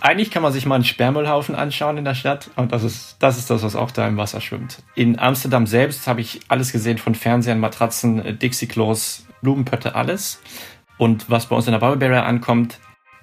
Eigentlich 0.00 0.30
kann 0.30 0.42
man 0.42 0.52
sich 0.52 0.66
mal 0.66 0.74
einen 0.74 0.84
Sperrmüllhaufen 0.84 1.54
anschauen 1.54 1.96
in 1.96 2.04
der 2.04 2.14
Stadt 2.14 2.50
und 2.56 2.72
das 2.72 2.82
ist, 2.82 3.16
das 3.18 3.38
ist 3.38 3.48
das, 3.48 3.62
was 3.62 3.76
auch 3.76 3.90
da 3.90 4.06
im 4.06 4.18
Wasser 4.18 4.42
schwimmt. 4.42 4.82
In 4.94 5.18
Amsterdam 5.18 5.66
selbst 5.66 6.06
habe 6.06 6.20
ich 6.20 6.40
alles 6.48 6.70
gesehen 6.70 6.98
von 6.98 7.14
Fernsehern, 7.14 7.58
Matratzen, 7.58 8.38
Dixie-Klos, 8.38 9.26
Blumenpötte, 9.40 9.94
alles. 9.94 10.40
Und 10.98 11.30
was 11.30 11.46
bei 11.46 11.56
uns 11.56 11.66
in 11.66 11.72
der 11.72 11.78
Bubble 11.78 11.96
Barrier 11.96 12.24
ankommt, 12.26 12.78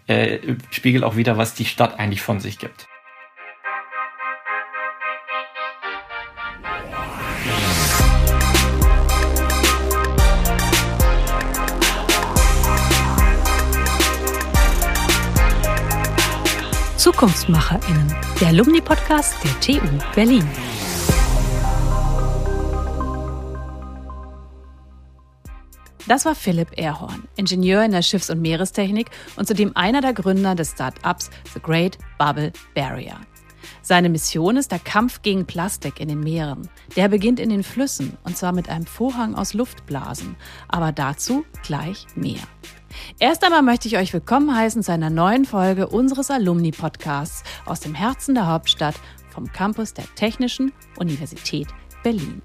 äh, 0.08 0.40
spiegelt 0.72 1.04
auch 1.04 1.16
wieder, 1.16 1.38
was 1.38 1.54
die 1.54 1.66
Stadt 1.66 2.00
eigentlich 2.00 2.22
von 2.22 2.40
sich 2.40 2.58
gibt. 2.60 2.88
ZukunftsmacherInnen, 17.04 18.16
der 18.40 18.48
Alumni-Podcast 18.48 19.36
der 19.44 19.60
TU 19.60 19.86
Berlin. 20.16 20.48
Das 26.08 26.24
war 26.24 26.34
Philipp 26.34 26.70
Erhorn, 26.78 27.28
Ingenieur 27.36 27.84
in 27.84 27.92
der 27.92 28.04
Schiffs- 28.04 28.30
und 28.30 28.40
Meerestechnik 28.40 29.10
und 29.36 29.50
zudem 29.50 29.76
einer 29.76 30.00
der 30.00 30.14
Gründer 30.14 30.56
des 30.56 30.72
Start-ups 30.72 31.30
The 31.54 31.60
Great 31.60 31.98
Bubble 32.18 32.54
Barrier. 32.74 33.20
Seine 33.82 34.08
Mission 34.08 34.56
ist 34.56 34.72
der 34.72 34.80
Kampf 34.80 35.24
gegen 35.24 35.46
Plastik 35.46 36.00
in 36.00 36.08
den 36.08 36.22
Meeren. 36.22 36.70
Der 36.96 37.10
beginnt 37.10 37.42
in 37.42 37.50
den 37.50 37.64
Flüssen 37.64 38.18
und 38.24 38.38
zwar 38.38 38.54
mit 38.54 38.70
einem 38.70 38.86
Vorhang 38.86 39.36
aus 39.36 39.54
Luftblasen. 39.54 40.38
Aber 40.70 40.94
dazu 40.94 41.44
gleich 41.64 42.06
mehr. 42.16 42.40
Erst 43.20 43.44
einmal 43.44 43.62
möchte 43.62 43.88
ich 43.88 43.98
euch 43.98 44.14
willkommen 44.14 44.56
heißen 44.56 44.84
zu 44.84 44.92
einer 44.92 45.10
neuen 45.10 45.46
Folge 45.46 45.88
unseres 45.88 46.32
Alumni-Podcasts 46.32 47.44
aus 47.66 47.80
dem 47.80 47.96
Herzen 47.96 48.36
der 48.36 48.48
Hauptstadt 48.48 48.96
vom 49.30 49.52
Campus 49.52 49.94
der 49.94 50.06
Technischen 50.16 50.72
Universität 50.98 51.68
Berlin. 52.04 52.42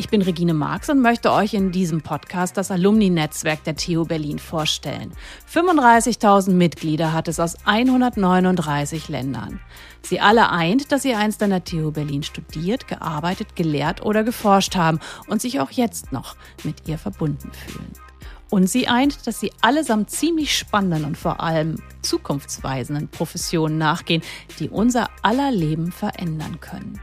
Ich 0.00 0.10
bin 0.10 0.22
Regine 0.22 0.54
Marx 0.54 0.88
und 0.90 1.00
möchte 1.00 1.32
euch 1.32 1.54
in 1.54 1.72
diesem 1.72 2.02
Podcast 2.02 2.56
das 2.56 2.70
Alumni-Netzwerk 2.70 3.64
der 3.64 3.74
TU 3.74 4.04
Berlin 4.04 4.38
vorstellen. 4.38 5.12
35.000 5.52 6.52
Mitglieder 6.52 7.12
hat 7.12 7.26
es 7.26 7.40
aus 7.40 7.56
139 7.64 9.08
Ländern. 9.08 9.58
Sie 10.02 10.20
alle 10.20 10.50
eint, 10.50 10.92
dass 10.92 11.02
sie 11.02 11.14
einst 11.14 11.42
an 11.42 11.50
der 11.50 11.64
TU 11.64 11.90
Berlin 11.90 12.22
studiert, 12.22 12.86
gearbeitet, 12.86 13.56
gelehrt 13.56 14.00
oder 14.02 14.22
geforscht 14.22 14.76
haben 14.76 15.00
und 15.26 15.42
sich 15.42 15.58
auch 15.58 15.72
jetzt 15.72 16.12
noch 16.12 16.36
mit 16.62 16.86
ihr 16.86 16.96
verbunden 16.96 17.50
fühlen. 17.52 18.07
Und 18.50 18.68
sie 18.68 18.88
eint, 18.88 19.26
dass 19.26 19.40
sie 19.40 19.52
allesamt 19.60 20.10
ziemlich 20.10 20.56
spannenden 20.56 21.04
und 21.04 21.18
vor 21.18 21.40
allem 21.40 21.82
zukunftsweisenden 22.02 23.08
Professionen 23.08 23.76
nachgehen, 23.76 24.22
die 24.58 24.70
unser 24.70 25.10
aller 25.22 25.50
Leben 25.50 25.92
verändern 25.92 26.60
können. 26.60 27.00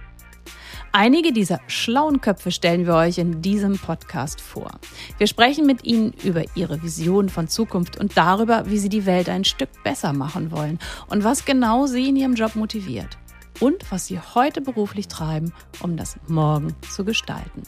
Einige 0.97 1.33
dieser 1.33 1.59
schlauen 1.67 2.21
Köpfe 2.21 2.51
stellen 2.51 2.85
wir 2.85 2.95
euch 2.95 3.17
in 3.17 3.41
diesem 3.41 3.77
Podcast 3.77 4.39
vor. 4.39 4.71
Wir 5.17 5.27
sprechen 5.27 5.65
mit 5.65 5.83
ihnen 5.83 6.13
über 6.23 6.43
ihre 6.55 6.81
Vision 6.81 7.27
von 7.27 7.49
Zukunft 7.49 7.97
und 7.97 8.15
darüber, 8.15 8.69
wie 8.69 8.77
sie 8.77 8.87
die 8.87 9.05
Welt 9.05 9.27
ein 9.27 9.43
Stück 9.43 9.67
besser 9.83 10.13
machen 10.13 10.51
wollen 10.51 10.79
und 11.07 11.25
was 11.25 11.43
genau 11.43 11.85
sie 11.85 12.07
in 12.07 12.15
ihrem 12.15 12.35
Job 12.35 12.55
motiviert. 12.55 13.17
Und 13.59 13.91
was 13.91 14.07
sie 14.07 14.19
heute 14.19 14.61
beruflich 14.61 15.09
treiben, 15.09 15.53
um 15.81 15.97
das 15.97 16.17
Morgen 16.27 16.73
zu 16.89 17.03
gestalten. 17.03 17.63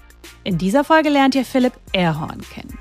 In 0.46 0.58
dieser 0.58 0.86
Folge 0.86 1.10
lernt 1.10 1.36
ihr 1.36 1.46
Philipp 1.46 1.74
Erhorn 1.92 2.40
kennen. 2.42 2.80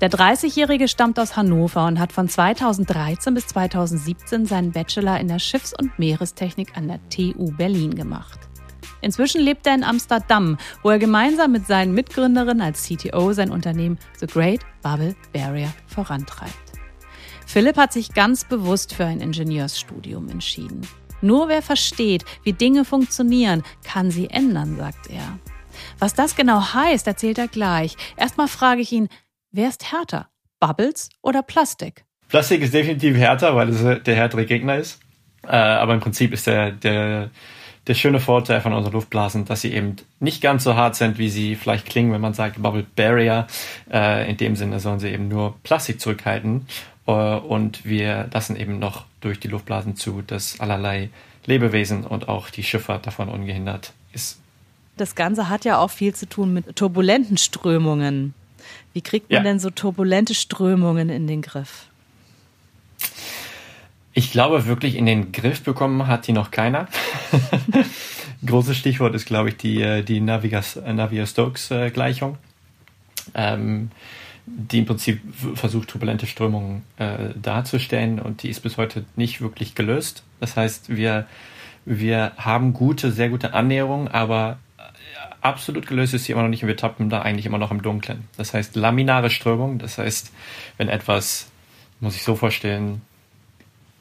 Der 0.00 0.10
30-Jährige 0.10 0.88
stammt 0.88 1.18
aus 1.18 1.36
Hannover 1.36 1.86
und 1.86 1.98
hat 1.98 2.12
von 2.12 2.28
2013 2.28 3.32
bis 3.32 3.46
2017 3.46 4.44
seinen 4.44 4.72
Bachelor 4.72 5.18
in 5.18 5.28
der 5.28 5.38
Schiffs- 5.38 5.72
und 5.72 5.98
Meerestechnik 5.98 6.76
an 6.76 6.88
der 6.88 7.00
TU 7.08 7.50
Berlin 7.56 7.94
gemacht. 7.94 8.38
Inzwischen 9.00 9.40
lebt 9.40 9.66
er 9.66 9.74
in 9.74 9.84
Amsterdam, 9.84 10.58
wo 10.82 10.90
er 10.90 10.98
gemeinsam 10.98 11.52
mit 11.52 11.66
seinen 11.66 11.94
Mitgründerinnen 11.94 12.60
als 12.60 12.82
CTO 12.82 13.32
sein 13.32 13.50
Unternehmen 13.50 13.98
The 14.20 14.26
Great 14.26 14.60
Bubble 14.82 15.16
Barrier 15.32 15.72
vorantreibt. 15.86 16.52
Philipp 17.46 17.78
hat 17.78 17.94
sich 17.94 18.12
ganz 18.12 18.44
bewusst 18.44 18.92
für 18.92 19.06
ein 19.06 19.20
Ingenieursstudium 19.20 20.28
entschieden. 20.28 20.82
Nur 21.22 21.48
wer 21.48 21.62
versteht, 21.62 22.24
wie 22.42 22.52
Dinge 22.52 22.84
funktionieren, 22.84 23.62
kann 23.82 24.10
sie 24.10 24.28
ändern, 24.28 24.76
sagt 24.76 25.08
er. 25.08 25.38
Was 25.98 26.14
das 26.14 26.36
genau 26.36 26.74
heißt, 26.74 27.06
erzählt 27.06 27.38
er 27.38 27.48
gleich. 27.48 27.96
Erstmal 28.16 28.48
frage 28.48 28.80
ich 28.82 28.92
ihn, 28.92 29.08
Wer 29.56 29.70
ist 29.70 29.90
härter? 29.90 30.28
Bubbles 30.60 31.08
oder 31.22 31.42
Plastik? 31.42 32.04
Plastik 32.28 32.60
ist 32.60 32.74
definitiv 32.74 33.16
härter, 33.16 33.56
weil 33.56 33.70
es 33.70 34.02
der 34.02 34.14
härtere 34.14 34.44
Gegner 34.44 34.76
ist. 34.76 35.00
Äh, 35.44 35.56
aber 35.56 35.94
im 35.94 36.00
Prinzip 36.00 36.34
ist 36.34 36.46
der, 36.46 36.72
der, 36.72 37.30
der 37.86 37.94
schöne 37.94 38.20
Vorteil 38.20 38.60
von 38.60 38.74
unseren 38.74 38.92
Luftblasen, 38.92 39.46
dass 39.46 39.62
sie 39.62 39.72
eben 39.72 39.96
nicht 40.20 40.42
ganz 40.42 40.62
so 40.62 40.74
hart 40.74 40.94
sind, 40.94 41.16
wie 41.16 41.30
sie 41.30 41.54
vielleicht 41.54 41.86
klingen, 41.86 42.12
wenn 42.12 42.20
man 42.20 42.34
sagt 42.34 42.60
Bubble 42.60 42.84
Barrier. 42.96 43.46
Äh, 43.90 44.30
in 44.30 44.36
dem 44.36 44.56
Sinne 44.56 44.78
sollen 44.78 45.00
sie 45.00 45.08
eben 45.08 45.28
nur 45.28 45.56
Plastik 45.62 46.02
zurückhalten. 46.02 46.66
Äh, 47.06 47.12
und 47.12 47.86
wir 47.86 48.28
lassen 48.34 48.56
eben 48.56 48.78
noch 48.78 49.06
durch 49.22 49.40
die 49.40 49.48
Luftblasen 49.48 49.96
zu, 49.96 50.20
dass 50.20 50.60
allerlei 50.60 51.08
Lebewesen 51.46 52.04
und 52.04 52.28
auch 52.28 52.50
die 52.50 52.62
Schifffahrt 52.62 53.06
davon 53.06 53.30
ungehindert 53.30 53.94
ist. 54.12 54.38
Das 54.98 55.14
Ganze 55.14 55.48
hat 55.48 55.64
ja 55.64 55.78
auch 55.78 55.90
viel 55.90 56.14
zu 56.14 56.28
tun 56.28 56.52
mit 56.52 56.76
turbulenten 56.76 57.38
Strömungen. 57.38 58.34
Wie 58.92 59.02
kriegt 59.02 59.30
man 59.30 59.44
ja. 59.44 59.50
denn 59.50 59.58
so 59.58 59.70
turbulente 59.70 60.34
Strömungen 60.34 61.08
in 61.08 61.26
den 61.26 61.42
Griff? 61.42 61.86
Ich 64.18 64.32
glaube 64.32 64.66
wirklich, 64.66 64.96
in 64.96 65.04
den 65.04 65.30
Griff 65.32 65.62
bekommen 65.62 66.06
hat 66.06 66.26
die 66.26 66.32
noch 66.32 66.50
keiner. 66.50 66.88
Großes 68.46 68.74
Stichwort 68.76 69.14
ist, 69.14 69.26
glaube 69.26 69.50
ich, 69.50 69.58
die, 69.58 69.82
äh, 69.82 70.02
die 70.02 70.22
Navier-Stokes-Gleichung, 70.22 72.38
ähm, 73.34 73.90
die 74.46 74.78
im 74.78 74.86
Prinzip 74.86 75.20
versucht, 75.54 75.88
turbulente 75.88 76.26
Strömungen 76.26 76.84
äh, 76.96 77.34
darzustellen 77.34 78.18
und 78.18 78.42
die 78.42 78.48
ist 78.48 78.60
bis 78.60 78.78
heute 78.78 79.04
nicht 79.16 79.42
wirklich 79.42 79.74
gelöst. 79.74 80.22
Das 80.40 80.56
heißt, 80.56 80.96
wir, 80.96 81.26
wir 81.84 82.32
haben 82.38 82.72
gute, 82.72 83.12
sehr 83.12 83.28
gute 83.28 83.52
Annäherungen, 83.52 84.08
aber 84.08 84.56
absolut 85.40 85.86
gelöst 85.86 86.14
ist 86.14 86.24
sie 86.24 86.32
immer 86.32 86.42
noch 86.42 86.48
nicht 86.48 86.62
und 86.62 86.68
wir 86.68 86.76
tappen 86.76 87.10
da 87.10 87.22
eigentlich 87.22 87.46
immer 87.46 87.58
noch 87.58 87.70
im 87.70 87.82
Dunkeln. 87.82 88.24
Das 88.36 88.54
heißt, 88.54 88.76
laminare 88.76 89.30
Strömung, 89.30 89.78
das 89.78 89.98
heißt, 89.98 90.32
wenn 90.76 90.88
etwas, 90.88 91.48
muss 92.00 92.16
ich 92.16 92.22
so 92.22 92.34
vorstellen, 92.34 93.02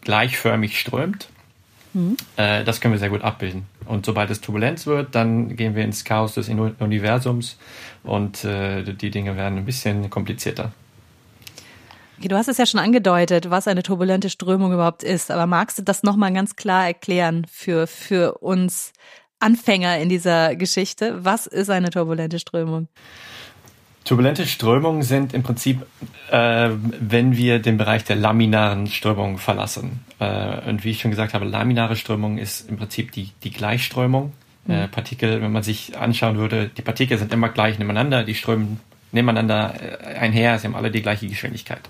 gleichförmig 0.01 0.79
strömt, 0.79 1.29
mhm. 1.93 2.17
äh, 2.37 2.63
das 2.63 2.81
können 2.81 2.93
wir 2.93 2.99
sehr 2.99 3.09
gut 3.09 3.21
abbilden. 3.21 3.65
Und 3.85 4.05
sobald 4.05 4.29
es 4.29 4.41
Turbulenz 4.41 4.85
wird, 4.87 5.13
dann 5.15 5.55
gehen 5.55 5.75
wir 5.75 5.83
ins 5.83 6.03
Chaos 6.03 6.33
des 6.33 6.49
Universums 6.49 7.57
und 8.03 8.43
äh, 8.43 8.83
die 8.83 9.11
Dinge 9.11 9.35
werden 9.35 9.57
ein 9.57 9.65
bisschen 9.65 10.09
komplizierter. 10.09 10.71
Okay, 12.17 12.29
du 12.29 12.37
hast 12.37 12.47
es 12.47 12.57
ja 12.57 12.65
schon 12.65 12.79
angedeutet, 12.79 13.49
was 13.49 13.67
eine 13.67 13.83
turbulente 13.83 14.29
Strömung 14.29 14.71
überhaupt 14.71 15.03
ist, 15.03 15.31
aber 15.31 15.47
magst 15.47 15.77
du 15.77 15.83
das 15.83 16.03
nochmal 16.03 16.31
ganz 16.33 16.55
klar 16.55 16.85
erklären 16.85 17.45
für, 17.51 17.87
für 17.87 18.37
uns 18.37 18.93
Anfänger 19.39 19.97
in 19.99 20.09
dieser 20.09 20.55
Geschichte. 20.55 21.23
Was 21.23 21.45
ist 21.45 21.69
eine 21.69 21.89
turbulente 21.89 22.39
Strömung? 22.39 22.87
Turbulente 24.05 24.45
Strömungen 24.45 25.01
sind 25.01 25.33
im 25.33 25.41
Prinzip, 25.41 25.83
äh, 26.29 26.69
wenn 26.99 27.35
wir 27.35 27.57
den 27.59 27.77
Bereich 27.77 28.03
der 28.03 28.15
laminaren 28.15 28.85
Strömung 28.85 29.39
verlassen. 29.39 30.05
Äh, 30.19 30.69
und 30.69 30.83
wie 30.83 30.91
ich 30.91 31.01
schon 31.01 31.09
gesagt 31.09 31.33
habe, 31.33 31.45
laminare 31.45 31.95
Strömung 31.95 32.37
ist 32.37 32.69
im 32.69 32.77
Prinzip 32.77 33.11
die, 33.13 33.31
die 33.43 33.49
Gleichströmung. 33.49 34.33
Mhm. 34.65 34.73
Äh, 34.73 34.87
Partikel, 34.89 35.41
wenn 35.41 35.51
man 35.51 35.63
sich 35.63 35.97
anschauen 35.97 36.37
würde, 36.37 36.69
die 36.69 36.83
Partikel 36.83 37.17
sind 37.17 37.33
immer 37.33 37.49
gleich 37.49 37.79
nebeneinander, 37.79 38.23
die 38.23 38.35
strömen 38.35 38.79
nebeneinander 39.11 39.73
äh, 39.81 40.17
einher, 40.17 40.59
sie 40.59 40.67
haben 40.67 40.75
alle 40.75 40.91
die 40.91 41.01
gleiche 41.01 41.27
Geschwindigkeit. 41.27 41.81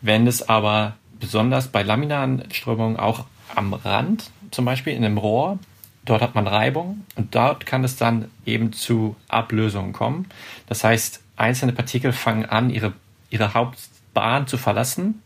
Wenn 0.00 0.26
es 0.26 0.48
aber 0.48 0.96
besonders 1.20 1.68
bei 1.68 1.84
laminaren 1.84 2.42
Strömungen 2.50 2.96
auch 2.96 3.26
am 3.54 3.74
Rand, 3.74 4.30
zum 4.50 4.64
Beispiel 4.64 4.94
in 4.94 5.04
einem 5.04 5.18
Rohr, 5.18 5.60
Dort 6.04 6.22
hat 6.22 6.34
man 6.34 6.46
Reibung 6.46 7.04
und 7.14 7.34
dort 7.34 7.64
kann 7.64 7.84
es 7.84 7.96
dann 7.96 8.28
eben 8.44 8.72
zu 8.72 9.16
Ablösungen 9.28 9.92
kommen. 9.92 10.28
Das 10.66 10.82
heißt, 10.82 11.20
einzelne 11.36 11.72
Partikel 11.72 12.12
fangen 12.12 12.44
an, 12.44 12.70
ihre, 12.70 12.92
ihre 13.30 13.54
Hauptbahn 13.54 14.46
zu 14.46 14.58
verlassen 14.58 15.22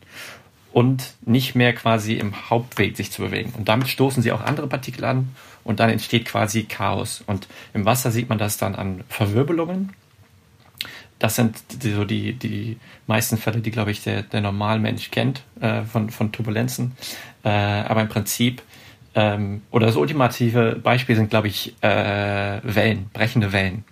und 0.73 1.14
nicht 1.25 1.55
mehr 1.55 1.75
quasi 1.75 2.14
im 2.14 2.50
Hauptweg 2.50 2.96
sich 2.96 3.11
zu 3.11 3.23
bewegen. 3.23 3.55
Und 3.56 3.69
damit 3.69 3.88
stoßen 3.88 4.23
sie 4.23 4.32
auch 4.32 4.43
andere 4.43 4.67
Partikel 4.67 5.05
an 5.06 5.34
und 5.64 5.81
dann 5.81 5.88
entsteht 5.88 6.26
quasi 6.26 6.64
Chaos. 6.64 7.25
Und 7.26 7.49
im 7.73 7.87
Wasser 7.87 8.11
sieht 8.11 8.28
man 8.28 8.37
das 8.37 8.58
dann 8.58 8.75
an 8.75 9.02
Verwirbelungen. 9.08 9.94
Das 11.19 11.37
sind 11.37 11.56
so 11.81 12.05
die, 12.05 12.34
die 12.34 12.76
meisten 13.06 13.38
Fälle, 13.38 13.61
die, 13.61 13.70
glaube 13.70 13.90
ich, 13.90 14.02
der, 14.02 14.23
der 14.23 14.43
Normalmensch 14.43 15.11
kennt 15.11 15.43
äh, 15.61 15.82
von, 15.84 16.11
von 16.11 16.31
Turbulenzen. 16.31 16.93
Äh, 17.43 17.49
aber 17.49 18.02
im 18.02 18.08
Prinzip 18.08 18.61
ähm, 19.16 19.62
oder 19.72 19.86
das 19.86 19.96
ultimative 19.96 20.76
Beispiel 20.76 21.16
sind, 21.16 21.30
glaube 21.30 21.48
ich, 21.48 21.74
äh, 21.82 22.60
Wellen, 22.62 23.10
brechende 23.12 23.52
Wellen. 23.52 23.84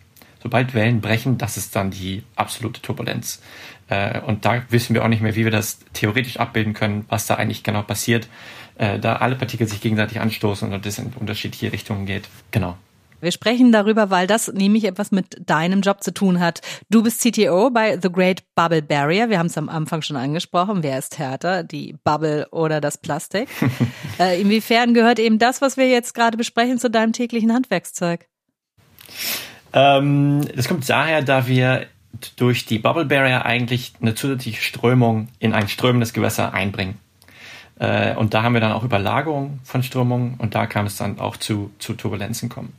Sobald 0.43 0.75
Wellen 0.75 1.01
brechen, 1.01 1.39
das 1.39 1.57
ist 1.57 1.75
dann 1.75 1.91
die 1.91 2.23
absolute 2.37 2.83
Turbulenz. 2.83 3.43
Äh, 3.89 4.21
und 4.21 4.45
da 4.45 4.63
wissen 4.69 4.95
wir 4.95 5.03
auch 5.03 5.09
nicht 5.09 5.23
mehr, 5.23 5.35
wie 5.35 5.45
wir 5.45 5.51
das 5.51 5.79
theoretisch 5.95 6.37
abbilden 6.39 6.75
können, 6.75 7.07
was 7.09 7.27
da 7.27 7.37
eigentlich 7.37 7.63
genau 7.65 7.83
passiert. 7.83 8.29
äh, 8.77 8.99
da 8.99 9.17
alle 9.17 9.37
Partikel 9.37 9.67
sich 9.69 9.81
gegenseitig 9.81 10.21
anstoßen 10.21 10.73
und 10.73 10.85
das 10.87 10.99
in 10.99 11.13
unterschiedliche 11.19 11.73
Richtungen 11.73 12.07
geht. 12.07 12.29
Genau. 12.51 12.77
Wir 13.25 13.33
sprechen 13.33 13.73
darüber, 13.73 14.11
weil 14.11 14.27
das 14.27 14.53
nämlich 14.53 14.85
etwas 14.85 15.11
mit 15.11 15.37
deinem 15.49 15.81
Job 15.81 16.05
zu 16.05 16.13
tun 16.13 16.41
hat. 16.41 16.61
Du 16.91 17.03
bist 17.03 17.21
CTO 17.21 17.71
bei 17.71 17.99
The 18.01 18.13
Great 18.13 18.45
Bubble 18.55 18.83
Barrier. 18.83 19.31
Wir 19.31 19.39
haben 19.39 19.47
es 19.47 19.59
am 19.59 19.69
Anfang 19.69 20.03
schon 20.03 20.17
angesprochen. 20.17 20.83
Wer 20.83 20.99
ist 20.99 21.19
härter, 21.19 21.65
die 21.65 21.97
Bubble 22.05 22.47
oder 22.51 22.81
das 22.81 22.99
Plastik? 22.99 23.49
äh, 24.21 24.41
inwiefern 24.41 24.95
gehört 24.95 25.19
eben 25.19 25.39
das, 25.39 25.61
was 25.61 25.77
wir 25.77 25.89
jetzt 25.89 26.15
gerade 26.15 26.37
besprechen, 26.37 26.79
zu 26.79 26.91
deinem 26.91 27.13
täglichen 27.13 27.53
Handwerkszeug? 27.53 28.27
Ähm, 29.73 30.43
das 30.55 30.69
kommt 30.69 30.89
daher, 30.89 31.23
da 31.23 31.47
wir 31.47 31.87
durch 32.37 32.65
die 32.67 32.79
Bubble 32.79 33.07
Barrier 33.07 33.45
eigentlich 33.45 33.95
eine 34.01 34.15
zusätzliche 34.15 34.63
Strömung 34.63 35.29
in 35.39 35.53
ein 35.53 35.69
strömendes 35.69 36.13
Gewässer 36.13 36.55
einbringen. 36.55 36.99
Äh, 37.79 38.15
und 38.15 38.35
da 38.35 38.43
haben 38.43 38.55
wir 38.55 38.61
dann 38.61 38.73
auch 38.73 38.85
Überlagerung 38.85 39.59
von 39.65 39.83
Strömungen 39.83 40.35
und 40.39 40.55
da 40.55 40.67
kam 40.67 40.87
es 40.87 40.97
dann 40.97 41.19
auch 41.19 41.37
zu, 41.37 41.73
zu 41.79 41.95
Turbulenzen 41.95 42.49
kommen. 42.49 42.73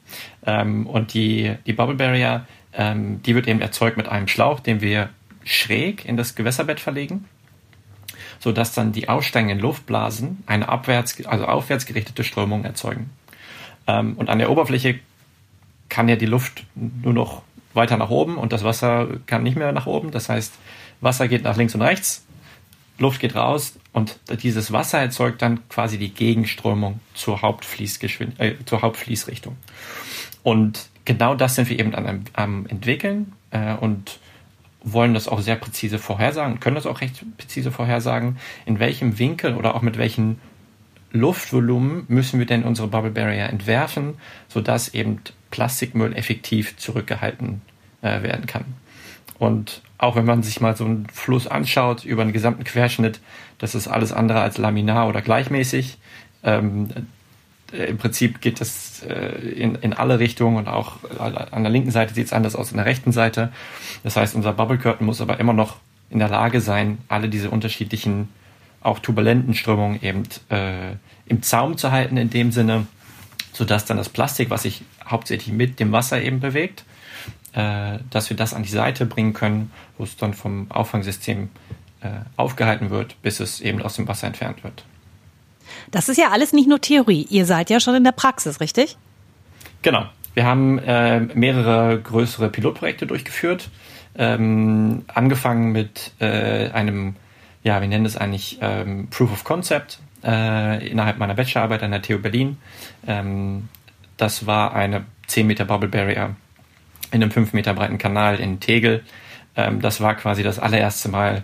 Ähm, 0.46 0.88
und 0.88 1.14
die, 1.14 1.56
die 1.66 1.74
Bubble 1.74 1.96
Barrier, 1.96 2.46
ähm, 2.74 3.22
die 3.24 3.36
wird 3.36 3.48
eben 3.48 3.62
erzeugt 3.62 3.98
mit 3.98 4.08
einem 4.08 4.28
Schlauch, 4.28 4.60
den 4.60 4.82
wir 4.82 5.10
schräg 5.44 6.06
in 6.06 6.18
das 6.18 6.36
Gewässerbett 6.36 6.80
verlegen, 6.80 7.26
sodass 8.40 8.74
dann 8.74 8.94
die 8.94 9.10
aussteigenden 9.10 9.60
Luftblasen 9.60 10.44
eine 10.46 10.70
abwärts, 10.70 11.24
also 11.26 11.46
aufwärts 11.46 11.86
gerichtete 11.86 12.24
Strömung 12.24 12.64
erzeugen. 12.64 13.10
Ähm, 13.88 14.14
und 14.14 14.30
an 14.30 14.40
der 14.40 14.50
Oberfläche 14.50 15.00
kann 15.90 16.08
ja 16.08 16.16
die 16.16 16.26
Luft 16.26 16.64
nur 16.74 17.14
noch 17.14 17.42
weiter 17.74 17.98
nach 17.98 18.10
oben 18.10 18.38
und 18.38 18.54
das 18.54 18.64
Wasser 18.64 19.08
kann 19.26 19.44
nicht 19.44 19.58
mehr 19.58 19.74
nach 19.74 19.86
oben. 19.86 20.12
Das 20.12 20.30
heißt, 20.30 20.54
Wasser 21.02 21.28
geht 21.28 21.44
nach 21.44 21.58
links 21.58 21.76
und 21.76 21.82
rechts 21.82 22.26
Luft 22.98 23.20
geht 23.20 23.36
raus 23.36 23.78
und 23.96 24.20
dieses 24.44 24.74
Wasser 24.74 25.00
erzeugt 25.00 25.42
dann 25.42 25.70
quasi 25.70 25.98
die 25.98 26.14
Gegenströmung 26.14 27.00
zur, 27.14 27.42
Hauptfließgeschwind 27.42 28.38
äh, 28.42 28.56
zur 28.66 28.82
Hauptfließrichtung. 28.82 29.56
Und 30.44 30.90
genau 31.06 31.34
das 31.34 31.56
sind 31.56 31.70
wir 31.70 31.80
eben 31.80 31.96
am, 31.96 32.26
am 32.34 32.66
entwickeln 32.66 33.32
äh, 33.52 33.74
und 33.74 34.20
wollen 34.84 35.14
das 35.14 35.30
auch 35.30 35.40
sehr 35.40 35.56
präzise 35.56 35.98
vorhersagen, 35.98 36.60
können 36.60 36.76
das 36.76 36.88
auch 36.88 37.00
recht 37.00 37.24
präzise 37.38 37.72
vorhersagen, 37.72 38.36
in 38.66 38.80
welchem 38.80 39.18
Winkel 39.18 39.56
oder 39.56 39.76
auch 39.76 39.82
mit 39.82 39.98
welchem 39.98 40.40
Luftvolumen 41.12 42.04
müssen 42.10 42.38
wir 42.38 42.46
denn 42.46 42.66
unsere 42.66 42.90
Bubble 42.90 43.12
Barrier 43.12 43.46
entwerfen, 43.46 44.16
sodass 44.50 44.94
eben 44.94 45.22
Plastikmüll 45.52 46.14
effektiv 46.18 46.76
zurückgehalten 46.76 47.62
äh, 48.02 48.24
werden 48.24 48.46
kann. 48.46 48.66
Und 49.40 49.84
auch 49.98 50.16
wenn 50.16 50.26
man 50.26 50.44
sich 50.44 50.62
mal 50.62 50.76
so 50.76 50.86
einen 50.86 51.08
Fluss 51.12 51.48
anschaut 51.48 52.04
über 52.04 52.22
einen 52.22 52.34
gesamten 52.34 52.64
Querschnitt, 52.64 53.20
das 53.60 53.76
ist 53.76 53.88
alles 53.88 54.12
andere 54.12 54.42
als 54.42 54.58
laminar 54.58 55.08
oder 55.08 55.22
gleichmäßig. 55.22 55.98
Ähm, 56.44 56.90
äh, 57.72 57.86
Im 57.86 57.98
Prinzip 57.98 58.42
geht 58.42 58.62
das 58.62 59.04
äh, 59.04 59.38
in, 59.38 59.76
in 59.76 59.94
alle 59.94 60.20
Richtungen 60.20 60.58
und 60.58 60.68
auch 60.68 60.98
an 61.20 61.64
der 61.64 61.72
linken 61.72 61.92
Seite 61.92 62.14
sieht 62.14 62.28
es 62.28 62.34
anders 62.34 62.56
aus, 62.56 62.72
an 62.72 62.78
der 62.78 62.86
rechten 62.86 63.12
Seite. 63.12 63.52
Das 64.04 64.18
heißt, 64.18 64.36
unser 64.36 64.54
Bubble 64.54 64.78
Curtain 64.78 65.06
muss 65.06 65.22
aber 65.22 65.40
immer 65.40 65.54
noch 65.54 65.78
in 66.10 66.20
der 66.20 66.30
Lage 66.30 66.62
sein, 66.62 67.00
alle 67.08 67.30
diese 67.30 67.50
unterschiedlichen, 67.50 68.30
auch 68.82 69.00
turbulenten 69.00 69.56
Strömungen 69.56 70.02
eben 70.04 70.24
äh, 70.50 70.94
im 71.26 71.42
Zaum 71.42 71.78
zu 71.78 71.92
halten 71.92 72.18
in 72.18 72.30
dem 72.30 72.52
Sinne, 72.52 72.86
sodass 73.54 73.86
dann 73.86 73.98
das 73.98 74.10
Plastik, 74.10 74.50
was 74.50 74.64
sich 74.64 74.84
hauptsächlich 75.06 75.54
mit 75.54 75.80
dem 75.80 75.92
Wasser 75.92 76.22
eben 76.22 76.40
bewegt, 76.40 76.84
äh, 77.56 78.00
dass 78.10 78.30
wir 78.30 78.38
das 78.38 78.54
an 78.54 78.64
die 78.64 78.70
Seite 78.70 79.06
bringen 79.06 79.34
können, 79.34 79.72
wo 79.98 80.04
es 80.04 80.18
dann 80.18 80.34
vom 80.34 80.70
Auffangsystem 80.70 81.50
äh, 82.02 82.10
aufgehalten 82.36 82.90
wird, 82.90 83.22
bis 83.22 83.40
es 83.40 83.62
eben 83.62 83.82
aus 83.82 83.96
dem 83.96 84.08
Wasser 84.08 84.28
entfernt 84.28 84.64
wird. 84.64 84.84
Das 85.90 86.10
ist 86.10 86.18
ja 86.18 86.32
alles 86.32 86.54
nicht 86.54 86.68
nur 86.68 86.82
Theorie. 86.82 87.26
Ihr 87.30 87.46
seid 87.46 87.70
ja 87.70 87.80
schon 87.80 87.96
in 87.96 88.04
der 88.04 88.12
Praxis, 88.12 88.60
richtig? 88.60 88.98
Genau. 89.82 90.06
Wir 90.34 90.46
haben 90.46 90.80
äh, 90.80 91.22
mehrere 91.22 92.00
größere 92.00 92.50
Pilotprojekte 92.50 93.08
durchgeführt. 93.08 93.70
Ähm, 94.18 95.06
angefangen 95.08 95.72
mit 95.72 96.12
äh, 96.20 96.70
einem, 96.72 97.16
ja, 97.64 97.80
wir 97.82 97.88
nennen 97.88 98.06
es 98.06 98.18
eigentlich 98.18 98.60
ähm, 98.62 99.08
Proof 99.10 99.32
of 99.32 99.44
Concept 99.46 100.00
äh, 100.24 100.88
innerhalb 100.88 101.18
meiner 101.20 101.36
Bachelorarbeit 101.36 101.84
an 101.84 101.92
der 101.92 102.02
TU 102.02 102.18
Berlin. 102.20 102.58
Ähm, 103.08 103.70
das 104.18 104.46
war 104.46 104.74
eine 104.74 105.06
10 105.28 105.48
Meter 105.48 105.66
Bubble 105.66 105.90
Barrier 105.90 106.36
in 107.16 107.24
einem 107.24 107.32
5 107.32 107.54
Meter 107.54 107.74
breiten 107.74 107.98
Kanal 107.98 108.40
in 108.40 108.60
Tegel. 108.60 109.04
Ähm, 109.56 109.82
das 109.82 110.02
war 110.02 110.16
quasi 110.16 110.44
das 110.44 110.60
allererste 110.60 111.10
Mal 111.10 111.44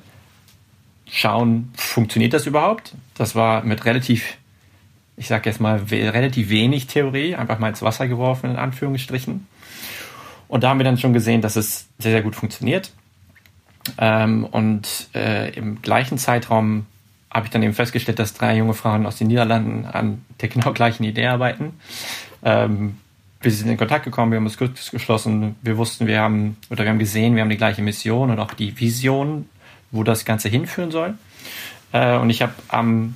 schauen, 1.12 1.72
funktioniert 1.76 2.34
das 2.34 2.46
überhaupt? 2.46 2.94
Das 3.16 3.36
war 3.36 3.64
mit 3.64 3.86
relativ, 3.86 4.38
ich 5.18 5.28
sag 5.28 5.46
jetzt 5.46 5.60
mal, 5.60 5.78
relativ 5.90 6.50
wenig 6.50 6.88
Theorie, 6.88 7.36
einfach 7.36 7.60
mal 7.60 7.70
ins 7.70 7.82
Wasser 7.82 8.08
geworfen, 8.08 8.52
in 8.52 8.56
Anführungsstrichen. 8.56 9.48
Und 10.48 10.64
da 10.64 10.70
haben 10.70 10.80
wir 10.80 10.84
dann 10.84 10.98
schon 10.98 11.14
gesehen, 11.14 11.42
dass 11.42 11.56
es 11.56 11.88
sehr, 12.00 12.12
sehr 12.12 12.22
gut 12.22 12.36
funktioniert. 12.36 12.92
Ähm, 13.98 14.46
und 14.46 15.10
äh, 15.14 15.50
im 15.54 15.82
gleichen 15.82 16.18
Zeitraum 16.18 16.86
habe 17.30 17.46
ich 17.46 17.52
dann 17.52 17.64
eben 17.64 17.74
festgestellt, 17.74 18.20
dass 18.20 18.34
drei 18.34 18.58
junge 18.58 18.74
Frauen 18.74 19.06
aus 19.06 19.18
den 19.18 19.28
Niederlanden 19.28 19.86
an 19.86 20.26
der 20.42 20.50
genau 20.50 20.74
gleichen 20.74 21.04
Idee 21.04 21.28
arbeiten. 21.28 21.80
Ähm, 22.44 22.98
wir 23.42 23.52
sind 23.52 23.70
in 23.70 23.78
Kontakt 23.78 24.06
gekommen, 24.06 24.32
wir 24.32 24.38
haben 24.38 24.46
uns 24.46 24.58
kurz 24.58 24.92
geschlossen, 24.92 25.56
wir 25.62 25.78
wussten, 25.78 26.08
wir 26.08 26.22
haben, 26.22 26.58
oder 26.70 26.84
wir 26.84 26.92
haben 26.92 27.00
gesehen, 27.00 27.36
wir 27.36 27.42
haben 27.42 27.50
die 27.50 27.58
gleiche 27.58 27.82
Mission 27.82 28.30
und 28.30 28.40
auch 28.40 28.54
die 28.54 28.80
Vision, 28.80 29.50
wo 29.90 30.04
das 30.04 30.26
Ganze 30.26 30.48
hinführen 30.48 30.92
soll. 30.92 31.16
Äh, 31.92 32.18
und 32.18 32.30
ich 32.30 32.42
habe 32.42 32.54
am 32.68 33.16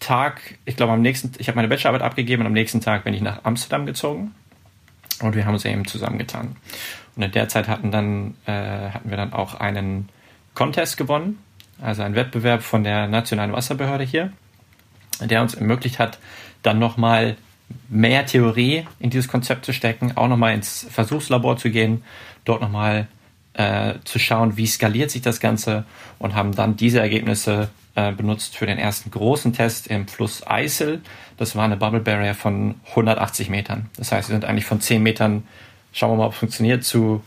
Tag, 0.00 0.58
ich 0.64 0.76
glaube 0.76 0.92
am 0.92 1.02
nächsten, 1.02 1.32
ich 1.38 1.48
habe 1.48 1.56
meine 1.56 1.68
Bachelorarbeit 1.68 2.02
abgegeben 2.02 2.42
und 2.42 2.46
am 2.46 2.52
nächsten 2.52 2.80
Tag 2.80 3.04
bin 3.04 3.14
ich 3.14 3.20
nach 3.20 3.44
Amsterdam 3.44 3.86
gezogen 3.86 4.34
und 5.20 5.34
wir 5.34 5.44
haben 5.44 5.54
uns 5.54 5.64
eben 5.64 5.86
zusammengetan. 5.86 6.56
Und 7.14 7.22
in 7.22 7.32
der 7.32 7.48
Zeit 7.48 7.68
hatten 7.68 7.90
dann 7.90 8.34
äh, 8.46 8.90
hatten 8.90 9.10
wir 9.10 9.16
dann 9.16 9.32
auch 9.32 9.54
einen 9.54 10.08
Contest 10.54 10.96
gewonnen, 10.96 11.38
also 11.80 12.02
einen 12.02 12.14
Wettbewerb 12.14 12.62
von 12.62 12.84
der 12.84 13.06
nationalen 13.06 13.52
Wasserbehörde 13.52 14.04
hier, 14.04 14.32
der 15.20 15.42
uns 15.42 15.54
ermöglicht 15.54 15.98
hat, 15.98 16.18
dann 16.62 16.78
nochmal 16.78 17.36
mehr 17.88 18.26
Theorie 18.26 18.86
in 18.98 19.10
dieses 19.10 19.28
Konzept 19.28 19.64
zu 19.64 19.72
stecken, 19.72 20.16
auch 20.16 20.28
nochmal 20.28 20.54
ins 20.54 20.86
Versuchslabor 20.90 21.56
zu 21.56 21.70
gehen, 21.70 22.02
dort 22.44 22.60
nochmal 22.60 23.08
äh, 23.54 23.94
zu 24.04 24.18
schauen, 24.18 24.56
wie 24.56 24.66
skaliert 24.66 25.10
sich 25.10 25.22
das 25.22 25.40
Ganze 25.40 25.84
und 26.18 26.34
haben 26.34 26.54
dann 26.54 26.76
diese 26.76 27.00
Ergebnisse 27.00 27.70
äh, 27.94 28.12
benutzt 28.12 28.56
für 28.56 28.66
den 28.66 28.78
ersten 28.78 29.10
großen 29.10 29.52
Test 29.52 29.86
im 29.86 30.06
Fluss 30.06 30.46
Eisel. 30.46 31.00
Das 31.38 31.56
war 31.56 31.64
eine 31.64 31.76
Bubble 31.76 32.00
Barrier 32.00 32.34
von 32.34 32.74
180 32.90 33.48
Metern. 33.48 33.88
Das 33.96 34.12
heißt, 34.12 34.28
wir 34.28 34.34
sind 34.34 34.44
eigentlich 34.44 34.66
von 34.66 34.80
10 34.80 35.02
Metern, 35.02 35.44
schauen 35.92 36.10
wir 36.12 36.16
mal, 36.16 36.26
ob 36.26 36.32
es 36.34 36.38
funktioniert, 36.38 36.84
zu 36.84 37.22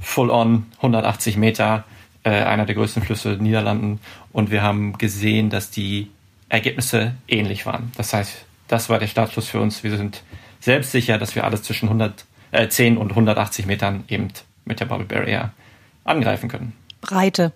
full-on 0.00 0.66
180 0.76 1.36
Meter, 1.36 1.84
äh, 2.22 2.30
einer 2.30 2.64
der 2.64 2.74
größten 2.74 3.02
Flüsse 3.02 3.36
Niederlanden. 3.38 4.00
Und 4.32 4.50
wir 4.50 4.62
haben 4.62 4.96
gesehen, 4.96 5.50
dass 5.50 5.70
die 5.70 6.10
Ergebnisse 6.48 7.14
ähnlich 7.28 7.66
waren. 7.66 7.92
Das 7.96 8.14
heißt, 8.14 8.46
das 8.68 8.88
war 8.88 8.98
der 8.98 9.06
Startschuss 9.06 9.48
für 9.48 9.60
uns. 9.60 9.82
Wir 9.82 9.96
sind 9.96 10.22
selbstsicher, 10.60 11.18
dass 11.18 11.34
wir 11.34 11.44
alles 11.44 11.62
zwischen 11.62 11.88
100, 11.88 12.24
äh, 12.52 12.68
10 12.68 12.96
und 12.96 13.10
180 13.10 13.66
Metern 13.66 14.04
eben 14.08 14.28
mit 14.64 14.80
der 14.80 14.86
Bubble 14.86 15.06
Barrier 15.06 15.52
angreifen 16.04 16.48
können. 16.48 16.72
Breite. 17.00 17.52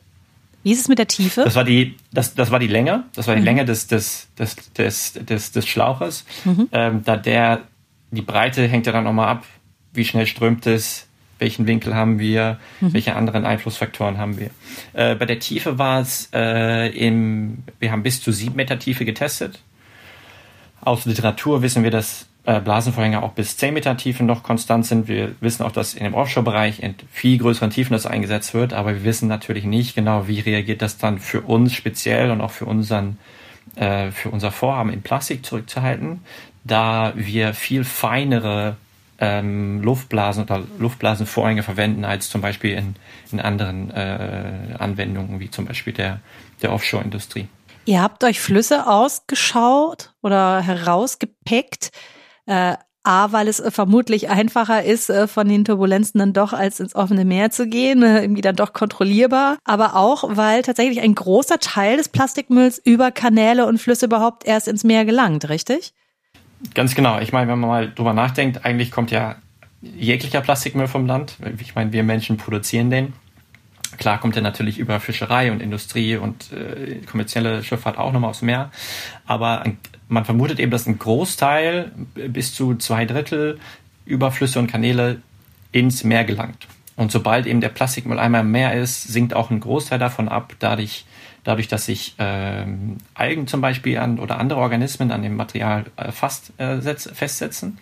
Wie 0.62 0.72
ist 0.72 0.80
es 0.80 0.88
mit 0.88 0.98
der 0.98 1.08
Tiefe? 1.08 1.42
Das 1.44 1.56
war 1.56 1.64
die, 1.64 1.96
das, 2.12 2.34
das 2.34 2.50
war 2.50 2.58
die 2.58 2.68
Länge. 2.68 3.04
Das 3.14 3.26
war 3.26 3.34
die 3.34 3.40
mhm. 3.40 3.46
Länge 3.46 3.64
des, 3.64 3.88
des, 3.88 4.28
des, 4.38 4.56
des, 4.72 5.12
des, 5.14 5.52
des 5.52 5.66
Schlauches. 5.66 6.24
Mhm. 6.44 6.68
Ähm, 6.72 7.02
da 7.04 7.16
der, 7.16 7.62
die 8.10 8.22
Breite 8.22 8.66
hängt 8.68 8.86
ja 8.86 8.92
dann 8.92 9.04
nochmal 9.04 9.28
ab, 9.28 9.44
wie 9.92 10.04
schnell 10.04 10.26
strömt 10.26 10.66
es, 10.66 11.08
welchen 11.38 11.66
Winkel 11.66 11.94
haben 11.94 12.20
wir, 12.20 12.58
mhm. 12.80 12.92
welche 12.92 13.16
anderen 13.16 13.44
Einflussfaktoren 13.44 14.18
haben 14.18 14.38
wir. 14.38 14.50
Äh, 14.92 15.16
bei 15.16 15.26
der 15.26 15.40
Tiefe 15.40 15.78
war 15.78 16.00
es 16.00 16.30
äh, 16.32 16.88
im, 16.90 17.64
wir 17.80 17.90
haben 17.90 18.04
bis 18.04 18.22
zu 18.22 18.30
sieben 18.30 18.54
Meter 18.54 18.78
Tiefe 18.78 19.04
getestet. 19.04 19.60
Aus 20.82 21.04
Literatur 21.06 21.62
wissen 21.62 21.84
wir, 21.84 21.92
dass 21.92 22.26
äh, 22.44 22.60
Blasenvorhänge 22.60 23.22
auch 23.22 23.32
bis 23.32 23.56
10 23.56 23.72
Meter 23.72 23.96
Tiefe 23.96 24.24
noch 24.24 24.42
konstant 24.42 24.84
sind. 24.84 25.06
Wir 25.06 25.36
wissen 25.40 25.62
auch, 25.62 25.70
dass 25.70 25.94
in 25.94 26.02
dem 26.02 26.14
Offshore-Bereich 26.14 26.82
in 26.82 26.96
viel 27.12 27.38
größeren 27.38 27.70
Tiefen 27.70 27.92
das 27.92 28.04
eingesetzt 28.04 28.52
wird, 28.52 28.72
aber 28.72 28.94
wir 28.94 29.04
wissen 29.04 29.28
natürlich 29.28 29.64
nicht 29.64 29.94
genau, 29.94 30.26
wie 30.26 30.40
reagiert 30.40 30.82
das 30.82 30.98
dann 30.98 31.20
für 31.20 31.42
uns 31.42 31.72
speziell 31.72 32.32
und 32.32 32.40
auch 32.40 32.50
für 32.50 32.64
unseren 32.64 33.18
äh, 33.76 34.10
für 34.10 34.30
unser 34.30 34.50
Vorhaben 34.50 34.92
in 34.92 35.02
Plastik 35.02 35.46
zurückzuhalten, 35.46 36.20
da 36.64 37.12
wir 37.14 37.54
viel 37.54 37.84
feinere 37.84 38.76
ähm, 39.20 39.80
Luftblasen 39.82 40.42
oder 40.42 40.64
Luftblasenvorhänge 40.80 41.62
verwenden 41.62 42.04
als 42.04 42.28
zum 42.28 42.40
Beispiel 42.40 42.72
in, 42.72 42.96
in 43.30 43.40
anderen 43.40 43.92
äh, 43.92 44.74
Anwendungen 44.78 45.38
wie 45.38 45.48
zum 45.48 45.66
Beispiel 45.66 45.92
der, 45.92 46.18
der 46.60 46.72
Offshore-Industrie. 46.72 47.46
Ihr 47.84 48.02
habt 48.02 48.22
euch 48.24 48.40
Flüsse 48.40 48.86
ausgeschaut 48.86 50.14
oder 50.22 50.60
herausgepickt, 50.60 51.90
äh, 52.46 52.76
A, 53.04 53.32
weil 53.32 53.48
es 53.48 53.58
äh, 53.58 53.72
vermutlich 53.72 54.30
einfacher 54.30 54.84
ist, 54.84 55.10
äh, 55.10 55.26
von 55.26 55.48
den 55.48 55.64
Turbulenzen 55.64 56.20
dann 56.20 56.32
doch 56.32 56.52
als 56.52 56.78
ins 56.78 56.94
offene 56.94 57.24
Meer 57.24 57.50
zu 57.50 57.66
gehen, 57.66 58.02
äh, 58.04 58.22
irgendwie 58.22 58.42
dann 58.42 58.54
doch 58.54 58.72
kontrollierbar, 58.72 59.58
aber 59.64 59.96
auch, 59.96 60.36
weil 60.36 60.62
tatsächlich 60.62 61.00
ein 61.00 61.16
großer 61.16 61.58
Teil 61.58 61.96
des 61.96 62.08
Plastikmülls 62.08 62.78
über 62.78 63.10
Kanäle 63.10 63.66
und 63.66 63.78
Flüsse 63.78 64.06
überhaupt 64.06 64.46
erst 64.46 64.68
ins 64.68 64.84
Meer 64.84 65.04
gelangt, 65.04 65.48
richtig? 65.48 65.94
Ganz 66.74 66.94
genau. 66.94 67.18
Ich 67.18 67.32
meine, 67.32 67.50
wenn 67.50 67.58
man 67.58 67.68
mal 67.68 67.92
drüber 67.92 68.12
nachdenkt, 68.12 68.64
eigentlich 68.64 68.92
kommt 68.92 69.10
ja 69.10 69.34
jeglicher 69.80 70.40
Plastikmüll 70.40 70.86
vom 70.86 71.06
Land. 71.06 71.38
Ich 71.58 71.74
meine, 71.74 71.92
wir 71.92 72.04
Menschen 72.04 72.36
produzieren 72.36 72.90
den. 72.90 73.14
Klar 73.98 74.18
kommt 74.18 74.36
er 74.36 74.42
natürlich 74.42 74.78
über 74.78 75.00
Fischerei 75.00 75.52
und 75.52 75.60
Industrie 75.60 76.16
und 76.16 76.52
äh, 76.52 77.00
kommerzielle 77.04 77.62
Schifffahrt 77.62 77.98
auch 77.98 78.12
nochmal 78.12 78.30
aufs 78.30 78.42
Meer. 78.42 78.70
Aber 79.26 79.64
man 80.08 80.24
vermutet 80.24 80.60
eben, 80.60 80.70
dass 80.70 80.86
ein 80.86 80.98
Großteil 80.98 81.92
bis 82.28 82.54
zu 82.54 82.74
zwei 82.76 83.04
Drittel 83.04 83.58
über 84.04 84.30
Flüsse 84.30 84.58
und 84.58 84.66
Kanäle 84.66 85.20
ins 85.72 86.04
Meer 86.04 86.24
gelangt. 86.24 86.66
Und 86.96 87.10
sobald 87.10 87.46
eben 87.46 87.60
der 87.60 87.70
Plastikmüll 87.70 88.18
einmal 88.18 88.42
im 88.42 88.50
Meer 88.50 88.74
ist, 88.74 89.04
sinkt 89.04 89.34
auch 89.34 89.50
ein 89.50 89.60
Großteil 89.60 89.98
davon 89.98 90.28
ab, 90.28 90.54
dadurch, 90.58 91.06
dadurch 91.44 91.68
dass 91.68 91.86
sich 91.86 92.14
ähm, 92.18 92.98
Algen 93.14 93.46
zum 93.46 93.60
Beispiel 93.60 93.98
an, 93.98 94.18
oder 94.18 94.38
andere 94.38 94.60
Organismen 94.60 95.10
an 95.10 95.22
dem 95.22 95.36
Material 95.36 95.84
äh, 95.96 96.12
fast 96.12 96.52
äh, 96.58 96.80
setz, 96.80 97.10
festsetzen. 97.12 97.78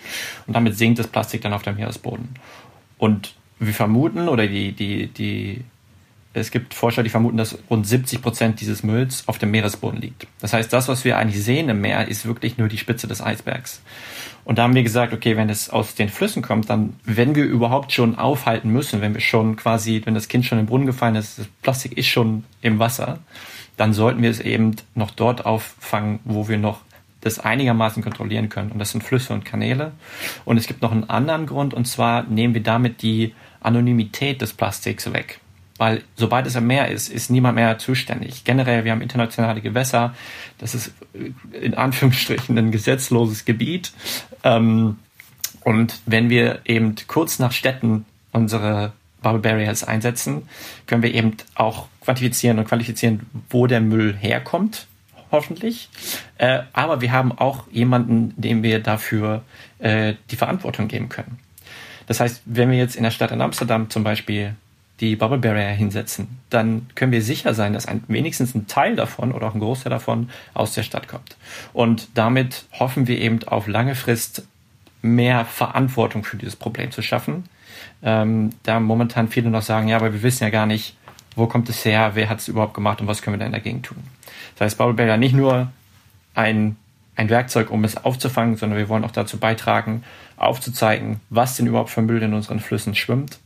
Und 0.47 0.55
damit 0.55 0.79
sinkt 0.79 0.99
das 0.99 1.09
Plastik 1.09 1.43
dann 1.43 1.53
auf 1.53 1.63
dem 1.63 1.77
Meeresboden. 1.77 2.29
Und 2.99 3.35
wir 3.59 3.75
vermuten, 3.75 4.29
oder 4.29 4.47
die, 4.47 4.73
die, 4.73 5.09
die 5.09 5.65
es 6.33 6.53
gibt 6.53 6.75
Forscher, 6.75 7.03
die 7.03 7.11
vermuten, 7.11 7.37
dass 7.37 7.59
rund 7.69 7.87
70 7.87 8.23
Prozent 8.23 8.61
dieses 8.61 8.85
Mülls 8.85 9.27
auf 9.27 9.39
dem 9.39 9.51
Meeresboden 9.51 10.01
liegt. 10.01 10.29
Das 10.41 10.53
heißt, 10.53 10.73
das, 10.73 10.87
was 10.87 11.05
wir 11.05 11.19
eigentlich 11.19 11.43
sehen 11.43 11.69
im 11.69 11.81
Meer, 11.81 12.07
ist 12.07 12.25
wirklich 12.25 12.57
nur 12.57 12.69
die 12.69 12.79
Spitze 12.79 13.09
des 13.09 13.21
Eisbergs. 13.21 13.83
Und 14.45 14.59
da 14.59 14.63
haben 14.63 14.75
wir 14.75 14.85
gesagt, 14.85 15.13
okay, 15.13 15.37
wenn 15.37 15.51
es 15.51 15.71
aus 15.71 15.97
den 15.97 16.09
Flüssen 16.09 16.43
kommt, 16.43 16.71
dann, 16.71 16.95
wenn 17.05 17.35
wir 17.35 17.45
überhaupt 17.45 17.93
schon 17.93 18.17
aufhalten 18.17 18.71
müssen, 18.71 19.01
wenn 19.01 19.13
wir 19.13 19.21
schon 19.21 19.57
quasi, 19.57 20.03
wenn 20.05 20.15
das 20.15 20.29
Kind 20.29 20.47
schon 20.47 20.61
im 20.61 20.67
Brunnen 20.67 20.87
gefallen 20.87 21.17
ist, 21.17 21.39
das 21.39 21.47
Plastik 21.63 21.99
ist 21.99 22.07
schon 22.07 22.45
im 22.63 22.79
Wasser, 22.79 23.19
dann 23.77 23.93
sollten 23.93 24.23
wir 24.23 24.31
es 24.31 24.41
eben 24.41 24.77
noch 24.95 25.11
dort 25.11 25.45
auffangen, 25.47 26.21
wo 26.25 26.49
wir 26.49 26.59
noch 26.59 26.83
das 27.23 27.41
einigermaßen 27.41 28.03
kontrollieren 28.03 28.49
können. 28.49 28.71
Und 28.71 28.79
das 28.79 28.93
sind 28.93 29.03
Flüsse 29.03 29.35
und 29.35 29.45
Kanäle. 29.45 29.93
Und 30.45 30.59
es 30.59 30.69
gibt 30.69 30.81
noch 30.81 30.93
einen 30.93 31.11
anderen 31.11 31.47
Grund, 31.47 31.75
und 31.75 31.87
zwar 31.87 32.23
nehmen 32.23 32.55
wir 32.55 32.63
damit 32.63 33.03
die 33.03 33.35
Anonymität 33.61 34.41
des 34.41 34.53
Plastiks 34.53 35.13
weg 35.13 35.41
weil 35.81 36.03
sobald 36.15 36.47
es 36.47 36.57
am 36.57 36.67
Meer 36.67 36.89
ist, 36.89 37.09
ist 37.09 37.31
niemand 37.31 37.55
mehr 37.55 37.79
zuständig. 37.79 38.45
Generell, 38.45 38.85
wir 38.85 38.93
haben 38.93 39.01
internationale 39.01 39.63
Gewässer, 39.63 40.15
das 40.59 40.75
ist 40.75 40.93
äh, 41.15 41.33
in 41.57 41.73
Anführungsstrichen 41.73 42.59
ein 42.59 42.71
gesetzloses 42.71 43.47
Gebiet. 43.47 43.91
Ähm, 44.45 44.99
und 45.65 45.99
wenn 46.05 46.29
wir 46.29 46.61
eben 46.67 46.97
kurz 47.07 47.39
nach 47.39 47.53
Städten 47.53 48.05
unsere 48.31 48.93
Bubble 49.23 49.41
Barriers 49.41 49.83
einsetzen, 49.83 50.43
können 50.87 51.03
wir 51.03 51.15
eben 51.15 51.39
auch 51.55 51.87
quantifizieren 52.03 52.59
und 52.59 52.69
qualifizieren, 52.69 53.21
wo 53.49 53.67
der 53.67 53.81
Müll 53.81 54.15
herkommt, 54.15 54.87
hoffentlich. 55.33 55.89
Äh, 56.37 56.61
aber 56.75 57.01
wir 57.01 57.11
haben 57.11 57.33
auch 57.33 57.65
jemanden, 57.71 58.35
dem 58.37 58.63
wir 58.63 58.81
dafür 58.81 59.45
äh, 59.79 60.13
die 60.31 60.37
Verantwortung 60.37 60.89
geben 60.89 61.09
können. 61.09 61.39
Das 62.07 62.21
heißt, 62.21 62.43
wenn 62.45 62.71
wir 62.71 62.77
jetzt 62.77 62.97
in 62.97 63.03
der 63.03 63.13
Stadt 63.13 63.31
in 63.31 63.41
Amsterdam 63.41 63.89
zum 63.89 64.05
Beispiel 64.05 64.57
die 65.01 65.17
Bubble 65.17 65.39
Barrier 65.39 65.69
hinsetzen, 65.69 66.29
dann 66.51 66.87
können 66.95 67.13
wir 67.13 67.23
sicher 67.23 67.55
sein, 67.55 67.73
dass 67.73 67.87
ein, 67.87 68.05
wenigstens 68.09 68.55
ein 68.55 68.67
Teil 68.67 68.97
davon 68.97 69.33
oder 69.33 69.49
auch 69.49 69.55
ein 69.55 69.61
Großteil 69.61 69.91
davon 69.91 70.29
aus 70.53 70.75
der 70.75 70.83
Stadt 70.83 71.09
kommt. 71.09 71.37
Und 71.73 72.09
damit 72.15 72.67
hoffen 72.79 73.07
wir 73.07 73.19
eben 73.19 73.43
auf 73.45 73.67
lange 73.67 73.95
Frist 73.95 74.45
mehr 75.03 75.47
Verantwortung 75.47 76.25
für 76.25 76.37
dieses 76.37 76.57
Problem 76.57 76.91
zu 76.91 77.01
schaffen. 77.01 77.45
Ähm, 78.03 78.51
da 78.63 78.79
momentan 78.79 79.29
viele 79.29 79.49
noch 79.51 79.63
sagen, 79.63 79.89
ja, 79.89 79.97
aber 79.97 80.13
wir 80.13 80.23
wissen 80.23 80.45
ja 80.45 80.51
gar 80.51 80.67
nicht, 80.67 80.97
wo 81.35 81.47
kommt 81.47 81.71
es 81.71 81.85
her, 81.85 82.13
wer 82.15 82.29
hat 82.29 82.41
es 82.41 82.49
überhaupt 82.49 82.75
gemacht 82.75 83.01
und 83.01 83.07
was 83.07 83.23
können 83.23 83.39
wir 83.39 83.45
denn 83.45 83.53
dagegen 83.53 83.83
tun. 83.83 83.99
Das 84.57 84.67
heißt, 84.67 84.79
Bubble 84.79 84.95
Barrier 84.95 85.17
nicht 85.17 85.35
nur 85.35 85.71
ein, 86.35 86.77
ein 87.17 87.31
Werkzeug, 87.31 87.71
um 87.71 87.85
es 87.85 87.97
aufzufangen, 87.97 88.57
sondern 88.57 88.79
wir 88.79 88.91
wollen 88.91 89.05
auch 89.05 89.11
dazu 89.11 89.39
beitragen, 89.39 90.03
aufzuzeigen, 90.37 91.21
was 91.31 91.57
denn 91.57 91.67
überhaupt 91.67 91.91
für 91.91 92.03
Müll 92.03 92.23
in 92.23 92.35
unseren 92.35 92.61
Flüssen 92.61 92.95
schwimmt 92.95 93.39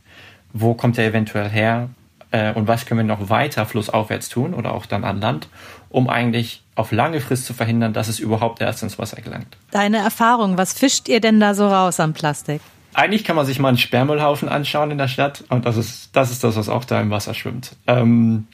wo 0.55 0.73
kommt 0.73 0.97
er 0.97 1.05
eventuell 1.05 1.49
her 1.49 1.89
äh, 2.31 2.53
und 2.53 2.67
was 2.67 2.85
können 2.85 2.99
wir 2.99 3.15
noch 3.15 3.29
weiter 3.29 3.65
flussaufwärts 3.65 4.29
tun 4.29 4.53
oder 4.53 4.73
auch 4.73 4.85
dann 4.85 5.03
an 5.03 5.19
Land, 5.19 5.49
um 5.89 6.09
eigentlich 6.09 6.63
auf 6.75 6.91
lange 6.91 7.19
Frist 7.19 7.45
zu 7.45 7.53
verhindern, 7.53 7.93
dass 7.93 8.07
es 8.07 8.19
überhaupt 8.19 8.61
erst 8.61 8.81
ins 8.81 8.97
Wasser 8.97 9.21
gelangt. 9.21 9.57
Deine 9.71 9.97
Erfahrung, 9.97 10.57
was 10.57 10.73
fischt 10.73 11.09
ihr 11.09 11.19
denn 11.19 11.39
da 11.39 11.53
so 11.53 11.67
raus 11.67 11.99
am 11.99 12.13
Plastik? 12.13 12.61
Eigentlich 12.93 13.25
kann 13.25 13.35
man 13.35 13.45
sich 13.45 13.59
mal 13.59 13.67
einen 13.67 13.77
Sperrmüllhaufen 13.77 14.47
anschauen 14.47 14.91
in 14.91 14.97
der 14.97 15.09
Stadt 15.09 15.43
und 15.49 15.65
das 15.65 15.75
ist 15.75 16.15
das, 16.15 16.31
ist 16.31 16.43
das 16.43 16.55
was 16.55 16.69
auch 16.69 16.85
da 16.85 17.01
im 17.01 17.11
Wasser 17.11 17.33
schwimmt. 17.33 17.75
Ähm, 17.87 18.47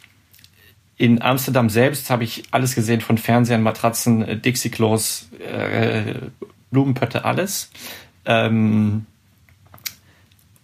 in 0.97 1.21
Amsterdam 1.21 1.69
selbst 1.69 2.09
habe 2.09 2.23
ich 2.23 2.43
alles 2.49 2.73
gesehen 2.73 3.01
von 3.01 3.19
Fernsehern, 3.19 3.61
Matratzen, 3.61 4.41
Dixie-Klos, 4.41 5.29
äh, 5.39 6.15
Blumenpötte, 6.71 7.25
alles. 7.25 7.71
Ähm, 8.25 9.05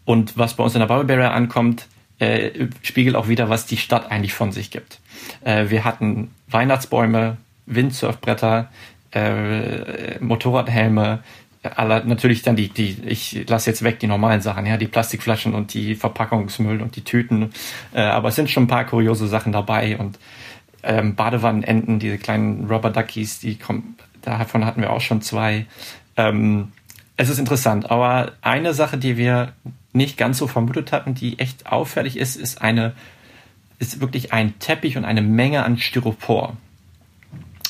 und 0.08 0.38
was 0.38 0.54
bei 0.54 0.64
uns 0.64 0.74
in 0.74 0.80
der 0.80 0.88
Bubble 0.88 1.04
Barrier 1.04 1.34
ankommt, 1.34 1.86
äh, 2.20 2.68
spiegelt 2.82 3.18
auch 3.18 3.28
wieder, 3.28 3.50
was 3.50 3.66
die 3.66 3.76
Stadt 3.76 4.10
eigentlich 4.10 4.34
von 4.34 4.54
sich 4.54 4.72
gibt. 4.72 5.02
Äh, 5.44 5.70
wir 5.70 5.84
hatten 5.84 6.32
Weihnachtsbäume, 6.50 7.36
Windsurfbretter, 7.66 8.70
äh, 9.12 10.18
Motorradhelme, 10.22 11.20
aller, 11.62 12.06
natürlich 12.06 12.42
dann 12.42 12.56
die, 12.56 12.70
die, 12.70 13.02
ich 13.06 13.50
lasse 13.50 13.70
jetzt 13.70 13.84
weg 13.84 14.00
die 14.00 14.08
normalen 14.08 14.40
Sachen, 14.40 14.66
ja, 14.66 14.78
die 14.78 14.88
Plastikflaschen 14.88 15.54
und 15.54 15.74
die 15.74 15.96
Verpackungsmüll 15.96 16.82
und 16.82 16.96
die 16.96 17.04
Tüten, 17.04 17.52
äh, 17.94 18.00
aber 18.00 18.30
es 18.30 18.36
sind 18.36 18.50
schon 18.50 18.64
ein 18.64 18.68
paar 18.68 18.86
kuriose 18.86 19.28
Sachen 19.28 19.52
dabei 19.52 19.98
und 19.98 20.18
ähm, 20.84 21.16
Badewannenenten, 21.16 22.00
diese 22.00 22.18
kleinen 22.18 22.70
Rubber 22.70 22.92
Duckies, 22.92 23.40
die 23.40 23.56
kommen, 23.56 23.98
davon 24.22 24.66
hatten 24.66 24.80
wir 24.80 24.94
auch 24.94 25.02
schon 25.02 25.22
zwei. 25.22 25.66
Ähm, 26.16 26.72
es 27.18 27.28
ist 27.28 27.40
interessant, 27.40 27.92
aber 27.92 28.32
eine 28.42 28.74
Sache, 28.74 28.98
die 28.98 29.18
wir 29.18 29.52
nicht 29.94 30.18
ganz 30.18 30.38
so 30.38 30.48
vermutet 30.48 30.92
hatten, 30.92 31.14
die 31.14 31.40
echt 31.40 31.68
auffällig 31.68 32.18
ist, 32.18 32.36
ist 32.36 32.62
eine, 32.62 32.94
ist 33.80 34.02
wirklich 34.02 34.34
ein 34.34 34.60
Teppich 34.60 34.98
und 34.98 35.06
eine 35.06 35.22
Menge 35.22 35.64
an 35.64 35.78
Styropor. 35.78 36.58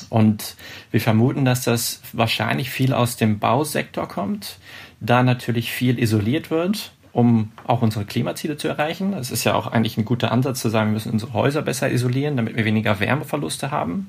Und 0.09 0.55
wir 0.91 1.01
vermuten, 1.01 1.45
dass 1.45 1.63
das 1.63 2.01
wahrscheinlich 2.13 2.69
viel 2.69 2.93
aus 2.93 3.17
dem 3.17 3.39
Bausektor 3.39 4.07
kommt, 4.07 4.57
da 4.99 5.23
natürlich 5.23 5.71
viel 5.71 5.99
isoliert 5.99 6.49
wird, 6.49 6.91
um 7.11 7.51
auch 7.65 7.81
unsere 7.81 8.05
Klimaziele 8.05 8.57
zu 8.57 8.67
erreichen. 8.67 9.13
Es 9.13 9.31
ist 9.31 9.43
ja 9.43 9.55
auch 9.55 9.67
eigentlich 9.67 9.97
ein 9.97 10.05
guter 10.05 10.31
Ansatz 10.31 10.61
zu 10.61 10.69
sagen, 10.69 10.91
wir 10.91 10.93
müssen 10.93 11.11
unsere 11.11 11.33
Häuser 11.33 11.61
besser 11.61 11.91
isolieren, 11.91 12.37
damit 12.37 12.55
wir 12.55 12.65
weniger 12.65 12.99
Wärmeverluste 12.99 13.71
haben. 13.71 14.07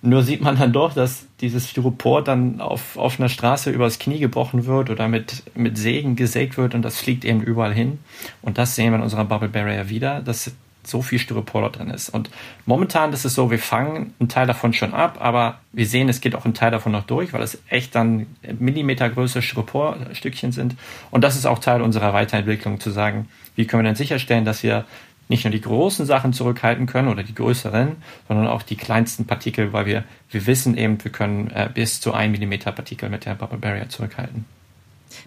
Nur 0.00 0.22
sieht 0.22 0.40
man 0.40 0.56
dann 0.56 0.72
doch, 0.72 0.94
dass 0.94 1.26
dieses 1.40 1.68
Styropor 1.68 2.22
dann 2.22 2.60
auf 2.60 2.96
offener 2.96 3.28
Straße 3.28 3.70
übers 3.70 3.98
Knie 3.98 4.20
gebrochen 4.20 4.66
wird 4.66 4.90
oder 4.90 5.08
mit, 5.08 5.42
mit 5.56 5.76
Sägen 5.76 6.14
gesägt 6.14 6.56
wird 6.56 6.74
und 6.74 6.82
das 6.82 7.00
fliegt 7.00 7.24
eben 7.24 7.42
überall 7.42 7.74
hin. 7.74 7.98
Und 8.40 8.58
das 8.58 8.76
sehen 8.76 8.92
wir 8.92 8.96
in 8.96 9.02
unserer 9.02 9.24
Bubble 9.24 9.48
Barrier 9.48 9.88
wieder, 9.88 10.20
dass 10.20 10.52
so 10.84 11.02
viel 11.02 11.18
Styropor 11.18 11.62
da 11.62 11.68
drin 11.68 11.90
ist. 11.90 12.08
Und 12.08 12.30
momentan 12.64 13.12
ist 13.12 13.24
es 13.24 13.34
so, 13.34 13.50
wir 13.50 13.58
fangen 13.58 14.14
einen 14.18 14.28
Teil 14.28 14.46
davon 14.46 14.72
schon 14.72 14.94
ab, 14.94 15.18
aber 15.20 15.58
wir 15.72 15.86
sehen, 15.86 16.08
es 16.08 16.20
geht 16.20 16.34
auch 16.34 16.44
ein 16.44 16.54
Teil 16.54 16.70
davon 16.70 16.92
noch 16.92 17.04
durch, 17.04 17.32
weil 17.32 17.42
es 17.42 17.58
echt 17.68 17.94
dann 17.94 18.26
Millimetergröße 18.58 19.42
Styroporstückchen 19.42 20.52
sind. 20.52 20.76
Und 21.10 21.24
das 21.24 21.36
ist 21.36 21.46
auch 21.46 21.58
Teil 21.58 21.82
unserer 21.82 22.12
Weiterentwicklung, 22.14 22.80
zu 22.80 22.90
sagen, 22.90 23.28
wie 23.54 23.66
können 23.66 23.82
wir 23.82 23.88
denn 23.88 23.96
sicherstellen, 23.96 24.44
dass 24.44 24.62
wir 24.62 24.84
nicht 25.28 25.44
nur 25.44 25.52
die 25.52 25.60
großen 25.60 26.06
Sachen 26.06 26.32
zurückhalten 26.32 26.86
können 26.86 27.08
oder 27.08 27.22
die 27.22 27.34
größeren, 27.34 27.96
sondern 28.26 28.46
auch 28.46 28.62
die 28.62 28.76
kleinsten 28.76 29.26
Partikel, 29.26 29.72
weil 29.72 29.86
wir, 29.86 30.04
wir 30.30 30.46
wissen 30.46 30.76
eben, 30.76 31.02
wir 31.02 31.12
können 31.12 31.50
äh, 31.50 31.68
bis 31.72 32.00
zu 32.00 32.12
1 32.12 32.38
mm 32.38 32.74
Partikel 32.74 33.08
mit 33.08 33.26
der 33.26 33.34
Bubble 33.34 33.58
Barrier 33.58 33.88
zurückhalten. 33.88 34.44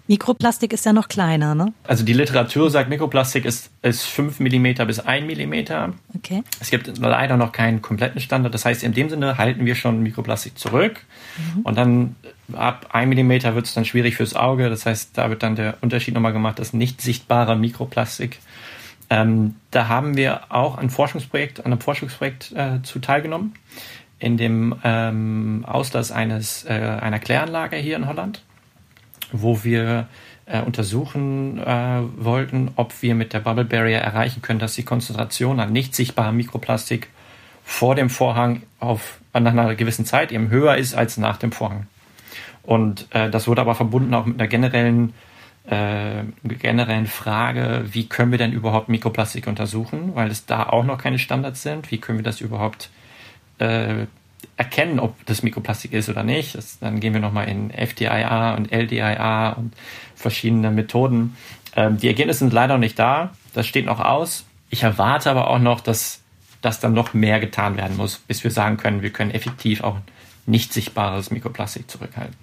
Mikroplastik 0.06 0.72
ist 0.72 0.84
ja 0.84 0.92
noch 0.92 1.08
kleiner, 1.08 1.54
ne? 1.54 1.72
Also 1.84 2.04
die 2.04 2.12
Literatur 2.12 2.70
sagt, 2.70 2.88
Mikroplastik 2.88 3.44
ist, 3.44 3.70
ist 3.82 4.04
5 4.04 4.40
mm 4.40 4.86
bis 4.86 5.00
1 5.00 5.26
mm. 5.26 5.54
Okay. 6.16 6.42
Es 6.60 6.70
gibt 6.70 6.98
leider 6.98 7.36
noch 7.36 7.52
keinen 7.52 7.82
kompletten 7.82 8.20
Standard. 8.20 8.54
Das 8.54 8.64
heißt, 8.64 8.82
in 8.82 8.92
dem 8.92 9.10
Sinne 9.10 9.38
halten 9.38 9.64
wir 9.64 9.74
schon 9.74 10.02
Mikroplastik 10.02 10.58
zurück. 10.58 11.00
Mhm. 11.36 11.62
Und 11.62 11.78
dann 11.78 12.16
ab 12.52 12.88
1 12.92 13.14
mm 13.14 13.54
wird 13.54 13.66
es 13.66 13.74
dann 13.74 13.84
schwierig 13.84 14.16
fürs 14.16 14.34
Auge. 14.34 14.68
Das 14.68 14.86
heißt, 14.86 15.10
da 15.14 15.30
wird 15.30 15.42
dann 15.42 15.56
der 15.56 15.78
Unterschied 15.80 16.14
nochmal 16.14 16.32
gemacht, 16.32 16.58
dass 16.58 16.72
nicht 16.72 17.00
sichtbarer 17.00 17.56
Mikroplastik 17.56 18.38
ähm, 19.12 19.56
da 19.70 19.88
haben 19.88 20.16
wir 20.16 20.44
auch 20.48 20.78
ein 20.78 20.88
Forschungsprojekt, 20.88 21.60
an 21.60 21.66
einem 21.66 21.82
Forschungsprojekt 21.82 22.52
äh, 22.52 22.82
zu 22.82 22.98
teilgenommen, 22.98 23.52
in 24.18 24.38
dem 24.38 24.74
ähm, 24.84 25.66
Auslass 25.68 26.10
eines, 26.10 26.64
äh, 26.64 26.70
einer 26.72 27.18
Kläranlage 27.18 27.76
hier 27.76 27.96
in 27.96 28.08
Holland, 28.08 28.42
wo 29.30 29.64
wir 29.64 30.08
äh, 30.46 30.62
untersuchen 30.62 31.58
äh, 31.58 32.00
wollten, 32.16 32.70
ob 32.76 33.02
wir 33.02 33.14
mit 33.14 33.34
der 33.34 33.40
Bubble 33.40 33.66
Barrier 33.66 33.98
erreichen 33.98 34.40
können, 34.40 34.60
dass 34.60 34.76
die 34.76 34.82
Konzentration 34.82 35.60
an 35.60 35.72
nicht 35.72 35.94
sichtbarem 35.94 36.38
Mikroplastik 36.38 37.10
vor 37.64 37.94
dem 37.94 38.08
Vorhang 38.08 38.62
auf, 38.80 39.18
nach 39.34 39.52
einer 39.52 39.74
gewissen 39.74 40.06
Zeit 40.06 40.32
eben 40.32 40.48
höher 40.48 40.78
ist 40.78 40.94
als 40.94 41.18
nach 41.18 41.36
dem 41.36 41.52
Vorhang. 41.52 41.86
Und 42.62 43.08
äh, 43.10 43.28
das 43.28 43.46
wurde 43.46 43.60
aber 43.60 43.74
verbunden 43.74 44.14
auch 44.14 44.24
mit 44.24 44.40
einer 44.40 44.48
generellen 44.48 45.12
äh, 45.64 46.24
generellen 46.44 47.06
Frage, 47.06 47.84
wie 47.86 48.08
können 48.08 48.30
wir 48.32 48.38
denn 48.38 48.52
überhaupt 48.52 48.88
Mikroplastik 48.88 49.46
untersuchen, 49.46 50.14
weil 50.14 50.30
es 50.30 50.46
da 50.46 50.64
auch 50.64 50.84
noch 50.84 50.98
keine 50.98 51.18
Standards 51.18 51.62
sind. 51.62 51.90
Wie 51.90 51.98
können 51.98 52.18
wir 52.18 52.24
das 52.24 52.40
überhaupt 52.40 52.90
äh, 53.58 54.06
erkennen, 54.56 54.98
ob 54.98 55.24
das 55.26 55.42
Mikroplastik 55.42 55.92
ist 55.92 56.08
oder 56.08 56.24
nicht? 56.24 56.56
Das, 56.56 56.78
dann 56.80 56.98
gehen 56.98 57.14
wir 57.14 57.20
nochmal 57.20 57.48
in 57.48 57.70
FDIA 57.70 58.54
und 58.54 58.72
LDIA 58.72 59.50
und 59.50 59.72
verschiedene 60.16 60.70
Methoden. 60.70 61.36
Ähm, 61.76 61.96
die 61.98 62.08
Ergebnisse 62.08 62.40
sind 62.40 62.52
leider 62.52 62.74
noch 62.74 62.80
nicht 62.80 62.98
da. 62.98 63.30
Das 63.54 63.66
steht 63.66 63.86
noch 63.86 64.00
aus. 64.00 64.44
Ich 64.68 64.82
erwarte 64.82 65.30
aber 65.30 65.48
auch 65.48 65.58
noch, 65.58 65.80
dass, 65.80 66.22
dass 66.60 66.80
dann 66.80 66.92
noch 66.92 67.14
mehr 67.14 67.38
getan 67.38 67.76
werden 67.76 67.96
muss, 67.96 68.18
bis 68.18 68.42
wir 68.42 68.50
sagen 68.50 68.78
können, 68.78 69.02
wir 69.02 69.10
können 69.10 69.30
effektiv 69.30 69.84
auch 69.84 69.98
nicht 70.46 70.72
sichtbares 70.72 71.30
Mikroplastik 71.30 71.88
zurückhalten. 71.88 72.34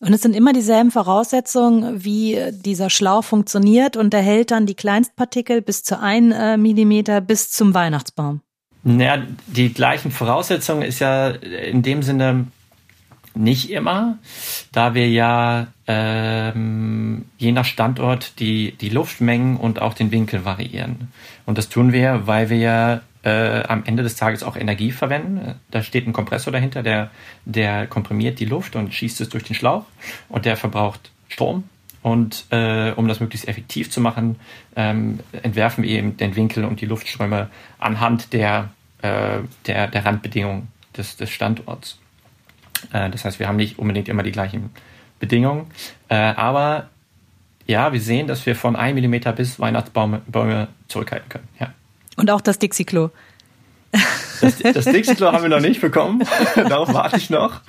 Und 0.00 0.12
es 0.12 0.20
sind 0.20 0.36
immer 0.36 0.52
dieselben 0.52 0.90
Voraussetzungen, 0.90 2.04
wie 2.04 2.38
dieser 2.52 2.90
Schlauch 2.90 3.24
funktioniert 3.24 3.96
und 3.96 4.12
der 4.12 4.20
hält 4.20 4.50
dann 4.50 4.66
die 4.66 4.74
Kleinstpartikel 4.74 5.62
bis 5.62 5.82
zu 5.82 5.98
1 5.98 6.34
äh, 6.34 6.56
Millimeter 6.58 7.20
bis 7.20 7.50
zum 7.50 7.72
Weihnachtsbaum. 7.72 8.42
Naja, 8.82 9.22
die 9.46 9.72
gleichen 9.72 10.10
Voraussetzungen 10.10 10.82
ist 10.82 11.00
ja 11.00 11.28
in 11.28 11.82
dem 11.82 12.02
Sinne 12.02 12.46
nicht 13.34 13.70
immer, 13.70 14.18
da 14.72 14.94
wir 14.94 15.08
ja 15.08 15.66
ähm, 15.86 17.26
je 17.36 17.52
nach 17.52 17.64
Standort 17.64 18.38
die, 18.38 18.72
die 18.72 18.88
Luftmengen 18.88 19.56
und 19.56 19.80
auch 19.80 19.94
den 19.94 20.10
Winkel 20.10 20.44
variieren. 20.44 21.12
Und 21.44 21.58
das 21.58 21.68
tun 21.68 21.92
wir, 21.92 22.26
weil 22.26 22.50
wir 22.50 22.58
ja 22.58 23.00
äh, 23.26 23.64
am 23.66 23.82
Ende 23.84 24.04
des 24.04 24.14
Tages 24.14 24.44
auch 24.44 24.56
Energie 24.56 24.92
verwenden. 24.92 25.56
Da 25.72 25.82
steht 25.82 26.06
ein 26.06 26.12
Kompressor 26.12 26.52
dahinter, 26.52 26.84
der, 26.84 27.10
der 27.44 27.88
komprimiert 27.88 28.38
die 28.38 28.44
Luft 28.44 28.76
und 28.76 28.94
schießt 28.94 29.20
es 29.20 29.28
durch 29.28 29.42
den 29.42 29.56
Schlauch 29.56 29.84
und 30.28 30.44
der 30.44 30.56
verbraucht 30.56 31.10
Strom. 31.28 31.64
Und 32.02 32.44
äh, 32.50 32.92
um 32.92 33.08
das 33.08 33.18
möglichst 33.18 33.48
effektiv 33.48 33.90
zu 33.90 34.00
machen, 34.00 34.36
ähm, 34.76 35.18
entwerfen 35.42 35.82
wir 35.82 35.90
eben 35.90 36.16
den 36.16 36.36
Winkel 36.36 36.64
und 36.64 36.80
die 36.80 36.86
Luftströme 36.86 37.50
anhand 37.80 38.32
der, 38.32 38.70
äh, 39.02 39.38
der, 39.66 39.88
der 39.88 40.04
Randbedingungen 40.04 40.68
des, 40.96 41.16
des 41.16 41.30
Standorts. 41.30 41.98
Äh, 42.92 43.10
das 43.10 43.24
heißt, 43.24 43.40
wir 43.40 43.48
haben 43.48 43.56
nicht 43.56 43.80
unbedingt 43.80 44.08
immer 44.08 44.22
die 44.22 44.30
gleichen 44.30 44.70
Bedingungen. 45.18 45.66
Äh, 46.08 46.14
aber 46.14 46.90
ja, 47.66 47.92
wir 47.92 48.00
sehen, 48.00 48.28
dass 48.28 48.46
wir 48.46 48.54
von 48.54 48.76
1 48.76 49.00
mm 49.00 49.34
bis 49.34 49.58
Weihnachtsbäume 49.58 50.68
zurückhalten 50.86 51.28
können. 51.28 51.48
Ja. 51.58 51.72
Und 52.16 52.30
auch 52.30 52.40
das 52.40 52.58
Dixie-Klo. 52.58 53.10
Das, 54.40 54.58
das 54.58 54.84
Dixie-Klo 54.84 55.32
haben 55.32 55.42
wir 55.42 55.48
noch 55.48 55.60
nicht 55.60 55.80
bekommen. 55.80 56.22
Darauf 56.54 56.92
warte 56.92 57.16
ich 57.16 57.30
noch. 57.30 57.60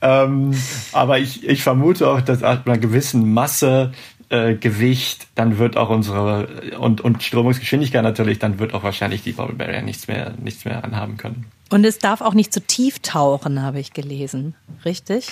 Ähm, 0.00 0.52
aber 0.92 1.18
ich, 1.18 1.44
ich 1.44 1.62
vermute 1.62 2.08
auch, 2.08 2.20
dass 2.20 2.42
ab 2.42 2.66
einer 2.66 2.78
gewissen 2.78 3.32
Masse, 3.32 3.92
äh, 4.28 4.54
Gewicht, 4.54 5.28
dann 5.34 5.58
wird 5.58 5.76
auch 5.76 5.90
unsere 5.90 6.48
und, 6.78 7.00
und 7.00 7.22
Strömungsgeschwindigkeit 7.22 8.02
natürlich, 8.02 8.38
dann 8.38 8.58
wird 8.58 8.74
auch 8.74 8.82
wahrscheinlich 8.82 9.22
die 9.22 9.32
Bubble 9.32 9.56
Barrier 9.56 9.82
nichts 9.82 10.08
mehr, 10.08 10.34
nichts 10.42 10.64
mehr 10.64 10.84
anhaben 10.84 11.16
können. 11.16 11.46
Und 11.70 11.84
es 11.84 11.98
darf 11.98 12.20
auch 12.20 12.34
nicht 12.34 12.52
zu 12.52 12.60
tief 12.60 13.00
tauchen, 13.00 13.62
habe 13.62 13.80
ich 13.80 13.92
gelesen. 13.92 14.54
Richtig? 14.84 15.28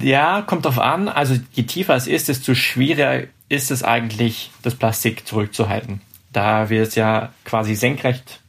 Ja, 0.00 0.42
kommt 0.42 0.64
drauf 0.64 0.78
an. 0.78 1.08
Also 1.08 1.36
je 1.52 1.64
tiefer 1.64 1.96
es 1.96 2.06
ist, 2.06 2.28
desto 2.28 2.54
schwieriger 2.54 3.22
ist 3.48 3.70
es 3.70 3.82
eigentlich, 3.82 4.50
das 4.62 4.74
Plastik 4.74 5.26
zurückzuhalten 5.26 6.00
da 6.32 6.70
wir 6.70 6.82
es 6.82 6.94
ja 6.94 7.30
quasi 7.44 7.74
senkrecht 7.74 8.40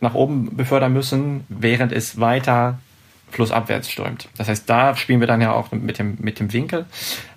nach 0.00 0.14
oben 0.14 0.56
befördern 0.56 0.92
müssen, 0.92 1.44
während 1.48 1.92
es 1.92 2.20
weiter 2.20 2.78
flussabwärts 3.30 3.90
strömt. 3.90 4.28
Das 4.36 4.48
heißt, 4.48 4.68
da 4.68 4.94
spielen 4.94 5.20
wir 5.20 5.26
dann 5.26 5.40
ja 5.40 5.52
auch 5.52 5.72
mit 5.72 5.98
dem, 5.98 6.16
mit 6.20 6.38
dem 6.38 6.52
Winkel. 6.52 6.86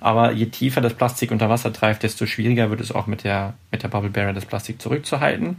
Aber 0.02 0.32
je 0.32 0.48
tiefer 0.48 0.82
das 0.82 0.94
Plastik 0.94 1.32
unter 1.32 1.50
Wasser 1.50 1.72
treibt, 1.72 2.04
desto 2.04 2.26
schwieriger 2.26 2.70
wird 2.70 2.82
es 2.82 2.92
auch 2.92 3.08
mit 3.08 3.24
der, 3.24 3.54
mit 3.72 3.82
der 3.82 3.88
Bubble 3.88 4.10
Barrier 4.10 4.34
das 4.34 4.46
Plastik 4.46 4.82
zurückzuhalten. 4.82 5.58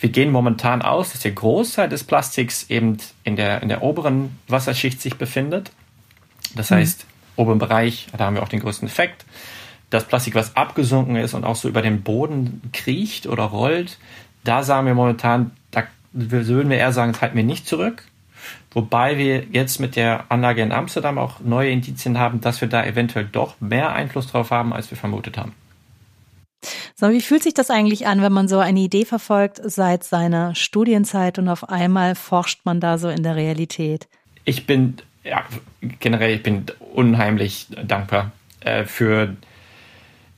Wir 0.00 0.10
gehen 0.10 0.30
momentan 0.30 0.80
aus, 0.80 1.10
dass 1.12 1.22
der 1.22 1.32
Großteil 1.32 1.88
des 1.88 2.04
Plastiks 2.04 2.70
eben 2.70 2.98
in 3.24 3.34
der, 3.34 3.62
in 3.62 3.68
der 3.68 3.82
oberen 3.82 4.38
Wasserschicht 4.46 5.00
sich 5.00 5.16
befindet. 5.16 5.72
Das 6.54 6.70
mhm. 6.70 6.76
heißt, 6.76 7.04
oberen 7.34 7.58
Bereich, 7.58 8.06
da 8.16 8.26
haben 8.26 8.36
wir 8.36 8.44
auch 8.44 8.48
den 8.48 8.60
größten 8.60 8.86
Effekt 8.86 9.24
das 9.90 10.04
Plastik, 10.04 10.34
was 10.34 10.56
abgesunken 10.56 11.16
ist 11.16 11.34
und 11.34 11.44
auch 11.44 11.56
so 11.56 11.68
über 11.68 11.82
den 11.82 12.02
Boden 12.02 12.62
kriecht 12.72 13.26
oder 13.26 13.44
rollt, 13.44 13.98
da 14.44 14.62
sagen 14.62 14.86
wir 14.86 14.94
momentan, 14.94 15.52
da 15.70 15.84
würden 16.12 16.70
wir 16.70 16.78
eher 16.78 16.92
sagen, 16.92 17.12
das 17.12 17.22
halten 17.22 17.36
wir 17.36 17.44
nicht 17.44 17.66
zurück. 17.66 18.04
Wobei 18.72 19.18
wir 19.18 19.44
jetzt 19.50 19.80
mit 19.80 19.96
der 19.96 20.30
Anlage 20.30 20.62
in 20.62 20.72
Amsterdam 20.72 21.18
auch 21.18 21.40
neue 21.40 21.70
Indizien 21.70 22.18
haben, 22.18 22.40
dass 22.40 22.60
wir 22.60 22.68
da 22.68 22.84
eventuell 22.84 23.24
doch 23.24 23.60
mehr 23.60 23.92
Einfluss 23.92 24.28
drauf 24.28 24.50
haben, 24.50 24.72
als 24.72 24.90
wir 24.90 24.98
vermutet 24.98 25.36
haben. 25.36 25.54
So, 26.94 27.10
wie 27.10 27.20
fühlt 27.20 27.42
sich 27.42 27.54
das 27.54 27.70
eigentlich 27.70 28.06
an, 28.06 28.22
wenn 28.22 28.32
man 28.32 28.48
so 28.48 28.58
eine 28.58 28.80
Idee 28.80 29.04
verfolgt 29.04 29.60
seit 29.64 30.02
seiner 30.04 30.54
Studienzeit 30.54 31.38
und 31.38 31.48
auf 31.48 31.68
einmal 31.68 32.14
forscht 32.14 32.60
man 32.64 32.80
da 32.80 32.98
so 32.98 33.08
in 33.08 33.22
der 33.22 33.36
Realität? 33.36 34.08
Ich 34.44 34.66
bin, 34.66 34.96
ja, 35.22 35.44
generell, 36.00 36.34
ich 36.34 36.42
bin 36.42 36.66
unheimlich 36.94 37.68
dankbar 37.86 38.32
äh, 38.60 38.84
für 38.84 39.36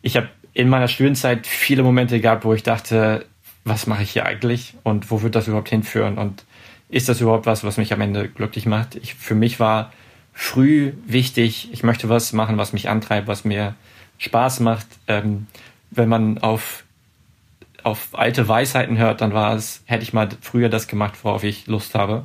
ich 0.02 0.16
habe 0.16 0.28
in 0.52 0.68
meiner 0.68 0.88
Studienzeit 0.88 1.46
viele 1.46 1.82
Momente 1.82 2.20
gehabt, 2.20 2.44
wo 2.44 2.54
ich 2.54 2.62
dachte, 2.62 3.26
was 3.64 3.86
mache 3.86 4.02
ich 4.02 4.10
hier 4.10 4.26
eigentlich 4.26 4.74
und 4.82 5.10
wo 5.10 5.22
wird 5.22 5.34
das 5.34 5.48
überhaupt 5.48 5.68
hinführen 5.68 6.18
und 6.18 6.44
ist 6.88 7.08
das 7.08 7.20
überhaupt 7.20 7.46
was, 7.46 7.62
was 7.62 7.76
mich 7.76 7.92
am 7.92 8.00
Ende 8.00 8.28
glücklich 8.28 8.66
macht? 8.66 8.96
Ich, 8.96 9.14
für 9.14 9.34
mich 9.34 9.60
war 9.60 9.92
früh 10.32 10.92
wichtig, 11.06 11.68
ich 11.72 11.82
möchte 11.82 12.08
was 12.08 12.32
machen, 12.32 12.58
was 12.58 12.72
mich 12.72 12.88
antreibt, 12.88 13.28
was 13.28 13.44
mir 13.44 13.74
Spaß 14.18 14.60
macht. 14.60 14.86
Ähm, 15.06 15.46
wenn 15.90 16.08
man 16.08 16.38
auf, 16.38 16.84
auf 17.82 18.08
alte 18.12 18.48
Weisheiten 18.48 18.98
hört, 18.98 19.20
dann 19.20 19.32
war 19.34 19.54
es, 19.54 19.82
hätte 19.86 20.02
ich 20.02 20.12
mal 20.12 20.28
früher 20.40 20.68
das 20.68 20.88
gemacht, 20.88 21.14
worauf 21.22 21.44
ich 21.44 21.66
Lust 21.66 21.94
habe. 21.94 22.24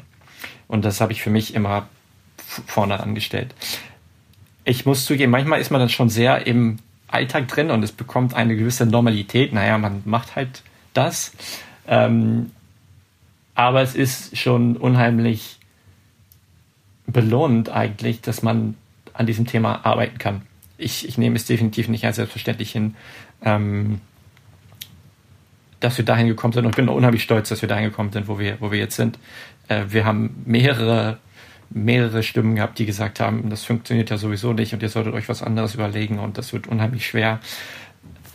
Und 0.68 0.86
das 0.86 1.02
habe 1.02 1.12
ich 1.12 1.22
für 1.22 1.30
mich 1.30 1.54
immer 1.54 1.88
vorne 2.66 3.00
angestellt. 3.00 3.54
Ich 4.64 4.86
muss 4.86 5.06
zugeben, 5.06 5.32
manchmal 5.32 5.62
ist 5.62 5.70
man 5.70 5.80
dann 5.80 5.90
schon 5.90 6.10
sehr 6.10 6.48
im 6.48 6.78
Alltag 7.16 7.48
drin 7.48 7.72
und 7.72 7.82
es 7.84 7.92
bekommt 7.92 8.34
eine 8.34 8.56
gewisse 8.56 8.86
Normalität. 8.86 9.54
Naja, 9.54 9.78
man 9.78 10.02
macht 10.06 10.36
halt 10.36 10.62
das. 10.94 11.32
Ähm, 11.88 12.52
aber 13.56 13.82
es 13.82 13.96
ist 13.96 14.38
schon 14.38 14.76
unheimlich 14.76 15.58
belohnend 17.08 17.70
eigentlich, 17.70 18.22
dass 18.22 18.44
man 18.44 18.76
an 19.14 19.26
diesem 19.26 19.46
Thema 19.46 19.86
arbeiten 19.86 20.18
kann. 20.18 20.42
Ich, 20.78 21.08
ich 21.08 21.18
nehme 21.18 21.38
es 21.38 21.46
definitiv 21.46 21.88
nicht 21.88 22.06
als 22.06 22.18
selbstverständlich 22.18 22.72
hin, 22.72 22.96
ähm, 23.44 24.02
dass 25.80 25.98
wir 25.98 26.04
dahin 26.04 26.28
gekommen 26.28 26.52
sind 26.54 26.66
und 26.66 26.72
ich 26.72 26.76
bin 26.76 26.90
unheimlich 26.90 27.24
stolz, 27.24 27.48
dass 27.50 27.62
wir 27.62 27.70
dahin 27.70 27.86
gekommen 27.86 28.12
sind, 28.12 28.28
wo 28.28 28.40
wir, 28.40 28.60
wo 28.60 28.72
wir 28.72 28.80
jetzt 28.80 28.98
sind. 28.98 29.18
Äh, 29.70 29.86
wir 29.90 30.04
haben 30.04 30.44
mehrere 30.46 31.20
mehrere 31.70 32.24
Stimmen 32.24 32.56
gehabt, 32.56 32.80
die 32.80 32.86
gesagt 32.86 33.20
haben, 33.20 33.50
das 33.50 33.64
funktioniert 33.66 34.10
ja 34.10 34.18
sowieso 34.18 34.54
nicht 34.54 34.74
und 34.74 34.82
ihr 34.82 34.90
solltet 34.90 35.14
euch 35.14 35.30
was 35.30 35.44
anderes 35.44 35.76
überlegen 35.76 36.20
und 36.20 36.38
das 36.38 36.54
wird 36.54 36.68
unheimlich 36.68 37.06
schwer. 37.06 37.40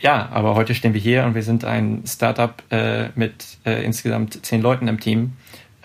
Ja, 0.00 0.28
aber 0.32 0.54
heute 0.54 0.74
stehen 0.74 0.94
wir 0.94 1.00
hier 1.00 1.24
und 1.24 1.34
wir 1.34 1.42
sind 1.42 1.64
ein 1.64 2.02
Startup 2.06 2.62
äh, 2.70 3.08
mit 3.14 3.58
äh, 3.66 3.84
insgesamt 3.84 4.44
zehn 4.44 4.62
Leuten 4.62 4.88
im 4.88 4.98
Team 4.98 5.32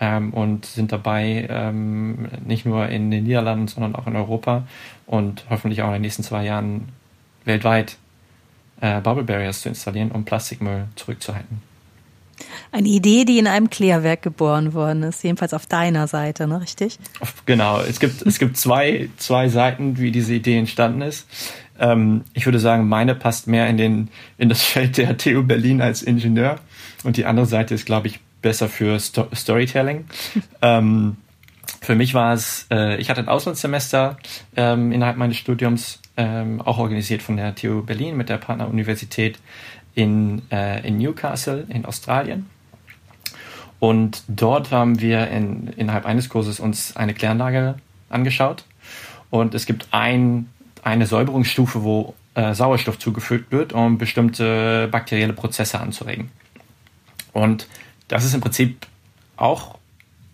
ähm, 0.00 0.32
und 0.32 0.64
sind 0.64 0.92
dabei, 0.92 1.46
ähm, 1.50 2.28
nicht 2.44 2.64
nur 2.64 2.88
in 2.88 3.10
den 3.10 3.24
Niederlanden, 3.24 3.68
sondern 3.68 3.94
auch 3.94 4.06
in 4.06 4.16
Europa 4.16 4.66
und 5.06 5.44
hoffentlich 5.50 5.82
auch 5.82 5.88
in 5.88 5.94
den 5.94 6.02
nächsten 6.02 6.22
zwei 6.22 6.44
Jahren 6.44 6.88
weltweit 7.44 7.98
äh, 8.80 9.00
Bubble 9.00 9.24
Barriers 9.24 9.62
zu 9.62 9.68
installieren, 9.68 10.10
um 10.10 10.24
Plastikmüll 10.24 10.86
zurückzuhalten. 10.96 11.60
Eine 12.72 12.88
Idee, 12.88 13.24
die 13.24 13.38
in 13.38 13.46
einem 13.46 13.70
Klärwerk 13.70 14.22
geboren 14.22 14.74
worden 14.74 15.02
ist, 15.02 15.22
jedenfalls 15.24 15.54
auf 15.54 15.66
deiner 15.66 16.06
Seite, 16.06 16.46
ne, 16.46 16.60
richtig? 16.60 16.98
Genau, 17.46 17.80
es 17.80 18.00
gibt, 18.00 18.22
es 18.22 18.38
gibt 18.38 18.56
zwei, 18.56 19.08
zwei 19.16 19.48
Seiten, 19.48 19.98
wie 19.98 20.10
diese 20.10 20.34
Idee 20.34 20.58
entstanden 20.58 21.02
ist. 21.02 21.26
Ähm, 21.78 22.24
ich 22.34 22.46
würde 22.46 22.58
sagen, 22.58 22.88
meine 22.88 23.14
passt 23.14 23.46
mehr 23.46 23.68
in, 23.68 23.76
den, 23.76 24.08
in 24.38 24.48
das 24.48 24.62
Feld 24.62 24.98
der 24.98 25.16
TU 25.16 25.42
Berlin 25.42 25.80
als 25.80 26.02
Ingenieur 26.02 26.56
und 27.04 27.16
die 27.16 27.24
andere 27.24 27.46
Seite 27.46 27.74
ist, 27.74 27.86
glaube 27.86 28.08
ich, 28.08 28.20
besser 28.42 28.68
für 28.68 28.98
Sto 29.00 29.28
Storytelling. 29.34 30.04
ähm, 30.62 31.16
für 31.80 31.94
mich 31.94 32.14
war 32.14 32.32
es, 32.32 32.66
äh, 32.70 32.96
ich 32.96 33.10
hatte 33.10 33.20
ein 33.20 33.28
Auslandssemester 33.28 34.16
ähm, 34.56 34.92
innerhalb 34.92 35.16
meines 35.16 35.36
Studiums, 35.36 36.00
ähm, 36.16 36.60
auch 36.62 36.78
organisiert 36.78 37.22
von 37.22 37.36
der 37.36 37.54
TU 37.54 37.82
Berlin 37.82 38.16
mit 38.16 38.28
der 38.28 38.38
Partneruniversität 38.38 39.38
in, 39.96 40.42
äh, 40.52 40.86
in 40.86 40.98
Newcastle 40.98 41.66
in 41.68 41.84
Australien. 41.84 42.46
Und 43.80 44.22
dort 44.28 44.70
haben 44.70 45.00
wir 45.00 45.28
in, 45.28 45.68
innerhalb 45.76 46.06
eines 46.06 46.28
Kurses 46.28 46.60
uns 46.60 46.96
eine 46.96 47.14
Kläranlage 47.14 47.74
angeschaut. 48.08 48.64
Und 49.30 49.54
es 49.54 49.66
gibt 49.66 49.88
ein, 49.90 50.48
eine 50.82 51.06
Säuberungsstufe, 51.06 51.82
wo 51.82 52.14
äh, 52.34 52.54
Sauerstoff 52.54 52.98
zugefügt 52.98 53.50
wird, 53.50 53.72
um 53.72 53.98
bestimmte 53.98 54.88
bakterielle 54.88 55.32
Prozesse 55.32 55.80
anzuregen. 55.80 56.30
Und 57.32 57.66
das 58.08 58.24
ist 58.24 58.34
im 58.34 58.40
Prinzip 58.40 58.86
auch 59.36 59.78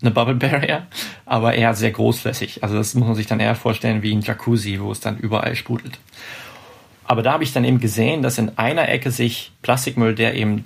eine 0.01 0.11
Bubble 0.11 0.35
Barrier, 0.35 0.87
aber 1.25 1.55
eher 1.55 1.75
sehr 1.75 1.93
großflächig. 1.93 2.65
Also 2.65 2.77
das 2.77 2.95
muss 2.95 3.07
man 3.07 3.15
sich 3.15 3.29
dann 3.29 3.39
eher 3.39 3.55
vorstellen 3.55 4.03
wie 4.03 4.13
ein 4.13 4.21
Jacuzzi, 4.21 4.81
wo 4.81 4.91
es 4.91 4.99
dann 4.99 5.19
überall 5.19 5.55
sprudelt. 5.55 5.99
Aber 7.05 7.23
da 7.23 7.33
habe 7.33 7.45
ich 7.45 7.53
dann 7.53 7.65
eben 7.65 7.81
gesehen, 7.81 8.23
dass 8.23 8.39
in 8.39 8.57
einer 8.59 8.89
Ecke 8.89 9.11
sich 9.11 9.53
Plastikmüll, 9.63 10.15
der 10.15 10.35
eben 10.35 10.63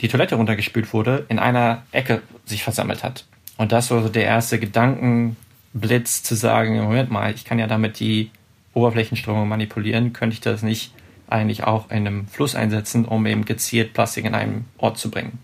die 0.00 0.08
Toilette 0.08 0.34
runtergespült 0.34 0.92
wurde, 0.92 1.24
in 1.28 1.38
einer 1.38 1.82
Ecke 1.92 2.22
sich 2.44 2.62
versammelt 2.62 3.04
hat. 3.04 3.24
Und 3.56 3.72
das 3.72 3.90
war 3.90 4.02
so 4.02 4.08
der 4.08 4.24
erste 4.24 4.58
Gedankenblitz 4.58 6.22
zu 6.22 6.34
sagen, 6.34 6.82
Moment 6.82 7.10
mal, 7.10 7.32
ich 7.32 7.44
kann 7.44 7.58
ja 7.58 7.66
damit 7.66 8.00
die 8.00 8.30
Oberflächenströmung 8.74 9.48
manipulieren, 9.48 10.12
könnte 10.12 10.34
ich 10.34 10.40
das 10.40 10.62
nicht 10.62 10.92
eigentlich 11.28 11.64
auch 11.64 11.90
in 11.90 11.98
einem 11.98 12.26
Fluss 12.26 12.54
einsetzen, 12.54 13.04
um 13.04 13.24
eben 13.26 13.44
gezielt 13.44 13.94
Plastik 13.94 14.24
in 14.24 14.34
einen 14.34 14.66
Ort 14.78 14.98
zu 14.98 15.10
bringen. 15.10 15.38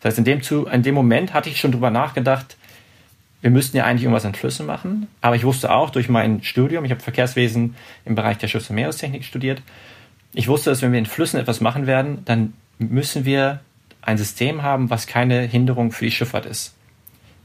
Das 0.00 0.12
heißt, 0.12 0.18
in 0.18 0.24
dem, 0.24 0.42
zu, 0.42 0.66
in 0.66 0.82
dem 0.82 0.94
Moment 0.94 1.34
hatte 1.34 1.50
ich 1.50 1.60
schon 1.60 1.72
drüber 1.72 1.90
nachgedacht, 1.90 2.56
wir 3.40 3.50
müssten 3.50 3.76
ja 3.76 3.84
eigentlich 3.84 4.02
irgendwas 4.02 4.24
an 4.24 4.34
Flüssen 4.34 4.66
machen. 4.66 5.08
Aber 5.20 5.36
ich 5.36 5.44
wusste 5.44 5.72
auch 5.72 5.90
durch 5.90 6.08
mein 6.08 6.42
Studium, 6.42 6.84
ich 6.84 6.90
habe 6.90 7.00
Verkehrswesen 7.00 7.74
im 8.04 8.14
Bereich 8.14 8.38
der 8.38 8.48
Schiffs- 8.48 8.70
und 8.70 8.76
Meerestechnik 8.76 9.24
studiert, 9.24 9.62
ich 10.32 10.46
wusste, 10.46 10.70
dass 10.70 10.82
wenn 10.82 10.92
wir 10.92 10.98
in 10.98 11.06
Flüssen 11.06 11.40
etwas 11.40 11.60
machen 11.60 11.86
werden, 11.86 12.24
dann 12.24 12.52
müssen 12.78 13.24
wir 13.24 13.60
ein 14.02 14.16
System 14.16 14.62
haben, 14.62 14.88
was 14.88 15.06
keine 15.06 15.42
Hinderung 15.42 15.90
für 15.90 16.04
die 16.04 16.12
Schifffahrt 16.12 16.46
ist. 16.46 16.74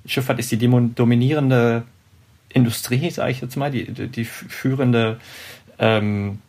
Die 0.04 0.10
Schifffahrt 0.10 0.38
ist 0.38 0.52
die 0.52 0.58
dominierende 0.58 1.84
Industrie, 2.50 3.10
sage 3.10 3.32
ich 3.32 3.42
jetzt 3.42 3.56
mal, 3.56 3.72
die, 3.72 3.86
die 3.86 4.24
führende 4.24 5.20
ähm, 5.80 6.40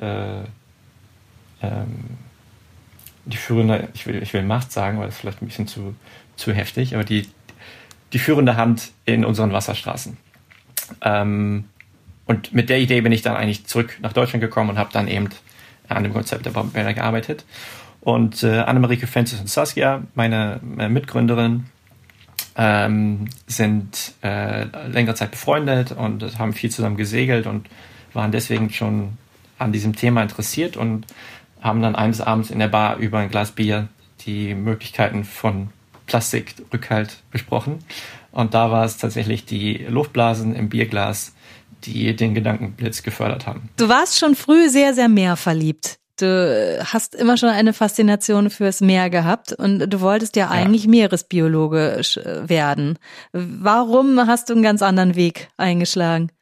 äh, 0.00 0.40
ähm, 1.62 2.18
die 3.24 3.36
führende, 3.36 3.88
ich 3.94 4.06
will, 4.06 4.22
ich 4.22 4.32
will 4.32 4.42
Macht 4.42 4.72
sagen, 4.72 4.98
weil 4.98 5.06
das 5.06 5.16
ist 5.16 5.20
vielleicht 5.20 5.42
ein 5.42 5.46
bisschen 5.46 5.66
zu, 5.66 5.94
zu 6.36 6.52
heftig, 6.52 6.94
aber 6.94 7.04
die, 7.04 7.28
die 8.12 8.18
führende 8.18 8.56
Hand 8.56 8.92
in 9.04 9.24
unseren 9.24 9.52
Wasserstraßen. 9.52 10.16
Ähm, 11.02 11.64
und 12.26 12.52
mit 12.52 12.68
der 12.68 12.78
Idee 12.78 13.00
bin 13.00 13.12
ich 13.12 13.22
dann 13.22 13.36
eigentlich 13.36 13.66
zurück 13.66 13.98
nach 14.00 14.12
Deutschland 14.12 14.42
gekommen 14.42 14.70
und 14.70 14.78
habe 14.78 14.90
dann 14.92 15.08
eben 15.08 15.28
an 15.88 16.02
dem 16.02 16.12
Konzept 16.12 16.46
der 16.46 16.50
Bombenbäder 16.50 16.94
gearbeitet. 16.94 17.44
Und 18.00 18.42
äh, 18.42 18.60
Annemarie 18.60 18.96
Fences 18.96 19.40
und 19.40 19.48
Saskia, 19.48 20.02
meine, 20.14 20.60
meine 20.62 20.88
Mitgründerin, 20.90 21.66
ähm, 22.56 23.28
sind 23.46 24.14
äh, 24.22 24.64
längere 24.88 25.14
Zeit 25.14 25.30
befreundet 25.30 25.92
und 25.92 26.38
haben 26.38 26.52
viel 26.52 26.70
zusammen 26.70 26.96
gesegelt 26.96 27.46
und 27.46 27.68
waren 28.12 28.32
deswegen 28.32 28.70
schon 28.70 29.16
an 29.58 29.72
diesem 29.72 29.94
Thema 29.94 30.22
interessiert 30.22 30.76
und 30.76 31.06
haben 31.60 31.82
dann 31.82 31.96
eines 31.96 32.20
Abends 32.20 32.50
in 32.50 32.58
der 32.58 32.68
Bar 32.68 32.96
über 32.96 33.18
ein 33.18 33.30
Glas 33.30 33.52
Bier 33.52 33.88
die 34.26 34.54
Möglichkeiten 34.54 35.24
von 35.24 35.70
Plastikrückhalt 36.08 37.18
besprochen. 37.30 37.78
Und 38.32 38.54
da 38.54 38.70
war 38.70 38.84
es 38.84 38.96
tatsächlich 38.96 39.44
die 39.44 39.86
Luftblasen 39.88 40.54
im 40.54 40.68
Bierglas, 40.68 41.34
die 41.84 42.16
den 42.16 42.34
Gedankenblitz 42.34 43.02
gefördert 43.02 43.46
haben. 43.46 43.68
Du 43.76 43.88
warst 43.88 44.18
schon 44.18 44.34
früh 44.34 44.68
sehr, 44.68 44.94
sehr 44.94 45.08
mehr 45.08 45.36
verliebt. 45.36 45.98
Du 46.18 46.84
hast 46.84 47.14
immer 47.14 47.36
schon 47.36 47.50
eine 47.50 47.72
Faszination 47.72 48.50
fürs 48.50 48.80
Meer 48.80 49.08
gehabt 49.08 49.52
und 49.52 49.78
du 49.88 50.00
wolltest 50.00 50.34
ja 50.34 50.48
eigentlich 50.48 50.84
ja. 50.84 50.90
Meeresbiologe 50.90 52.00
werden. 52.42 52.98
Warum 53.32 54.18
hast 54.26 54.48
du 54.48 54.54
einen 54.54 54.64
ganz 54.64 54.82
anderen 54.82 55.14
Weg 55.14 55.48
eingeschlagen? 55.56 56.32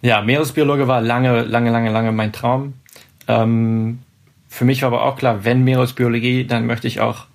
Ja, 0.00 0.20
Meeresbiologe 0.20 0.88
war 0.88 1.00
lange, 1.00 1.42
lange, 1.42 1.70
lange, 1.70 1.92
lange 1.92 2.10
mein 2.10 2.32
Traum. 2.32 2.74
Ähm, 3.28 4.00
für 4.48 4.64
mich 4.64 4.82
war 4.82 4.88
aber 4.88 5.04
auch 5.04 5.16
klar, 5.16 5.44
wenn 5.44 5.62
Meeresbiologie, 5.62 6.44
dann 6.44 6.66
möchte 6.66 6.88
ich 6.88 7.00
auch 7.00 7.26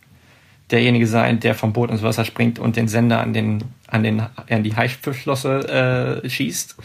derjenige 0.72 1.08
sein, 1.08 1.40
der 1.40 1.56
vom 1.56 1.74
Boot 1.74 1.90
ins 1.90 2.04
Wasser 2.04 2.26
springt 2.26 2.60
und 2.60 2.76
den 2.76 2.88
Sender 2.88 3.22
an 3.22 3.34
den 3.34 3.64
an 3.88 4.04
den 4.04 4.22
an 4.22 4.64
die 4.64 4.76
Haifischflosse 4.76 6.22
äh, 6.24 6.30
schießt. 6.30 6.76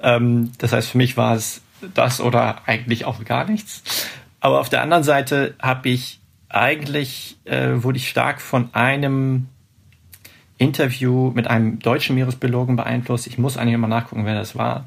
Ähm, 0.00 0.52
das 0.58 0.72
heißt, 0.72 0.90
für 0.90 0.98
mich 0.98 1.16
war 1.16 1.34
es 1.34 1.62
das 1.94 2.20
oder 2.20 2.62
eigentlich 2.66 3.04
auch 3.04 3.24
gar 3.24 3.44
nichts. 3.44 3.82
Aber 4.40 4.60
auf 4.60 4.68
der 4.68 4.82
anderen 4.82 5.04
Seite 5.04 5.54
habe 5.60 5.88
ich 5.88 6.20
eigentlich 6.48 7.38
äh, 7.44 7.82
wurde 7.82 7.98
ich 7.98 8.08
stark 8.08 8.40
von 8.40 8.68
einem 8.74 9.46
Interview 10.58 11.32
mit 11.34 11.48
einem 11.48 11.78
deutschen 11.80 12.14
Meeresbiologen 12.14 12.76
beeinflusst. 12.76 13.26
Ich 13.26 13.38
muss 13.38 13.56
eigentlich 13.56 13.78
mal 13.78 13.88
nachgucken, 13.88 14.26
wer 14.26 14.34
das 14.34 14.56
war. 14.56 14.84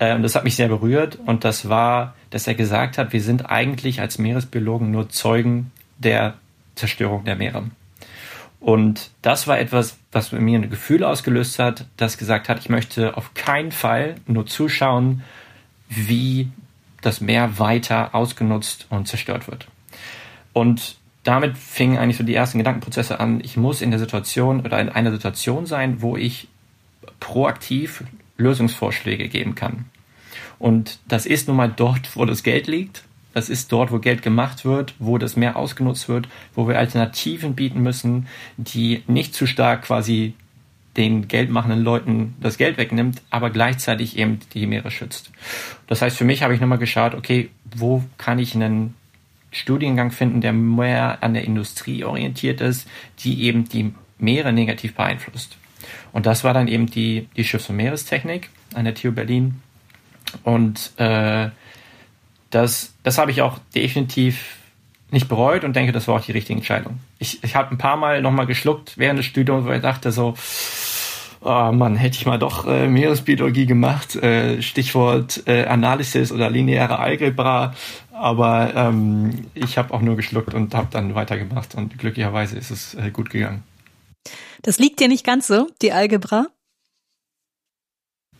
Ähm, 0.00 0.22
das 0.22 0.34
hat 0.34 0.44
mich 0.44 0.56
sehr 0.56 0.68
berührt 0.68 1.18
und 1.26 1.44
das 1.44 1.68
war, 1.68 2.14
dass 2.30 2.46
er 2.46 2.54
gesagt 2.54 2.98
hat, 2.98 3.12
wir 3.12 3.22
sind 3.22 3.48
eigentlich 3.50 4.00
als 4.00 4.18
Meeresbiologen 4.18 4.90
nur 4.90 5.10
Zeugen 5.10 5.70
der 5.98 6.34
Zerstörung 6.74 7.24
der 7.24 7.36
Meere. 7.36 7.64
Und 8.62 9.10
das 9.22 9.48
war 9.48 9.58
etwas, 9.58 9.98
was 10.12 10.28
bei 10.28 10.38
mir 10.38 10.56
ein 10.56 10.70
Gefühl 10.70 11.02
ausgelöst 11.02 11.58
hat, 11.58 11.86
das 11.96 12.16
gesagt 12.16 12.48
hat, 12.48 12.60
ich 12.60 12.68
möchte 12.68 13.16
auf 13.16 13.34
keinen 13.34 13.72
Fall 13.72 14.14
nur 14.28 14.46
zuschauen, 14.46 15.24
wie 15.88 16.48
das 17.00 17.20
Meer 17.20 17.58
weiter 17.58 18.14
ausgenutzt 18.14 18.86
und 18.88 19.08
zerstört 19.08 19.48
wird. 19.48 19.66
Und 20.52 20.96
damit 21.24 21.58
fingen 21.58 21.98
eigentlich 21.98 22.18
so 22.18 22.22
die 22.22 22.36
ersten 22.36 22.58
Gedankenprozesse 22.58 23.18
an. 23.18 23.40
Ich 23.42 23.56
muss 23.56 23.82
in 23.82 23.90
der 23.90 23.98
Situation 23.98 24.60
oder 24.60 24.78
in 24.80 24.88
einer 24.88 25.10
Situation 25.10 25.66
sein, 25.66 26.00
wo 26.00 26.16
ich 26.16 26.46
proaktiv 27.18 28.04
Lösungsvorschläge 28.36 29.28
geben 29.28 29.56
kann. 29.56 29.86
Und 30.60 31.00
das 31.08 31.26
ist 31.26 31.48
nun 31.48 31.56
mal 31.56 31.72
dort, 31.74 32.14
wo 32.14 32.24
das 32.24 32.44
Geld 32.44 32.68
liegt. 32.68 33.02
Das 33.34 33.48
ist 33.48 33.72
dort, 33.72 33.92
wo 33.92 33.98
Geld 33.98 34.22
gemacht 34.22 34.64
wird, 34.64 34.94
wo 34.98 35.18
das 35.18 35.36
mehr 35.36 35.56
ausgenutzt 35.56 36.08
wird, 36.08 36.28
wo 36.54 36.68
wir 36.68 36.78
Alternativen 36.78 37.54
bieten 37.54 37.82
müssen, 37.82 38.26
die 38.56 39.02
nicht 39.06 39.34
zu 39.34 39.46
stark 39.46 39.82
quasi 39.82 40.34
den 40.96 41.26
geldmachenden 41.28 41.82
Leuten 41.82 42.34
das 42.40 42.58
Geld 42.58 42.76
wegnimmt, 42.76 43.22
aber 43.30 43.50
gleichzeitig 43.50 44.18
eben 44.18 44.40
die 44.52 44.66
Meere 44.66 44.90
schützt. 44.90 45.30
Das 45.86 46.02
heißt, 46.02 46.16
für 46.16 46.24
mich 46.24 46.42
habe 46.42 46.54
ich 46.54 46.60
nochmal 46.60 46.78
geschaut, 46.78 47.14
okay, 47.14 47.48
wo 47.74 48.04
kann 48.18 48.38
ich 48.38 48.54
einen 48.54 48.94
Studiengang 49.50 50.10
finden, 50.10 50.40
der 50.40 50.52
mehr 50.52 51.22
an 51.22 51.34
der 51.34 51.44
Industrie 51.44 52.04
orientiert 52.04 52.60
ist, 52.60 52.88
die 53.20 53.44
eben 53.44 53.68
die 53.68 53.94
Meere 54.18 54.52
negativ 54.52 54.94
beeinflusst. 54.94 55.56
Und 56.12 56.26
das 56.26 56.44
war 56.44 56.54
dann 56.54 56.68
eben 56.68 56.86
die, 56.86 57.28
die 57.36 57.44
Schiffs- 57.44 57.68
und 57.68 57.76
Meerestechnik 57.76 58.50
an 58.74 58.84
der 58.84 58.94
TU 58.94 59.12
Berlin. 59.12 59.60
Und 60.44 60.92
äh, 60.96 61.50
das, 62.52 62.94
das 63.02 63.18
habe 63.18 63.30
ich 63.30 63.42
auch 63.42 63.58
definitiv 63.74 64.56
nicht 65.10 65.28
bereut 65.28 65.64
und 65.64 65.74
denke, 65.74 65.92
das 65.92 66.08
war 66.08 66.16
auch 66.16 66.24
die 66.24 66.32
richtige 66.32 66.58
Entscheidung. 66.58 67.00
Ich, 67.18 67.42
ich 67.42 67.56
habe 67.56 67.70
ein 67.70 67.78
paar 67.78 67.96
Mal 67.96 68.22
nochmal 68.22 68.46
geschluckt 68.46 68.96
während 68.96 69.18
des 69.18 69.26
Studiums, 69.26 69.66
weil 69.66 69.76
ich 69.76 69.82
dachte 69.82 70.12
so, 70.12 70.34
oh 71.40 71.72
Mann, 71.72 71.96
hätte 71.96 72.16
ich 72.16 72.26
mal 72.26 72.38
doch 72.38 72.66
äh, 72.66 72.88
Meeresbiologie 72.88 73.66
gemacht, 73.66 74.16
äh, 74.16 74.62
Stichwort 74.62 75.42
äh, 75.46 75.64
Analysis 75.64 76.32
oder 76.32 76.48
lineare 76.48 76.98
Algebra, 76.98 77.74
aber 78.12 78.72
ähm, 78.74 79.46
ich 79.54 79.76
habe 79.76 79.92
auch 79.92 80.00
nur 80.00 80.16
geschluckt 80.16 80.54
und 80.54 80.74
habe 80.74 80.88
dann 80.90 81.14
weitergemacht 81.14 81.74
und 81.74 81.98
glücklicherweise 81.98 82.56
ist 82.56 82.70
es 82.70 82.94
äh, 82.94 83.10
gut 83.10 83.30
gegangen. 83.30 83.64
Das 84.62 84.78
liegt 84.78 85.00
dir 85.00 85.08
nicht 85.08 85.26
ganz 85.26 85.46
so, 85.46 85.68
die 85.82 85.92
Algebra? 85.92 86.46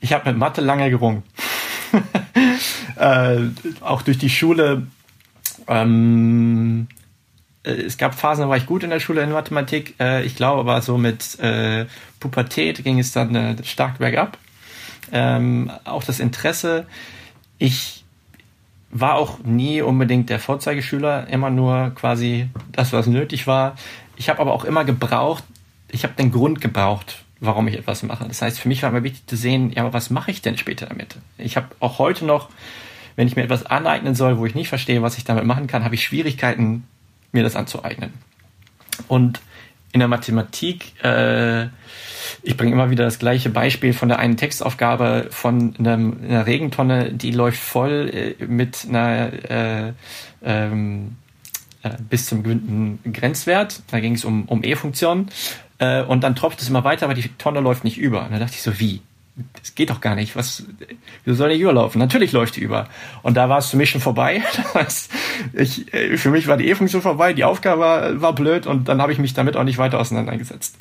Ich 0.00 0.12
habe 0.12 0.30
mit 0.30 0.38
Mathe 0.38 0.60
lange 0.60 0.88
gerungen. 0.88 1.22
äh, 3.02 3.50
auch 3.80 4.02
durch 4.02 4.18
die 4.18 4.30
Schule. 4.30 4.86
Ähm, 5.66 6.86
äh, 7.64 7.72
es 7.72 7.98
gab 7.98 8.14
Phasen, 8.14 8.42
da 8.42 8.48
war 8.48 8.56
ich 8.56 8.66
gut 8.66 8.84
in 8.84 8.90
der 8.90 9.00
Schule 9.00 9.22
in 9.22 9.32
Mathematik. 9.32 9.94
Äh, 9.98 10.24
ich 10.24 10.36
glaube 10.36 10.60
aber 10.60 10.82
so 10.82 10.98
mit 10.98 11.38
äh, 11.40 11.86
Pubertät 12.20 12.84
ging 12.84 12.98
es 12.98 13.12
dann 13.12 13.34
äh, 13.34 13.64
stark 13.64 13.98
bergab. 13.98 14.38
Ähm, 15.10 15.70
auch 15.84 16.04
das 16.04 16.20
Interesse. 16.20 16.86
Ich 17.58 18.04
war 18.90 19.14
auch 19.14 19.38
nie 19.42 19.82
unbedingt 19.82 20.30
der 20.30 20.38
Vorzeigeschüler, 20.38 21.26
immer 21.28 21.50
nur 21.50 21.92
quasi 21.94 22.48
das, 22.70 22.92
was 22.92 23.06
nötig 23.06 23.46
war. 23.46 23.74
Ich 24.16 24.28
habe 24.28 24.40
aber 24.40 24.52
auch 24.52 24.64
immer 24.64 24.84
gebraucht, 24.84 25.44
ich 25.90 26.04
habe 26.04 26.14
den 26.14 26.30
Grund 26.30 26.60
gebraucht, 26.60 27.24
warum 27.40 27.68
ich 27.68 27.76
etwas 27.76 28.02
mache. 28.02 28.26
Das 28.28 28.42
heißt, 28.42 28.60
für 28.60 28.68
mich 28.68 28.82
war 28.82 28.90
immer 28.90 29.02
wichtig 29.02 29.26
zu 29.26 29.36
sehen, 29.36 29.72
ja, 29.72 29.82
aber 29.82 29.92
was 29.92 30.10
mache 30.10 30.30
ich 30.30 30.42
denn 30.42 30.58
später 30.58 30.86
damit? 30.86 31.16
Ich 31.38 31.56
habe 31.56 31.68
auch 31.80 31.98
heute 31.98 32.26
noch, 32.26 32.50
wenn 33.16 33.26
ich 33.26 33.36
mir 33.36 33.42
etwas 33.42 33.66
aneignen 33.66 34.14
soll, 34.14 34.38
wo 34.38 34.46
ich 34.46 34.54
nicht 34.54 34.68
verstehe, 34.68 35.02
was 35.02 35.18
ich 35.18 35.24
damit 35.24 35.44
machen 35.44 35.66
kann, 35.66 35.84
habe 35.84 35.94
ich 35.94 36.04
Schwierigkeiten, 36.04 36.84
mir 37.32 37.42
das 37.42 37.56
anzueignen. 37.56 38.12
Und 39.08 39.40
in 39.92 40.00
der 40.00 40.08
Mathematik, 40.08 41.02
äh, 41.04 41.64
ich 42.42 42.56
bringe 42.56 42.72
immer 42.72 42.90
wieder 42.90 43.04
das 43.04 43.18
gleiche 43.18 43.50
Beispiel 43.50 43.92
von 43.92 44.08
der 44.08 44.18
einen 44.18 44.36
Textaufgabe 44.36 45.28
von 45.30 45.74
einem, 45.78 46.18
einer 46.22 46.46
Regentonne, 46.46 47.12
die 47.12 47.30
läuft 47.30 47.58
voll 47.58 48.36
äh, 48.40 48.46
mit 48.46 48.86
einer 48.88 49.32
äh, 49.50 49.92
ähm, 50.42 51.16
äh, 51.82 51.90
bis 52.08 52.26
zum 52.26 52.42
gewünschten 52.42 53.12
Grenzwert. 53.12 53.82
Da 53.90 54.00
ging 54.00 54.14
es 54.14 54.24
um, 54.24 54.44
um 54.46 54.64
E-Funktionen. 54.64 55.30
Äh, 55.78 56.02
und 56.02 56.22
dann 56.24 56.36
tropft 56.36 56.62
es 56.62 56.68
immer 56.68 56.84
weiter, 56.84 57.06
aber 57.06 57.14
die 57.14 57.28
Tonne 57.36 57.60
läuft 57.60 57.84
nicht 57.84 57.98
über. 57.98 58.24
Und 58.24 58.32
da 58.32 58.38
dachte 58.38 58.54
ich 58.54 58.62
so, 58.62 58.78
wie? 58.78 59.02
Das 59.34 59.74
geht 59.74 59.90
doch 59.90 60.00
gar 60.00 60.14
nicht. 60.14 60.36
Was, 60.36 60.64
wieso 61.24 61.36
soll 61.36 61.50
die 61.50 61.60
überlaufen? 61.60 61.98
Natürlich 61.98 62.32
läuft 62.32 62.56
die 62.56 62.60
über. 62.60 62.88
Und 63.22 63.36
da 63.36 63.48
war 63.48 63.58
es 63.58 63.68
für 63.68 63.76
mich 63.76 63.90
schon 63.90 64.00
vorbei. 64.00 64.42
ich, 65.54 65.92
äh, 65.94 66.16
für 66.18 66.30
mich 66.30 66.46
war 66.48 66.56
die 66.56 66.68
E-Funktion 66.68 67.00
vorbei, 67.00 67.32
die 67.32 67.44
Aufgabe 67.44 67.80
war, 67.80 68.20
war 68.20 68.34
blöd 68.34 68.66
und 68.66 68.88
dann 68.88 69.00
habe 69.00 69.12
ich 69.12 69.18
mich 69.18 69.32
damit 69.32 69.56
auch 69.56 69.64
nicht 69.64 69.78
weiter 69.78 69.98
auseinandergesetzt. 69.98 70.76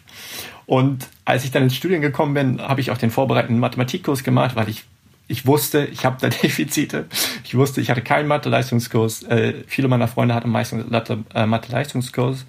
Und 0.65 1.07
als 1.25 1.43
ich 1.45 1.51
dann 1.51 1.63
ins 1.63 1.75
Studium 1.75 2.01
gekommen 2.01 2.33
bin, 2.33 2.61
habe 2.61 2.81
ich 2.81 2.91
auch 2.91 2.97
den 2.97 3.11
vorbereitenden 3.11 3.59
Mathematikkurs 3.59 4.23
gemacht, 4.23 4.55
weil 4.55 4.69
ich 4.69 4.85
ich 5.27 5.45
wusste, 5.47 5.85
ich 5.85 6.03
habe 6.03 6.17
da 6.19 6.27
Defizite. 6.43 7.05
Ich 7.45 7.55
wusste, 7.55 7.79
ich 7.79 7.89
hatte 7.89 8.01
keinen 8.01 8.27
Mathe-Leistungskurs. 8.27 9.23
Äh, 9.23 9.53
viele 9.65 9.87
meiner 9.87 10.09
Freunde 10.09 10.35
hatten 10.35 10.49
meistens 10.49 10.83
äh, 10.91 11.45
Mathe-Leistungskurs. 11.45 12.45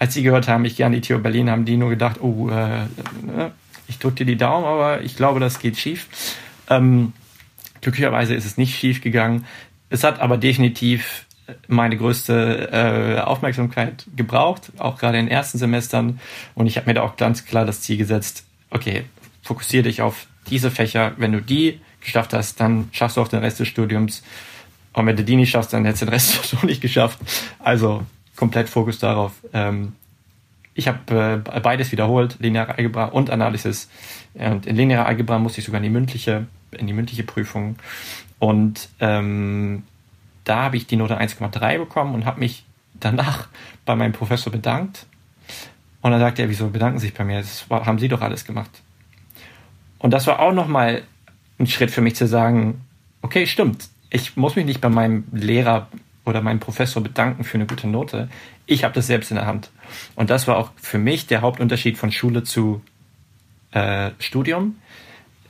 Als 0.00 0.14
sie 0.14 0.24
gehört 0.24 0.48
haben, 0.48 0.64
ich 0.64 0.76
gehe 0.76 0.84
an 0.84 0.90
die 0.90 1.00
TU 1.00 1.18
Berlin, 1.20 1.48
haben 1.48 1.64
die 1.64 1.76
nur 1.76 1.90
gedacht, 1.90 2.20
oh, 2.20 2.48
äh, 2.48 2.86
ne, 3.24 3.52
ich 3.88 3.98
drücke 3.98 4.16
dir 4.16 4.26
die 4.26 4.36
Daumen, 4.36 4.64
aber 4.64 5.02
ich 5.02 5.16
glaube, 5.16 5.40
das 5.40 5.58
geht 5.58 5.76
schief. 5.76 6.08
Ähm, 6.68 7.12
glücklicherweise 7.80 8.34
ist 8.34 8.44
es 8.44 8.56
nicht 8.56 8.78
schief 8.78 9.00
gegangen. 9.00 9.46
Es 9.90 10.04
hat 10.04 10.20
aber 10.20 10.36
definitiv 10.38 11.26
meine 11.68 11.96
größte 11.96 12.70
äh, 12.72 13.20
Aufmerksamkeit 13.20 14.06
gebraucht, 14.16 14.72
auch 14.78 14.98
gerade 14.98 15.18
in 15.18 15.26
den 15.26 15.32
ersten 15.32 15.58
Semestern. 15.58 16.20
Und 16.54 16.66
ich 16.66 16.76
habe 16.76 16.86
mir 16.86 16.94
da 16.94 17.02
auch 17.02 17.16
ganz 17.16 17.44
klar 17.44 17.64
das 17.66 17.82
Ziel 17.82 17.96
gesetzt, 17.96 18.44
okay, 18.70 19.04
fokussiere 19.42 19.84
dich 19.84 20.00
auf 20.00 20.26
diese 20.48 20.70
Fächer. 20.70 21.12
Wenn 21.16 21.32
du 21.32 21.40
die 21.40 21.80
geschafft 22.00 22.32
hast, 22.32 22.60
dann 22.60 22.88
schaffst 22.92 23.16
du 23.16 23.20
auch 23.20 23.28
den 23.28 23.40
Rest 23.40 23.60
des 23.60 23.68
Studiums. 23.68 24.22
Und 24.92 25.06
wenn 25.06 25.16
du 25.16 25.24
die 25.24 25.36
nicht 25.36 25.50
schaffst, 25.50 25.72
dann 25.72 25.84
hättest 25.84 26.02
du 26.02 26.06
den 26.06 26.14
Rest 26.14 26.44
so 26.44 26.66
nicht 26.66 26.80
geschafft. 26.80 27.18
Also 27.58 28.04
komplett 28.36 28.68
Fokus 28.68 28.98
darauf. 28.98 29.32
Ähm, 29.52 29.92
ich 30.74 30.88
habe 30.88 31.42
äh, 31.44 31.60
beides 31.60 31.92
wiederholt, 31.92 32.36
lineare 32.40 32.76
Algebra 32.76 33.06
und 33.06 33.30
Analysis. 33.30 33.88
Und 34.34 34.66
in 34.66 34.76
lineare 34.76 35.06
Algebra 35.06 35.38
musste 35.38 35.60
ich 35.60 35.66
sogar 35.66 35.78
in 35.78 35.84
die 35.84 35.90
mündliche, 35.90 36.46
in 36.72 36.86
die 36.86 36.92
mündliche 36.92 37.22
Prüfung. 37.22 37.76
Und 38.40 38.88
ähm, 39.00 39.84
da 40.42 40.64
habe 40.64 40.76
ich 40.76 40.86
die 40.86 40.96
Note 40.96 41.18
1,3 41.18 41.78
bekommen 41.78 42.14
und 42.14 42.24
habe 42.24 42.40
mich 42.40 42.64
danach 42.94 43.48
bei 43.84 43.94
meinem 43.94 44.12
Professor 44.12 44.52
bedankt. 44.52 45.06
Und 46.02 46.10
dann 46.10 46.20
sagte 46.20 46.42
er, 46.42 46.50
wieso 46.50 46.68
bedanken 46.68 46.98
Sie 46.98 47.06
sich 47.06 47.14
bei 47.14 47.24
mir? 47.24 47.38
Das 47.38 47.66
haben 47.70 47.98
Sie 47.98 48.08
doch 48.08 48.20
alles 48.20 48.44
gemacht. 48.44 48.70
Und 49.98 50.10
das 50.10 50.26
war 50.26 50.40
auch 50.40 50.52
nochmal 50.52 51.02
ein 51.58 51.66
Schritt 51.66 51.90
für 51.90 52.02
mich 52.02 52.16
zu 52.16 52.26
sagen, 52.26 52.82
okay, 53.22 53.46
stimmt. 53.46 53.88
Ich 54.10 54.36
muss 54.36 54.54
mich 54.54 54.66
nicht 54.66 54.80
bei 54.80 54.90
meinem 54.90 55.24
Lehrer 55.32 55.88
oder 56.24 56.40
meinem 56.40 56.60
Professor 56.60 57.02
bedanken 57.02 57.44
für 57.44 57.56
eine 57.56 57.66
gute 57.66 57.86
Note. 57.86 58.28
Ich 58.66 58.84
habe 58.84 58.94
das 58.94 59.06
selbst 59.06 59.30
in 59.30 59.36
der 59.36 59.46
Hand. 59.46 59.70
Und 60.14 60.30
das 60.30 60.46
war 60.48 60.56
auch 60.56 60.70
für 60.76 60.98
mich 60.98 61.26
der 61.26 61.42
Hauptunterschied 61.42 61.98
von 61.98 62.12
Schule 62.12 62.44
zu 62.44 62.82
äh, 63.72 64.10
Studium. 64.18 64.76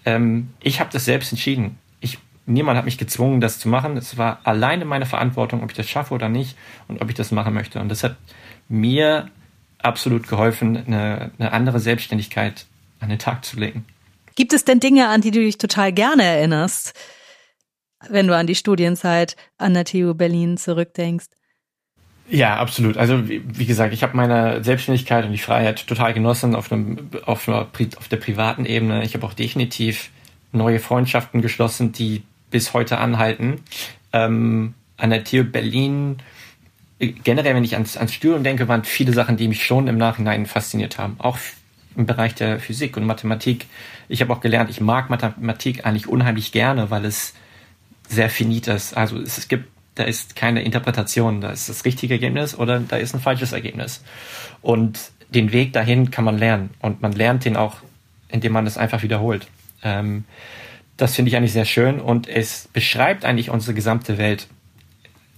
Ähm, 0.04 0.50
ich 0.60 0.80
habe 0.80 0.90
das 0.92 1.04
selbst 1.04 1.32
entschieden. 1.32 1.78
Ich, 2.00 2.18
niemand 2.46 2.76
hat 2.76 2.84
mich 2.84 2.98
gezwungen, 2.98 3.40
das 3.40 3.58
zu 3.58 3.68
machen. 3.68 3.96
Es 3.96 4.18
war 4.18 4.40
alleine 4.44 4.84
meine 4.84 5.06
Verantwortung, 5.06 5.62
ob 5.62 5.70
ich 5.70 5.76
das 5.76 5.88
schaffe 5.88 6.14
oder 6.14 6.28
nicht 6.28 6.56
und 6.88 7.00
ob 7.00 7.08
ich 7.08 7.14
das 7.14 7.30
machen 7.30 7.54
möchte. 7.54 7.80
Und 7.80 7.88
das 7.88 8.02
hat 8.02 8.16
mir 8.68 9.30
absolut 9.78 10.28
geholfen, 10.28 10.76
eine, 10.76 11.30
eine 11.38 11.52
andere 11.52 11.78
Selbstständigkeit 11.78 12.66
an 13.00 13.10
den 13.10 13.18
Tag 13.18 13.44
zu 13.44 13.58
legen. 13.58 13.84
Gibt 14.34 14.52
es 14.52 14.64
denn 14.64 14.80
Dinge, 14.80 15.08
an 15.08 15.20
die 15.20 15.30
du 15.30 15.40
dich 15.40 15.58
total 15.58 15.92
gerne 15.92 16.24
erinnerst, 16.24 16.94
wenn 18.10 18.26
du 18.26 18.36
an 18.36 18.46
die 18.46 18.54
Studienzeit 18.54 19.36
an 19.58 19.74
der 19.74 19.84
TU 19.84 20.14
Berlin 20.14 20.56
zurückdenkst? 20.56 21.26
Ja, 22.28 22.56
absolut. 22.56 22.96
Also 22.96 23.28
wie, 23.28 23.42
wie 23.46 23.66
gesagt, 23.66 23.92
ich 23.92 24.02
habe 24.02 24.16
meine 24.16 24.64
Selbstständigkeit 24.64 25.24
und 25.26 25.32
die 25.32 25.38
Freiheit 25.38 25.86
total 25.86 26.14
genossen 26.14 26.54
auf, 26.54 26.72
einem, 26.72 27.10
auf, 27.26 27.48
einer, 27.48 27.68
auf 27.96 28.08
der 28.08 28.16
privaten 28.16 28.64
Ebene. 28.64 29.04
Ich 29.04 29.14
habe 29.14 29.26
auch 29.26 29.34
definitiv 29.34 30.10
neue 30.52 30.78
Freundschaften 30.78 31.42
geschlossen, 31.42 31.92
die 31.92 32.22
bis 32.50 32.72
heute 32.72 32.98
anhalten. 32.98 33.60
Ähm, 34.12 34.74
an 34.96 35.10
der 35.10 35.24
TU 35.24 35.44
Berlin, 35.44 36.18
generell, 36.98 37.54
wenn 37.54 37.64
ich 37.64 37.74
ans, 37.74 37.96
ans 37.96 38.14
Studium 38.14 38.42
denke, 38.42 38.68
waren 38.68 38.84
viele 38.84 39.12
Sachen, 39.12 39.36
die 39.36 39.48
mich 39.48 39.64
schon 39.64 39.88
im 39.88 39.98
Nachhinein 39.98 40.46
fasziniert 40.46 40.96
haben. 40.98 41.16
Auch 41.18 41.38
im 41.96 42.06
Bereich 42.06 42.34
der 42.34 42.58
Physik 42.58 42.96
und 42.96 43.04
Mathematik. 43.04 43.66
Ich 44.08 44.20
habe 44.20 44.32
auch 44.32 44.40
gelernt, 44.40 44.70
ich 44.70 44.80
mag 44.80 45.10
Mathematik 45.10 45.84
eigentlich 45.84 46.08
unheimlich 46.08 46.52
gerne, 46.52 46.90
weil 46.90 47.04
es 47.04 47.34
sehr 48.08 48.30
finit 48.30 48.68
ist. 48.68 48.96
Also 48.96 49.18
es, 49.18 49.38
es 49.38 49.48
gibt, 49.48 49.68
da 49.94 50.04
ist 50.04 50.36
keine 50.36 50.62
Interpretation, 50.62 51.40
da 51.40 51.50
ist 51.50 51.68
das 51.68 51.84
richtige 51.84 52.14
Ergebnis 52.14 52.56
oder 52.56 52.80
da 52.80 52.96
ist 52.96 53.14
ein 53.14 53.20
falsches 53.20 53.52
Ergebnis. 53.52 54.02
Und 54.62 55.12
den 55.30 55.52
Weg 55.52 55.72
dahin 55.72 56.10
kann 56.10 56.24
man 56.24 56.38
lernen 56.38 56.70
und 56.80 57.02
man 57.02 57.12
lernt 57.12 57.44
den 57.44 57.56
auch, 57.56 57.76
indem 58.28 58.52
man 58.52 58.66
es 58.66 58.78
einfach 58.78 59.02
wiederholt. 59.02 59.46
Ähm, 59.82 60.24
das 60.96 61.14
finde 61.14 61.30
ich 61.30 61.36
eigentlich 61.36 61.52
sehr 61.52 61.64
schön 61.64 62.00
und 62.00 62.28
es 62.28 62.68
beschreibt 62.72 63.24
eigentlich 63.24 63.50
unsere 63.50 63.74
gesamte 63.74 64.18
Welt. 64.18 64.46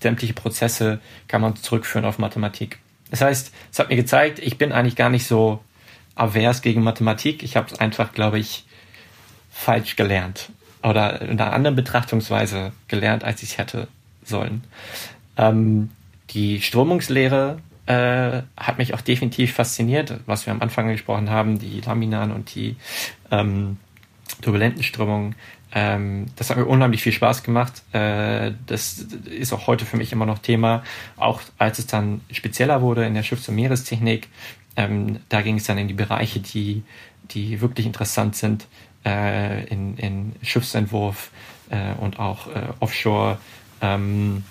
Sämtliche 0.00 0.35
Prozesse 0.35 1.00
kann 1.29 1.40
man 1.40 1.57
zurückführen 1.57 2.05
auf 2.05 2.18
Mathematik. 2.18 2.79
Das 3.11 3.22
heißt, 3.22 3.52
es 3.72 3.79
hat 3.79 3.88
mir 3.88 3.96
gezeigt, 3.96 4.38
ich 4.38 4.59
bin 4.59 4.72
eigentlich 4.72 4.96
gar 4.96 5.09
nicht 5.09 5.26
so 5.26 5.61
avers 6.14 6.61
gegen 6.61 6.83
Mathematik. 6.83 7.42
Ich 7.42 7.57
habe 7.57 7.68
es 7.72 7.79
einfach, 7.79 8.12
glaube 8.12 8.38
ich, 8.38 8.66
falsch 9.50 9.96
gelernt 9.96 10.50
oder 10.83 11.21
in 11.23 11.41
einer 11.41 11.53
anderen 11.53 11.77
Betrachtungsweise 11.77 12.73
gelernt, 12.89 13.25
als 13.25 13.43
ich 13.43 13.51
es 13.51 13.59
hätte 13.59 13.89
sollen. 14.25 14.65
Ähm, 15.37 15.91
die 16.31 16.61
Strömungslehre 16.61 17.59
äh, 17.87 18.43
hat 18.57 18.79
mich 18.79 18.95
auch 18.95 19.01
definitiv 19.01 19.55
fasziniert, 19.55 20.19
was 20.27 20.47
wir 20.47 20.53
am 20.53 20.61
Anfang 20.61 20.89
gesprochen 20.89 21.31
haben, 21.31 21.59
die 21.59 21.81
laminaren 21.81 22.33
und 22.33 22.55
die 22.55 22.77
ähm, 23.31 23.79
turbulenten 24.43 24.83
Strömungen. 24.83 25.37
Ähm, 25.73 26.27
das 26.37 26.51
hat 26.51 26.57
mir 26.57 26.67
unheimlich 26.67 27.03
viel 27.03 27.12
Spaß 27.12 27.43
gemacht. 27.43 27.83
Äh, 27.93 28.53
das 28.67 28.99
ist 28.99 29.53
auch 29.53 29.67
heute 29.67 29.85
für 29.85 29.97
mich 29.97 30.12
immer 30.12 30.27
noch 30.27 30.39
Thema, 30.39 30.83
auch 31.17 31.41
als 31.59 31.79
es 31.79 31.87
dann 31.87 32.23
spezieller 32.31 32.83
wurde 32.83 33.05
in 33.05 33.15
der 33.15 33.23
Schiffs- 33.23 33.49
und 33.49 33.55
Meerestechnik. 33.55 34.29
Ähm, 34.77 35.21
da 35.29 35.43
ging 35.43 35.57
es 35.57 35.65
dann 35.65 35.79
in 35.79 35.89
die 35.89 35.95
Bereiche, 35.95 36.41
die, 36.41 36.83
die 37.31 37.61
wirklich 37.61 37.87
interessant 37.87 38.37
sind, 38.37 38.67
äh, 39.07 39.64
in, 39.66 39.97
in 39.97 40.33
Schiffsentwurf 40.42 41.31
äh, 41.71 41.95
und 42.01 42.19
auch 42.19 42.49
äh, 42.49 42.69
Offshore. 42.81 43.38
Ähm, 43.81 44.45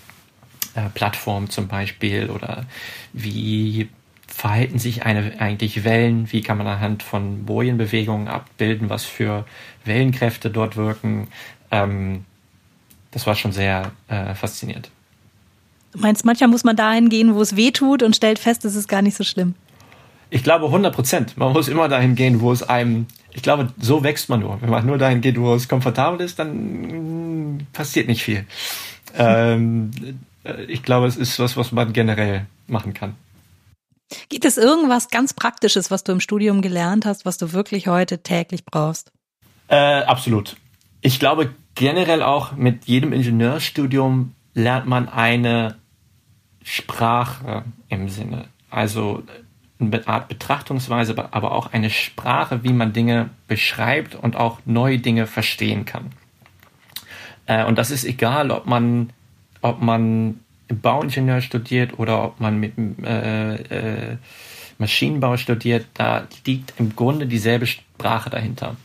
äh, 0.76 0.90
Plattform 0.90 1.48
zum 1.48 1.68
Beispiel 1.68 2.28
oder 2.28 2.66
wie 3.14 3.88
verhalten 4.26 4.78
sich 4.78 5.04
eine, 5.06 5.40
eigentlich 5.40 5.84
Wellen, 5.84 6.30
wie 6.32 6.42
kann 6.42 6.58
man 6.58 6.66
anhand 6.66 7.02
von 7.02 7.46
Bojenbewegungen 7.46 8.28
abbilden, 8.28 8.90
was 8.90 9.06
für 9.06 9.46
Wellenkräfte 9.86 10.50
dort 10.50 10.76
wirken. 10.76 11.28
Ähm, 11.70 12.26
das 13.10 13.26
war 13.26 13.34
schon 13.34 13.52
sehr 13.52 13.92
äh, 14.08 14.34
faszinierend. 14.34 14.90
Du 15.92 16.00
meinst, 16.00 16.26
manchmal 16.26 16.50
muss 16.50 16.64
man 16.64 16.76
dahin 16.76 17.08
gehen, 17.08 17.34
wo 17.34 17.40
es 17.40 17.56
weh 17.56 17.70
tut 17.70 18.02
und 18.02 18.14
stellt 18.14 18.38
fest, 18.38 18.66
es 18.66 18.74
ist 18.74 18.88
gar 18.88 19.00
nicht 19.00 19.16
so 19.16 19.24
schlimm. 19.24 19.54
Ich 20.28 20.42
glaube 20.42 20.66
100 20.66 20.94
Prozent. 20.94 21.38
Man 21.38 21.54
muss 21.54 21.68
immer 21.68 21.88
dahin 21.88 22.16
gehen, 22.16 22.42
wo 22.42 22.52
es 22.52 22.62
einem, 22.62 23.06
ich 23.36 23.42
glaube, 23.42 23.68
so 23.78 24.02
wächst 24.02 24.30
man 24.30 24.40
nur. 24.40 24.60
Wenn 24.62 24.70
man 24.70 24.86
nur 24.86 24.96
dahin 24.96 25.20
geht, 25.20 25.38
wo 25.38 25.54
es 25.54 25.68
komfortabel 25.68 26.22
ist, 26.22 26.38
dann 26.38 27.56
mm, 27.56 27.66
passiert 27.74 28.08
nicht 28.08 28.22
viel. 28.22 28.46
ähm, 29.14 29.90
äh, 30.42 30.64
ich 30.64 30.82
glaube, 30.82 31.06
es 31.06 31.18
ist 31.18 31.38
was, 31.38 31.54
was 31.56 31.70
man 31.70 31.92
generell 31.92 32.46
machen 32.66 32.94
kann. 32.94 33.14
Gibt 34.30 34.46
es 34.46 34.56
irgendwas 34.56 35.10
ganz 35.10 35.34
Praktisches, 35.34 35.90
was 35.90 36.02
du 36.02 36.12
im 36.12 36.20
Studium 36.20 36.62
gelernt 36.62 37.04
hast, 37.04 37.26
was 37.26 37.36
du 37.36 37.52
wirklich 37.52 37.88
heute 37.88 38.22
täglich 38.22 38.64
brauchst? 38.64 39.12
Äh, 39.68 40.02
absolut. 40.04 40.56
Ich 41.02 41.20
glaube 41.20 41.50
generell 41.74 42.22
auch 42.22 42.52
mit 42.52 42.86
jedem 42.86 43.12
Ingenieurstudium 43.12 44.32
lernt 44.54 44.86
man 44.86 45.10
eine 45.10 45.76
Sprache 46.62 47.64
im 47.90 48.08
Sinne. 48.08 48.46
Also 48.70 49.22
eine 49.78 50.06
Art 50.08 50.28
Betrachtungsweise, 50.28 51.14
aber 51.32 51.52
auch 51.52 51.72
eine 51.72 51.90
Sprache, 51.90 52.62
wie 52.64 52.72
man 52.72 52.92
Dinge 52.92 53.30
beschreibt 53.48 54.14
und 54.14 54.36
auch 54.36 54.60
neue 54.64 54.98
Dinge 54.98 55.26
verstehen 55.26 55.84
kann. 55.84 56.12
Äh, 57.46 57.64
und 57.64 57.78
das 57.78 57.90
ist 57.90 58.04
egal, 58.04 58.50
ob 58.50 58.66
man, 58.66 59.10
ob 59.60 59.80
man 59.80 60.40
Bauingenieur 60.68 61.40
studiert 61.40 61.98
oder 61.98 62.24
ob 62.24 62.40
man 62.40 62.58
mit 62.58 62.72
äh, 63.04 63.54
äh, 63.54 64.16
Maschinenbau 64.78 65.36
studiert, 65.36 65.86
da 65.94 66.26
liegt 66.44 66.74
im 66.78 66.96
Grunde 66.96 67.26
dieselbe 67.26 67.66
Sprache 67.66 68.30
dahinter. 68.30 68.76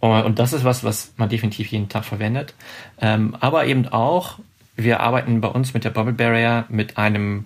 Und 0.00 0.40
das 0.40 0.52
ist 0.52 0.64
was, 0.64 0.82
was 0.82 1.12
man 1.16 1.28
definitiv 1.28 1.68
jeden 1.68 1.88
Tag 1.88 2.04
verwendet. 2.04 2.54
Ähm, 3.00 3.36
aber 3.38 3.66
eben 3.66 3.86
auch, 3.86 4.40
wir 4.74 4.98
arbeiten 4.98 5.40
bei 5.40 5.46
uns 5.46 5.74
mit 5.74 5.84
der 5.84 5.90
Bubble 5.90 6.12
Barrier 6.12 6.64
mit 6.68 6.98
einem, 6.98 7.44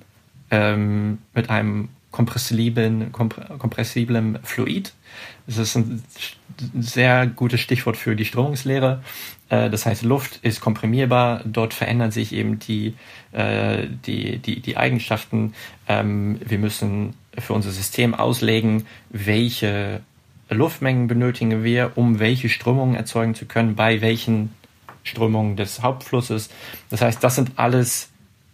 ähm, 0.51 1.19
mit 1.35 1.51
einem 1.51 1.91
kompressiblen, 2.17 3.13
kompressiblen 3.13 4.39
Fluid. 4.43 4.95
Das 5.47 5.59
ist 5.59 5.77
ein 5.77 6.03
sehr 6.81 7.27
gutes 7.27 7.61
Stichwort 7.61 7.99
für 7.99 8.17
die 8.17 8.25
Strömungslehre. 8.25 9.03
Äh, 9.51 9.69
das 9.69 9.85
heißt, 9.85 10.03
Luft 10.03 10.39
ist 10.43 10.63
komprimierbar, 10.63 11.43
dort 11.45 11.75
verändern 11.75 12.13
sich 12.13 12.33
eben 12.33 12.59
die, 12.59 12.95
äh, 13.33 13.87
die, 14.07 14.39
die, 14.39 14.61
die 14.61 14.77
Eigenschaften. 14.79 15.53
Ähm, 15.89 16.41
wir 16.43 16.59
müssen 16.59 17.13
für 17.39 17.53
unser 17.53 17.71
System 17.71 18.15
auslegen, 18.15 18.87
welche 19.11 20.01
Luftmengen 20.49 21.09
benötigen 21.09 21.65
wir, 21.65 21.93
um 21.97 22.19
welche 22.19 22.49
Strömungen 22.49 22.95
erzeugen 22.95 23.35
zu 23.35 23.45
können, 23.45 23.75
bei 23.75 24.01
welchen 24.01 24.55
Strömungen 25.05 25.57
des 25.57 25.83
Hauptflusses. 25.83 26.49
Das 26.89 27.03
heißt, 27.03 27.23
das 27.23 27.35
sind 27.35 27.53
alles, 27.57 28.09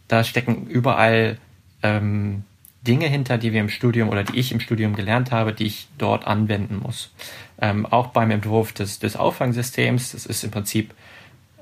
da 0.09 0.25
stecken 0.25 0.67
überall 0.67 1.39
ähm, 1.85 2.43
Dinge 2.87 3.07
hinter, 3.07 3.39
die 3.39 3.53
wir 3.53 3.61
im 3.61 3.69
Studium 3.69 4.09
oder 4.09 4.25
die 4.25 4.39
ich 4.39 4.53
im 4.53 4.61
Studium 4.61 4.95
gelernt 4.95 5.31
habe, 5.31 5.53
die 5.53 5.67
ich 5.67 5.89
dort 5.99 6.27
anwenden 6.27 6.81
muss. 6.83 7.13
Ähm, 7.61 7.87
auch 7.87 8.09
beim 8.09 8.31
Entwurf 8.31 8.73
des, 8.73 8.99
des 8.99 9.17
Auffangsystems, 9.17 10.13
das 10.13 10.27
ist 10.27 10.43
im 10.43 10.51
Prinzip 10.51 10.93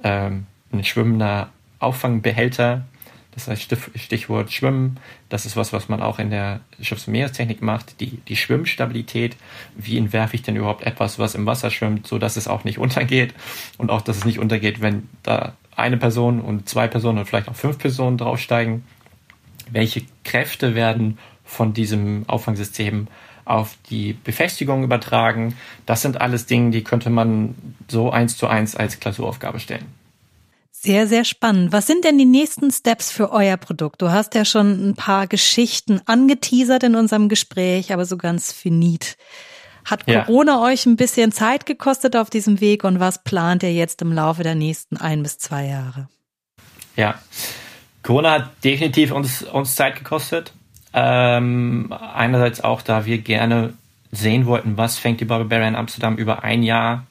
ähm, 0.03 0.47
ein 0.73 0.85
schwimmender 0.85 1.51
Auffangbehälter, 1.79 2.85
das 3.33 3.47
heißt 3.49 3.77
Stichwort 3.95 4.53
Schwimmen, 4.53 4.99
das 5.29 5.47
ist 5.47 5.57
was, 5.57 5.73
was 5.73 5.89
man 5.89 6.03
auch 6.03 6.19
in 6.19 6.31
der 6.31 6.61
Schiffs- 6.81 7.07
und 7.07 7.13
Meerestechnik 7.13 7.63
macht, 7.63 8.01
die, 8.01 8.19
die 8.29 8.37
Schwimmstabilität. 8.37 9.37
Wie 9.77 9.99
entwerfe 9.99 10.35
ich 10.35 10.43
denn 10.43 10.57
überhaupt 10.57 10.83
etwas, 10.83 11.19
was 11.19 11.35
im 11.35 11.47
Wasser 11.47 11.71
schwimmt, 11.71 12.07
so 12.07 12.19
dass 12.19 12.37
es 12.37 12.49
auch 12.49 12.65
nicht 12.65 12.79
untergeht 12.79 13.35
und 13.79 13.91
auch, 13.91 14.03
dass 14.03 14.19
es 14.19 14.25
nicht 14.25 14.39
untergeht, 14.39 14.81
wenn 14.81 15.09
da 15.23 15.55
eine 15.77 15.97
Person 15.97 16.41
und 16.41 16.69
zwei 16.69 16.89
Personen 16.89 17.19
und 17.19 17.27
vielleicht 17.27 17.49
auch 17.49 17.55
fünf 17.55 17.79
Personen 17.79 18.19
draufsteigen. 18.19 18.85
Welche 19.71 20.03
Kräfte 20.25 20.75
werden 20.75 21.19
von 21.45 21.73
diesem 21.73 22.25
Auffangsystem 22.29 23.09
auf 23.45 23.77
die 23.91 24.13
Befestigung 24.13 24.85
übertragen? 24.85 25.57
Das 25.87 26.03
sind 26.03 26.21
alles 26.21 26.47
Dinge, 26.47 26.71
die 26.71 26.85
könnte 26.85 27.11
man 27.11 27.55
so 27.89 28.11
eins 28.11 28.37
zu 28.37 28.47
eins 28.47 28.77
als 28.77 29.01
Klausuraufgabe 29.01 29.61
stellen. 29.61 29.87
Sehr, 30.83 31.07
sehr 31.07 31.25
spannend. 31.25 31.73
Was 31.73 31.87
sind 31.87 32.07
denn 32.07 32.17
die 32.17 32.25
nächsten 32.25 32.71
Steps 32.71 33.13
für 33.13 33.33
euer 33.33 33.59
Produkt? 33.59 34.01
Du 34.01 34.11
hast 34.11 34.35
ja 34.35 34.47
schon 34.47 34.89
ein 34.89 34.95
paar 34.95 35.27
Geschichten 35.27 36.01
angeteasert 36.07 36.85
in 36.85 36.97
unserem 36.97 37.29
Gespräch, 37.29 37.93
aber 37.93 38.07
so 38.07 38.17
ganz 38.17 38.51
finit. 38.51 39.19
Hat 39.85 40.09
ja. 40.09 40.25
Corona 40.25 40.63
euch 40.63 40.87
ein 40.87 40.97
bisschen 40.97 41.33
Zeit 41.33 41.67
gekostet 41.67 42.17
auf 42.17 42.31
diesem 42.31 42.61
Weg 42.61 42.85
und 42.85 42.99
was 42.99 43.23
plant 43.25 43.63
ihr 43.63 43.75
jetzt 43.75 44.01
im 44.01 44.13
Laufe 44.13 44.43
der 44.43 44.55
nächsten 44.55 44.97
ein 44.97 45.23
bis 45.23 45.37
zwei 45.37 45.67
Jahre? 45.67 46.09
Ja, 46.97 47.21
Corona 48.03 48.33
hat 48.33 48.51
definitiv 48.65 49.13
uns, 49.13 49.43
uns 49.43 49.75
Zeit 49.75 49.97
gekostet. 49.97 50.53
Ähm, 50.93 51.93
einerseits 52.15 52.63
auch, 52.63 52.83
da 52.83 53.07
wir 53.07 53.19
gerne 53.19 53.75
sehen 54.11 54.47
wollten, 54.47 54.77
was 54.77 54.99
fängt 54.99 55.21
die 55.21 55.25
Barbarian 55.25 55.77
Amsterdam 55.77 56.17
über 56.17 56.43
ein 56.43 56.63
Jahr 56.63 57.07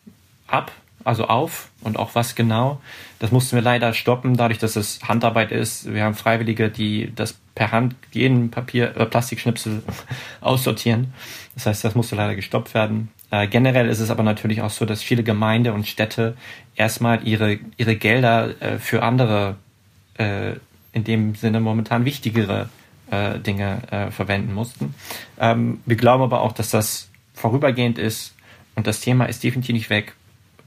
ab 0.47 0.71
also 1.03 1.25
auf 1.25 1.69
und 1.81 1.97
auch 1.97 2.15
was 2.15 2.35
genau. 2.35 2.81
Das 3.19 3.31
mussten 3.31 3.55
wir 3.55 3.63
leider 3.63 3.93
stoppen, 3.93 4.37
dadurch, 4.37 4.59
dass 4.59 4.75
es 4.75 4.99
Handarbeit 5.03 5.51
ist. 5.51 5.91
Wir 5.91 6.03
haben 6.03 6.13
Freiwillige, 6.13 6.69
die 6.69 7.11
das 7.15 7.35
per 7.55 7.71
Hand 7.71 7.95
jeden 8.11 8.51
Papier, 8.51 8.95
äh, 8.95 9.05
Plastikschnipsel 9.05 9.81
aussortieren. 10.41 11.13
Das 11.55 11.65
heißt, 11.65 11.83
das 11.83 11.95
musste 11.95 12.15
leider 12.15 12.35
gestoppt 12.35 12.73
werden. 12.73 13.09
Äh, 13.31 13.47
generell 13.47 13.89
ist 13.89 13.99
es 13.99 14.11
aber 14.11 14.23
natürlich 14.23 14.61
auch 14.61 14.69
so, 14.69 14.85
dass 14.85 15.01
viele 15.01 15.23
Gemeinde 15.23 15.73
und 15.73 15.87
Städte 15.87 16.35
erstmal 16.75 17.27
ihre, 17.27 17.59
ihre 17.77 17.95
Gelder 17.95 18.61
äh, 18.61 18.77
für 18.77 19.03
andere, 19.03 19.55
äh, 20.17 20.53
in 20.99 21.03
dem 21.05 21.35
Sinne 21.35 21.59
momentan 21.59 22.05
wichtigere 22.05 22.69
äh, 23.09 23.39
Dinge 23.39 23.81
äh, 23.91 24.11
verwenden 24.11 24.53
mussten. 24.53 24.93
Ähm, 25.39 25.79
wir 25.85 25.95
glauben 25.95 26.23
aber 26.23 26.41
auch, 26.41 26.51
dass 26.51 26.69
das 26.69 27.09
vorübergehend 27.33 27.97
ist 27.97 28.35
und 28.75 28.85
das 28.85 28.99
Thema 28.99 29.25
ist 29.25 29.43
definitiv 29.43 29.73
nicht 29.73 29.89
weg. 29.89 30.13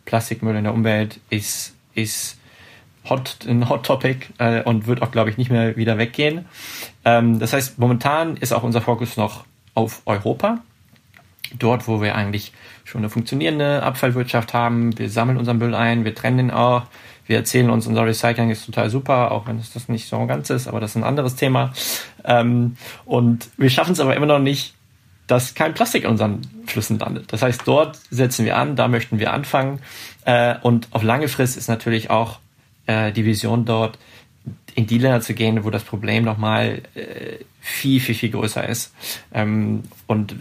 Plastikmüll 0.04 0.56
in 0.56 0.64
der 0.64 0.74
Umwelt 0.74 1.20
ist, 1.30 1.74
ist 1.94 2.38
hot, 3.08 3.46
ein 3.46 3.68
Hot 3.68 3.84
Topic 3.86 4.26
äh, 4.38 4.62
und 4.62 4.86
wird 4.86 5.02
auch, 5.02 5.12
glaube 5.12 5.30
ich, 5.30 5.36
nicht 5.36 5.50
mehr 5.50 5.76
wieder 5.76 5.98
weggehen. 5.98 6.46
Ähm, 7.04 7.38
das 7.38 7.52
heißt, 7.52 7.78
momentan 7.78 8.36
ist 8.36 8.52
auch 8.52 8.62
unser 8.62 8.80
Fokus 8.80 9.16
noch 9.16 9.44
auf 9.74 10.02
Europa. 10.06 10.60
Dort, 11.58 11.86
wo 11.86 12.00
wir 12.00 12.14
eigentlich 12.14 12.52
schon 12.84 13.02
eine 13.02 13.10
funktionierende 13.10 13.82
Abfallwirtschaft 13.82 14.54
haben. 14.54 14.98
Wir 14.98 15.10
sammeln 15.10 15.36
unseren 15.36 15.58
Müll 15.58 15.74
ein, 15.74 16.04
wir 16.04 16.14
trennen 16.14 16.38
ihn 16.38 16.50
auch. 16.50 16.84
Wir 17.32 17.38
erzählen 17.38 17.70
uns, 17.70 17.86
unser 17.86 18.04
Recycling 18.04 18.50
ist 18.50 18.66
total 18.66 18.90
super, 18.90 19.32
auch 19.32 19.46
wenn 19.46 19.56
es 19.58 19.72
das 19.72 19.88
nicht 19.88 20.06
so 20.06 20.26
ganz 20.26 20.50
ist, 20.50 20.68
aber 20.68 20.80
das 20.80 20.90
ist 20.90 20.96
ein 20.96 21.02
anderes 21.02 21.34
Thema. 21.34 21.72
Ähm, 22.26 22.76
und 23.06 23.48
wir 23.56 23.70
schaffen 23.70 23.92
es 23.92 24.00
aber 24.00 24.14
immer 24.14 24.26
noch 24.26 24.38
nicht, 24.38 24.74
dass 25.28 25.54
kein 25.54 25.72
Plastik 25.72 26.04
in 26.04 26.10
unseren 26.10 26.42
Flüssen 26.66 26.98
landet. 26.98 27.32
Das 27.32 27.40
heißt, 27.40 27.62
dort 27.64 27.98
setzen 28.10 28.44
wir 28.44 28.58
an, 28.58 28.76
da 28.76 28.86
möchten 28.86 29.18
wir 29.18 29.32
anfangen. 29.32 29.78
Äh, 30.26 30.56
und 30.60 30.88
auf 30.90 31.02
lange 31.02 31.26
Frist 31.28 31.56
ist 31.56 31.68
natürlich 31.68 32.10
auch 32.10 32.38
äh, 32.84 33.12
die 33.12 33.24
Vision 33.24 33.64
dort, 33.64 33.98
in 34.74 34.86
die 34.86 34.98
Länder 34.98 35.22
zu 35.22 35.32
gehen, 35.32 35.64
wo 35.64 35.70
das 35.70 35.84
Problem 35.84 36.24
nochmal 36.24 36.82
äh, 36.94 37.38
viel, 37.62 37.98
viel, 37.98 38.14
viel 38.14 38.30
größer 38.30 38.68
ist. 38.68 38.92
Ähm, 39.32 39.84
und 40.06 40.36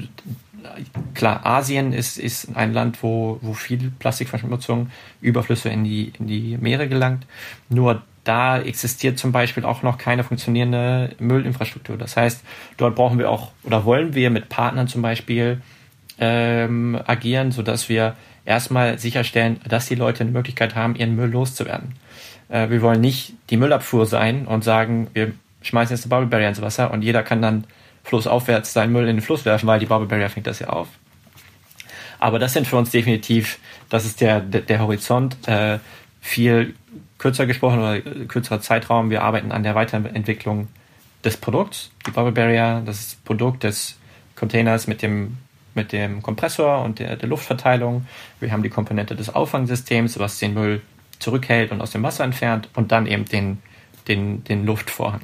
klar, 1.14 1.46
Asien 1.46 1.94
ist, 1.94 2.18
ist 2.18 2.56
ein 2.56 2.74
Land, 2.74 3.02
wo, 3.04 3.40
wo 3.42 3.54
viel 3.54 3.92
Plastikverschmutzung, 4.00 4.90
Überflüsse 5.22 5.70
in 5.70 5.84
die, 5.84 6.14
in 6.20 6.28
die 6.28 6.58
Meere 6.58 6.88
gelangt. 6.88 7.26
Nur 7.70 8.02
da 8.24 8.60
existiert 8.60 9.18
zum 9.18 9.32
Beispiel 9.32 9.66
auch 9.66 9.84
noch 9.84 9.98
keine 9.98 10.24
funktionierende 10.24 11.16
Müllinfrastruktur. 11.20 11.98
Das 11.98 12.18
heißt, 12.18 12.44
dort 12.78 12.96
brauchen 12.96 13.18
wir 13.18 13.30
auch 13.30 13.52
oder 13.64 13.86
wollen 13.86 14.14
wir 14.14 14.30
mit 14.30 14.50
Partnern 14.50 14.88
zum 14.88 15.02
Beispiel 15.02 15.62
ähm, 16.20 17.00
agieren, 17.06 17.52
sodass 17.52 17.90
wir 17.90 18.16
erstmal 18.46 19.00
sicherstellen, 19.00 19.60
dass 19.68 19.88
die 19.88 19.96
Leute 19.96 20.22
eine 20.22 20.32
Möglichkeit 20.32 20.76
haben, 20.76 20.96
ihren 20.96 21.16
Müll 21.16 21.32
loszuwerden. 21.32 21.96
Äh, 22.50 22.70
wir 22.70 22.82
wollen 22.82 23.02
nicht 23.02 23.34
die 23.50 23.58
Müllabfuhr 23.58 24.06
sein 24.06 24.46
und 24.46 24.64
sagen, 24.64 25.08
wir 25.14 25.34
schmeißen 25.64 25.96
jetzt 25.96 26.06
eine 26.06 26.10
Bubble 26.10 26.28
Barrier 26.28 26.50
ins 26.50 26.62
Wasser 26.62 26.92
und 26.92 27.02
jeder 27.02 27.24
kann 27.24 27.42
dann 27.42 27.66
flussaufwärts 28.04 28.74
seinen 28.74 28.92
Müll 28.92 29.08
in 29.08 29.18
den 29.18 29.22
Fluss 29.22 29.46
werfen, 29.46 29.68
weil 29.68 29.80
die 29.80 29.86
Bubble 29.86 30.08
Barrier 30.08 30.30
fängt 30.30 30.48
das 30.48 30.60
ja 30.60 30.70
auf. 30.70 30.88
Aber 32.20 32.40
das 32.40 32.54
sind 32.54 32.68
für 32.68 32.78
uns 32.78 32.92
definitiv, 32.92 33.60
das 33.90 34.06
ist 34.06 34.22
der, 34.22 34.42
der, 34.42 34.62
der 34.62 34.80
Horizont. 34.80 35.48
Äh, 35.48 35.80
viel 36.22 36.76
kürzer 37.18 37.48
gesprochen 37.48 37.80
oder 37.80 38.00
kürzerer 38.28 38.62
Zeitraum. 38.62 39.10
Wir 39.10 39.24
arbeiten 39.24 39.52
an 39.52 39.64
der 39.64 39.76
Weiterentwicklung 39.76 40.68
des 41.24 41.38
Produkts, 41.38 41.92
die 42.06 42.12
Bubble 42.12 42.32
Barrier, 42.32 42.84
das 42.86 43.18
Produkt 43.26 43.64
des 43.64 43.98
Containers 44.36 44.88
mit 44.88 45.02
dem, 45.02 45.38
mit 45.74 45.92
dem 45.92 46.22
Kompressor 46.22 46.84
und 46.84 47.00
der, 47.00 47.16
der 47.16 47.30
Luftverteilung. 47.30 48.06
Wir 48.40 48.52
haben 48.52 48.64
die 48.64 48.70
Komponente 48.70 49.16
des 49.16 49.34
Auffangsystems, 49.34 50.20
was 50.20 50.40
den 50.40 50.54
Müll 50.54 50.82
zurückhält 51.20 51.72
und 51.72 51.82
aus 51.82 51.92
dem 51.92 52.04
Wasser 52.04 52.24
entfernt 52.24 52.70
und 52.76 52.92
dann 52.92 53.06
eben 53.06 53.26
den, 53.26 53.60
den, 54.08 54.44
den 54.44 54.66
Luftvorhang. 54.66 55.22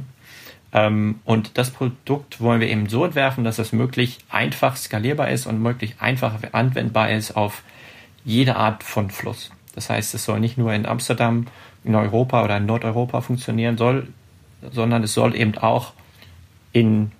Ähm, 0.73 1.19
und 1.25 1.57
das 1.57 1.71
Produkt 1.71 2.41
wollen 2.41 2.61
wir 2.61 2.69
eben 2.69 2.89
so 2.89 3.05
entwerfen, 3.05 3.43
dass 3.43 3.59
es 3.59 3.71
möglich 3.71 4.19
einfach 4.29 4.75
skalierbar 4.75 5.29
ist 5.29 5.45
und 5.45 5.61
möglich 5.61 5.95
einfach 5.99 6.35
anwendbar 6.51 7.11
ist 7.11 7.35
auf 7.35 7.63
jede 8.25 8.55
Art 8.57 8.83
von 8.83 9.09
Fluss. 9.09 9.51
Das 9.73 9.89
heißt, 9.89 10.13
es 10.13 10.25
soll 10.25 10.39
nicht 10.39 10.57
nur 10.57 10.73
in 10.73 10.85
Amsterdam, 10.85 11.47
in 11.83 11.95
Europa 11.95 12.43
oder 12.43 12.57
in 12.57 12.65
Nordeuropa 12.65 13.21
funktionieren 13.21 13.77
soll, 13.77 14.07
sondern 14.71 15.03
es 15.03 15.13
soll 15.13 15.35
eben 15.35 15.57
auch 15.57 15.93
in 16.73 17.11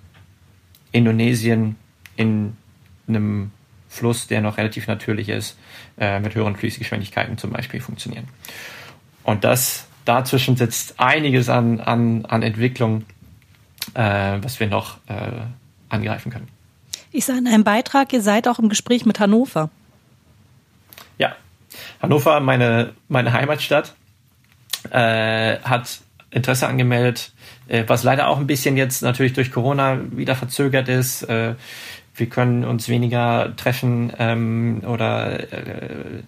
Indonesien 0.92 1.76
in 2.16 2.56
einem 3.06 3.52
Fluss, 3.88 4.26
der 4.26 4.42
noch 4.42 4.58
relativ 4.58 4.86
natürlich 4.86 5.28
ist, 5.28 5.58
äh, 5.98 6.20
mit 6.20 6.34
höheren 6.34 6.56
Fließgeschwindigkeiten 6.56 7.38
zum 7.38 7.50
Beispiel 7.50 7.80
funktionieren. 7.80 8.28
Und 9.22 9.44
das 9.44 9.86
dazwischen 10.04 10.56
sitzt 10.56 11.00
einiges 11.00 11.48
an, 11.48 11.80
an, 11.80 12.24
an 12.26 12.42
Entwicklung, 12.42 13.04
was 13.94 14.60
wir 14.60 14.66
noch 14.66 14.98
äh, 15.06 15.30
angreifen 15.88 16.30
können. 16.30 16.48
Ich 17.10 17.24
sah 17.24 17.36
in 17.36 17.46
einem 17.46 17.64
Beitrag, 17.64 18.12
ihr 18.12 18.22
seid 18.22 18.48
auch 18.48 18.58
im 18.58 18.68
Gespräch 18.68 19.06
mit 19.06 19.18
Hannover. 19.18 19.70
Ja, 21.16 21.34
Hannover, 22.02 22.40
meine, 22.40 22.92
meine 23.08 23.32
Heimatstadt, 23.32 23.94
äh, 24.90 25.58
hat 25.60 26.00
Interesse 26.30 26.68
angemeldet, 26.68 27.32
äh, 27.68 27.84
was 27.86 28.02
leider 28.02 28.28
auch 28.28 28.38
ein 28.38 28.46
bisschen 28.46 28.76
jetzt 28.76 29.02
natürlich 29.02 29.32
durch 29.32 29.50
Corona 29.50 29.98
wieder 30.10 30.34
verzögert 30.34 30.88
ist. 30.88 31.22
Äh, 31.22 31.54
wir 32.14 32.28
können 32.28 32.64
uns 32.64 32.88
weniger 32.88 33.54
treffen 33.56 34.12
ähm, 34.18 34.82
oder 34.86 35.52
äh, 35.52 36.22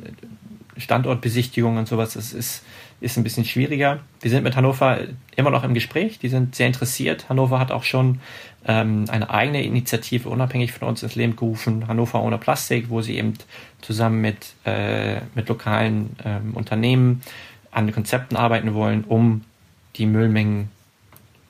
Standortbesichtigungen 0.76 1.78
und 1.78 1.88
sowas. 1.88 2.14
Das 2.14 2.32
ist, 2.32 2.62
ist 3.00 3.16
ein 3.16 3.24
bisschen 3.24 3.44
schwieriger. 3.44 4.00
Wir 4.20 4.30
sind 4.30 4.44
mit 4.44 4.56
Hannover 4.56 4.98
immer 5.36 5.50
noch 5.50 5.64
im 5.64 5.74
Gespräch. 5.74 6.18
Die 6.18 6.28
sind 6.28 6.54
sehr 6.54 6.66
interessiert. 6.66 7.28
Hannover 7.28 7.58
hat 7.58 7.72
auch 7.72 7.82
schon 7.82 8.20
ähm, 8.66 9.06
eine 9.08 9.30
eigene 9.30 9.62
Initiative 9.64 10.28
unabhängig 10.28 10.72
von 10.72 10.88
uns 10.88 11.02
ins 11.02 11.14
Leben 11.14 11.34
gerufen, 11.34 11.88
Hannover 11.88 12.22
ohne 12.22 12.38
Plastik, 12.38 12.90
wo 12.90 13.00
sie 13.00 13.16
eben 13.16 13.34
zusammen 13.80 14.20
mit, 14.20 14.54
äh, 14.64 15.20
mit 15.34 15.48
lokalen 15.48 16.16
ähm, 16.24 16.54
Unternehmen 16.54 17.22
an 17.70 17.90
Konzepten 17.92 18.36
arbeiten 18.36 18.74
wollen, 18.74 19.04
um 19.04 19.44
die 19.96 20.06
Müllmengen 20.06 20.70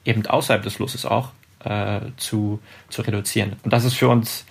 eben 0.05 0.27
außerhalb 0.27 0.63
des 0.63 0.75
Flusses 0.75 1.05
auch 1.05 1.31
äh, 1.65 2.01
zu, 2.17 2.61
zu 2.89 3.03
reduzieren. 3.03 3.57
Und 3.65 3.73
das 3.73 3.85
ist 3.85 3.95
für 3.95 4.09
uns, 4.09 4.45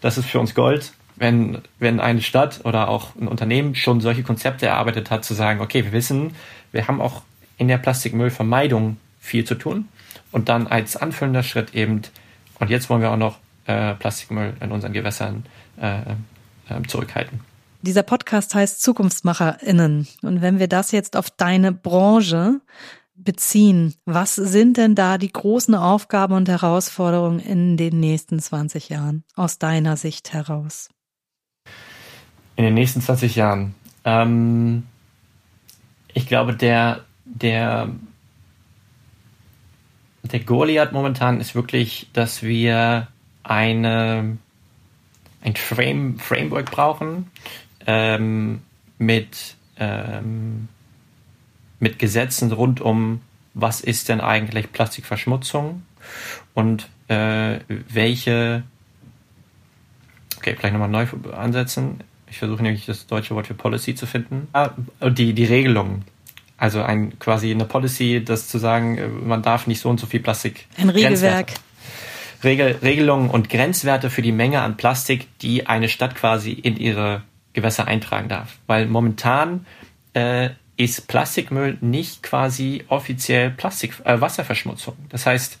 das 0.00 0.18
ist 0.18 0.26
für 0.26 0.38
uns 0.38 0.54
Gold, 0.54 0.92
wenn, 1.16 1.58
wenn 1.78 2.00
eine 2.00 2.22
Stadt 2.22 2.60
oder 2.64 2.88
auch 2.88 3.14
ein 3.16 3.28
Unternehmen 3.28 3.74
schon 3.74 4.00
solche 4.00 4.22
Konzepte 4.22 4.66
erarbeitet 4.66 5.10
hat, 5.10 5.24
zu 5.24 5.34
sagen, 5.34 5.60
okay, 5.60 5.84
wir 5.84 5.92
wissen, 5.92 6.34
wir 6.72 6.88
haben 6.88 7.00
auch 7.00 7.22
in 7.58 7.68
der 7.68 7.78
Plastikmüllvermeidung 7.78 8.96
viel 9.20 9.44
zu 9.44 9.54
tun. 9.54 9.88
Und 10.30 10.48
dann 10.48 10.66
als 10.66 10.96
anfüllender 10.96 11.42
Schritt 11.42 11.74
eben, 11.74 12.02
und 12.58 12.70
jetzt 12.70 12.90
wollen 12.90 13.02
wir 13.02 13.10
auch 13.10 13.16
noch 13.16 13.38
äh, 13.66 13.94
Plastikmüll 13.94 14.54
in 14.60 14.72
unseren 14.72 14.92
Gewässern 14.92 15.44
äh, 15.80 16.00
äh, 16.68 16.82
zurückhalten. 16.88 17.40
Dieser 17.82 18.02
Podcast 18.02 18.54
heißt 18.54 18.80
ZukunftsmacherInnen. 18.82 20.06
Und 20.22 20.40
wenn 20.40 20.58
wir 20.58 20.68
das 20.68 20.92
jetzt 20.92 21.16
auf 21.16 21.30
deine 21.30 21.72
Branche 21.72 22.60
beziehen, 23.14 23.94
was 24.04 24.34
sind 24.34 24.76
denn 24.76 24.94
da 24.94 25.18
die 25.18 25.32
großen 25.32 25.74
Aufgaben 25.74 26.34
und 26.34 26.48
Herausforderungen 26.48 27.40
in 27.40 27.76
den 27.76 28.00
nächsten 28.00 28.40
20 28.40 28.88
Jahren 28.88 29.24
aus 29.34 29.58
deiner 29.58 29.96
Sicht 29.96 30.32
heraus? 30.32 30.88
In 32.56 32.64
den 32.64 32.74
nächsten 32.74 33.00
20 33.00 33.36
Jahren. 33.36 33.74
Ähm, 34.04 34.84
ich 36.14 36.26
glaube, 36.26 36.54
der, 36.54 37.04
der, 37.24 37.88
der 40.22 40.40
Goliath 40.40 40.92
momentan 40.92 41.40
ist 41.40 41.54
wirklich, 41.54 42.08
dass 42.12 42.42
wir 42.42 43.08
eine, 43.42 44.38
ein 45.42 45.56
Frame, 45.56 46.18
Framework 46.18 46.70
brauchen, 46.70 47.30
ähm, 47.86 48.62
mit, 48.98 49.56
ähm, 49.78 50.68
mit 51.80 51.98
Gesetzen 51.98 52.52
rund 52.52 52.80
um, 52.80 53.20
was 53.54 53.80
ist 53.80 54.08
denn 54.08 54.20
eigentlich 54.20 54.72
Plastikverschmutzung 54.72 55.82
und 56.54 56.88
äh, 57.08 57.60
welche, 57.68 58.62
okay, 60.36 60.54
vielleicht 60.56 60.74
nochmal 60.74 60.88
neu 60.88 61.06
ansetzen. 61.32 62.00
Ich 62.32 62.38
versuche 62.38 62.62
nämlich 62.62 62.86
das 62.86 63.06
deutsche 63.06 63.34
Wort 63.34 63.46
für 63.46 63.52
Policy 63.52 63.94
zu 63.94 64.06
finden. 64.06 64.48
Ah, 64.54 64.70
die, 65.02 65.34
die 65.34 65.44
Regelungen. 65.44 66.02
Also 66.56 66.82
ein, 66.82 67.18
quasi 67.18 67.50
eine 67.50 67.66
Policy, 67.66 68.24
das 68.24 68.48
zu 68.48 68.56
sagen, 68.56 68.96
äh, 68.96 69.06
man 69.06 69.42
darf 69.42 69.66
nicht 69.66 69.80
so 69.80 69.90
und 69.90 70.00
so 70.00 70.06
viel 70.06 70.20
Plastik. 70.20 70.66
Ein 70.78 70.88
Regelwerk. 70.88 71.52
Regel, 72.42 72.78
Regelungen 72.82 73.28
und 73.28 73.50
Grenzwerte 73.50 74.08
für 74.08 74.22
die 74.22 74.32
Menge 74.32 74.62
an 74.62 74.78
Plastik, 74.78 75.28
die 75.40 75.66
eine 75.66 75.90
Stadt 75.90 76.14
quasi 76.14 76.52
in 76.52 76.78
ihre 76.78 77.22
Gewässer 77.52 77.86
eintragen 77.86 78.30
darf. 78.30 78.56
Weil 78.66 78.86
momentan 78.86 79.66
äh, 80.14 80.48
ist 80.78 81.08
Plastikmüll 81.08 81.76
nicht 81.82 82.22
quasi 82.22 82.84
offiziell 82.88 83.50
Plastik, 83.50 83.92
äh, 84.04 84.22
Wasserverschmutzung. 84.22 84.96
Das 85.10 85.26
heißt, 85.26 85.58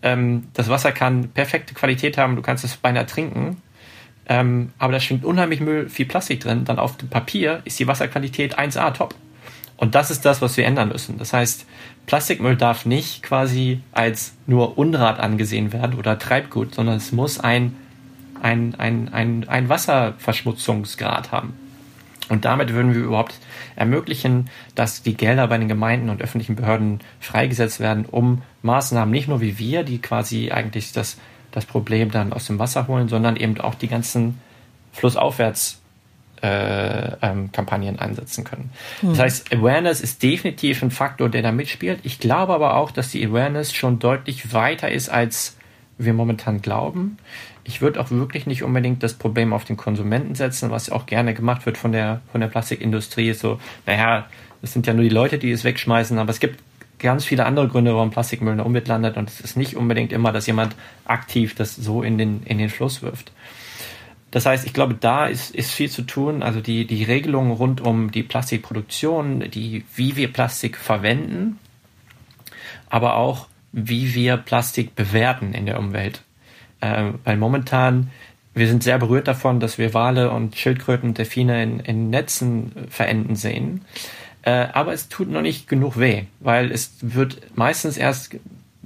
ähm, 0.00 0.48
das 0.54 0.70
Wasser 0.70 0.92
kann 0.92 1.28
perfekte 1.28 1.74
Qualität 1.74 2.16
haben, 2.16 2.36
du 2.36 2.42
kannst 2.42 2.64
es 2.64 2.74
beinahe 2.78 3.04
trinken, 3.04 3.60
ähm, 4.28 4.72
aber 4.78 4.92
da 4.92 5.00
schwingt 5.00 5.24
unheimlich 5.24 5.60
Müll, 5.60 5.88
viel 5.88 6.06
Plastik 6.06 6.40
drin. 6.40 6.64
Dann 6.64 6.78
auf 6.78 6.96
dem 6.96 7.08
Papier 7.08 7.60
ist 7.64 7.78
die 7.78 7.86
Wasserqualität 7.86 8.58
1A 8.58 8.92
top. 8.92 9.14
Und 9.76 9.94
das 9.94 10.10
ist 10.10 10.24
das, 10.24 10.40
was 10.40 10.56
wir 10.56 10.64
ändern 10.64 10.88
müssen. 10.88 11.18
Das 11.18 11.32
heißt, 11.32 11.66
Plastikmüll 12.06 12.56
darf 12.56 12.86
nicht 12.86 13.22
quasi 13.22 13.80
als 13.92 14.34
nur 14.46 14.78
Unrat 14.78 15.20
angesehen 15.20 15.72
werden 15.72 15.98
oder 15.98 16.18
Treibgut, 16.18 16.74
sondern 16.74 16.96
es 16.96 17.12
muss 17.12 17.38
ein 17.38 17.76
ein, 18.42 18.74
ein, 18.76 19.12
ein, 19.12 19.48
ein 19.48 19.68
Wasserverschmutzungsgrad 19.68 21.32
haben. 21.32 21.54
Und 22.28 22.44
damit 22.44 22.72
würden 22.72 22.94
wir 22.94 23.02
überhaupt 23.02 23.38
ermöglichen, 23.76 24.50
dass 24.74 25.02
die 25.02 25.16
Gelder 25.16 25.46
bei 25.46 25.58
den 25.58 25.68
Gemeinden 25.68 26.10
und 26.10 26.20
öffentlichen 26.20 26.56
Behörden 26.56 27.00
freigesetzt 27.20 27.78
werden, 27.78 28.04
um 28.04 28.42
Maßnahmen 28.62 29.12
nicht 29.12 29.28
nur 29.28 29.40
wie 29.40 29.58
wir, 29.58 29.84
die 29.84 30.00
quasi 30.00 30.50
eigentlich 30.50 30.92
das, 30.92 31.18
das 31.56 31.64
Problem 31.64 32.10
dann 32.10 32.32
aus 32.32 32.46
dem 32.46 32.58
Wasser 32.58 32.86
holen, 32.86 33.08
sondern 33.08 33.36
eben 33.36 33.58
auch 33.60 33.74
die 33.74 33.88
ganzen 33.88 34.38
flussaufwärts 34.92 35.80
äh, 36.42 37.12
ähm, 37.22 37.50
Kampagnen 37.50 37.98
einsetzen 37.98 38.44
können. 38.44 38.70
Hm. 39.00 39.10
Das 39.10 39.18
heißt, 39.20 39.54
Awareness 39.54 40.02
ist 40.02 40.22
definitiv 40.22 40.82
ein 40.82 40.90
Faktor, 40.90 41.30
der 41.30 41.40
da 41.40 41.52
mitspielt. 41.52 42.00
Ich 42.02 42.20
glaube 42.20 42.52
aber 42.52 42.76
auch, 42.76 42.90
dass 42.90 43.10
die 43.10 43.24
Awareness 43.24 43.72
schon 43.72 43.98
deutlich 43.98 44.52
weiter 44.52 44.90
ist, 44.90 45.08
als 45.08 45.56
wir 45.96 46.12
momentan 46.12 46.60
glauben 46.60 47.16
ich 47.66 47.80
würde 47.80 48.00
auch 48.00 48.10
wirklich 48.10 48.46
nicht 48.46 48.62
unbedingt 48.62 49.02
das 49.02 49.14
Problem 49.14 49.52
auf 49.52 49.64
den 49.64 49.76
Konsumenten 49.76 50.34
setzen, 50.34 50.70
was 50.70 50.88
auch 50.88 51.06
gerne 51.06 51.34
gemacht 51.34 51.66
wird 51.66 51.76
von 51.76 51.92
der, 51.92 52.20
von 52.30 52.40
der 52.40 52.48
Plastikindustrie. 52.48 53.32
So, 53.32 53.58
naja, 53.86 54.26
das 54.62 54.72
sind 54.72 54.86
ja 54.86 54.94
nur 54.94 55.02
die 55.02 55.10
Leute, 55.10 55.38
die 55.38 55.50
es 55.50 55.64
wegschmeißen, 55.64 56.16
aber 56.18 56.30
es 56.30 56.38
gibt 56.38 56.62
ganz 56.98 57.24
viele 57.24 57.46
andere 57.46 57.68
Gründe, 57.68 57.94
warum 57.94 58.10
Plastikmüll 58.10 58.52
in 58.52 58.58
der 58.58 58.66
Umwelt 58.66 58.88
landet 58.88 59.16
und 59.16 59.28
es 59.28 59.40
ist 59.40 59.56
nicht 59.56 59.76
unbedingt 59.76 60.12
immer, 60.12 60.32
dass 60.32 60.46
jemand 60.46 60.76
aktiv 61.04 61.54
das 61.54 61.76
so 61.76 62.02
in 62.02 62.18
den, 62.18 62.42
in 62.44 62.58
den 62.58 62.70
Fluss 62.70 63.02
wirft. 63.02 63.32
Das 64.30 64.44
heißt, 64.44 64.66
ich 64.66 64.74
glaube, 64.74 64.94
da 64.94 65.26
ist, 65.26 65.54
ist 65.54 65.70
viel 65.70 65.90
zu 65.90 66.02
tun. 66.02 66.42
Also 66.42 66.60
die, 66.60 66.86
die 66.86 67.04
Regelungen 67.04 67.52
rund 67.52 67.80
um 67.80 68.10
die 68.10 68.22
Plastikproduktion, 68.22 69.50
die, 69.50 69.84
wie 69.94 70.16
wir 70.16 70.32
Plastik 70.32 70.76
verwenden, 70.76 71.58
aber 72.90 73.16
auch 73.16 73.46
wie 73.72 74.14
wir 74.14 74.36
Plastik 74.36 74.94
bewerten 74.94 75.54
in 75.54 75.66
der 75.66 75.78
Umwelt. 75.78 76.22
Äh, 76.80 77.12
weil 77.24 77.36
momentan, 77.36 78.10
wir 78.54 78.68
sind 78.68 78.82
sehr 78.82 78.98
berührt 78.98 79.28
davon, 79.28 79.60
dass 79.60 79.78
wir 79.78 79.94
Wale 79.94 80.30
und 80.30 80.56
Schildkröten 80.56 81.10
und 81.10 81.18
Delfine 81.18 81.62
in, 81.62 81.80
in 81.80 82.10
Netzen 82.10 82.72
verenden 82.88 83.36
sehen. 83.36 83.84
Äh, 84.46 84.68
aber 84.72 84.92
es 84.92 85.08
tut 85.08 85.28
noch 85.28 85.42
nicht 85.42 85.66
genug 85.66 85.98
weh, 85.98 86.22
weil 86.38 86.70
es 86.70 86.92
wird 87.00 87.56
meistens 87.56 87.96
erst 87.96 88.36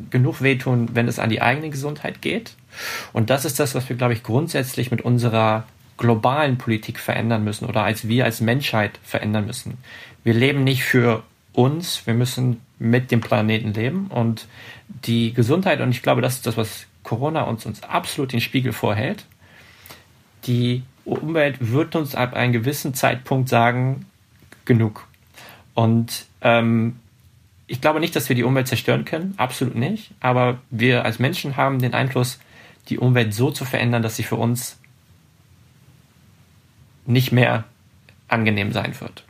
genug 0.09 0.41
wehtun, 0.41 0.89
wenn 0.95 1.07
es 1.07 1.19
an 1.19 1.29
die 1.29 1.43
eigene 1.43 1.69
Gesundheit 1.69 2.23
geht. 2.23 2.55
Und 3.13 3.29
das 3.29 3.45
ist 3.45 3.61
das, 3.61 3.75
was 3.75 3.87
wir, 3.91 3.97
glaube 3.97 4.15
ich, 4.15 4.23
grundsätzlich 4.23 4.91
mit 4.91 5.03
unserer 5.03 5.65
globalen 5.99 6.57
Politik 6.57 6.99
verändern 6.99 7.45
müssen 7.45 7.67
oder 7.67 7.85
als 7.85 8.09
wir 8.09 8.25
als 8.25 8.41
Menschheit 8.41 8.99
verändern 9.03 9.45
müssen. 9.45 9.77
Wir 10.25 10.33
leben 10.33 10.65
nicht 10.65 10.83
für 10.83 11.23
uns, 11.53 12.07
wir 12.07 12.15
müssen 12.15 12.63
mit 12.79 13.11
dem 13.11 13.21
Planeten 13.21 13.75
leben 13.75 14.07
und 14.07 14.47
die 14.89 15.35
Gesundheit, 15.35 15.83
und 15.83 15.91
ich 15.91 16.01
glaube, 16.01 16.23
das 16.23 16.37
ist 16.37 16.47
das, 16.47 16.57
was 16.57 16.87
Corona 17.03 17.43
uns, 17.43 17.67
uns 17.67 17.83
absolut 17.83 18.33
den 18.33 18.41
Spiegel 18.41 18.73
vorhält. 18.73 19.27
Die 20.47 20.85
Umwelt 21.05 21.57
wird 21.61 21.97
uns 21.97 22.15
ab 22.15 22.33
einem 22.33 22.55
gewissen 22.55 22.95
Zeitpunkt 22.95 23.51
sagen, 23.51 24.07
genug. 24.65 25.07
Und 25.81 26.27
ähm, 26.43 26.97
ich 27.67 27.81
glaube 27.81 28.01
nicht, 28.01 28.15
dass 28.15 28.29
wir 28.29 28.37
die 28.37 28.45
Umwelt 28.45 28.69
zerstören 28.69 29.05
können, 29.05 29.35
absolut 29.39 29.75
nicht. 29.75 30.11
Aber 30.21 30.59
wir 30.71 31.05
als 31.05 31.19
Menschen 31.19 31.57
haben 31.57 31.79
den 31.79 31.95
Einfluss, 31.95 32.39
die 32.89 32.99
Umwelt 32.99 33.33
so 33.33 33.51
zu 33.51 33.65
verändern, 33.65 34.03
dass 34.03 34.17
sie 34.17 34.23
für 34.23 34.37
uns 34.37 34.79
nicht 37.07 37.33
mehr 37.33 37.65
angenehm 38.29 38.73
sein 38.73 38.99
wird. 39.01 39.25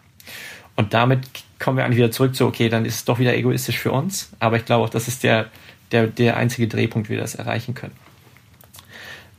Und 0.77 0.95
damit 0.95 1.21
kommen 1.59 1.77
wir 1.77 1.85
eigentlich 1.85 1.99
wieder 1.99 2.11
zurück 2.11 2.35
zu, 2.35 2.47
okay, 2.47 2.69
dann 2.69 2.85
ist 2.85 2.95
es 2.97 3.05
doch 3.05 3.19
wieder 3.19 3.37
egoistisch 3.37 3.79
für 3.79 3.93
uns. 3.93 4.31
Aber 4.41 4.57
ich 4.57 4.65
glaube 4.65 4.85
auch, 4.85 4.91
das 4.91 5.09
ist 5.09 5.23
der 5.23 5.51
der, 5.93 6.07
der 6.07 6.37
einzige 6.37 6.69
Drehpunkt, 6.69 7.09
wie 7.09 7.15
wir 7.15 7.21
das 7.21 7.35
erreichen 7.35 7.75
können. 7.75 7.97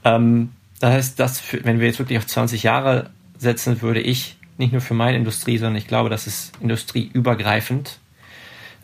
Ähm, 0.03 0.51
das 0.79 0.93
heißt, 0.93 1.19
dass 1.19 1.41
wenn 1.63 1.79
wir 1.79 1.87
jetzt 1.87 1.99
wirklich 1.99 2.17
auf 2.17 2.27
20 2.27 2.63
Jahre 2.63 3.09
setzen, 3.37 3.81
würde 3.81 4.01
ich 4.01 4.37
nicht 4.61 4.71
nur 4.71 4.81
für 4.81 4.93
meine 4.93 5.17
Industrie, 5.17 5.57
sondern 5.57 5.75
ich 5.75 5.87
glaube, 5.87 6.09
das 6.09 6.27
ist 6.27 6.53
industrieübergreifend, 6.61 7.99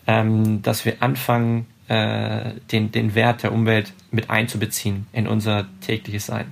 ähm, 0.06 0.62
dass 0.62 0.84
wir 0.84 1.02
anfangen, 1.02 1.68
äh, 1.88 2.52
den, 2.72 2.92
den 2.92 3.16
Wert 3.16 3.44
der 3.44 3.54
Umwelt 3.54 3.94
mit 4.12 4.30
einzubeziehen 4.30 5.08
in 5.14 5.28
unser 5.28 5.68
tägliches 5.80 6.26
Sein. 6.26 6.52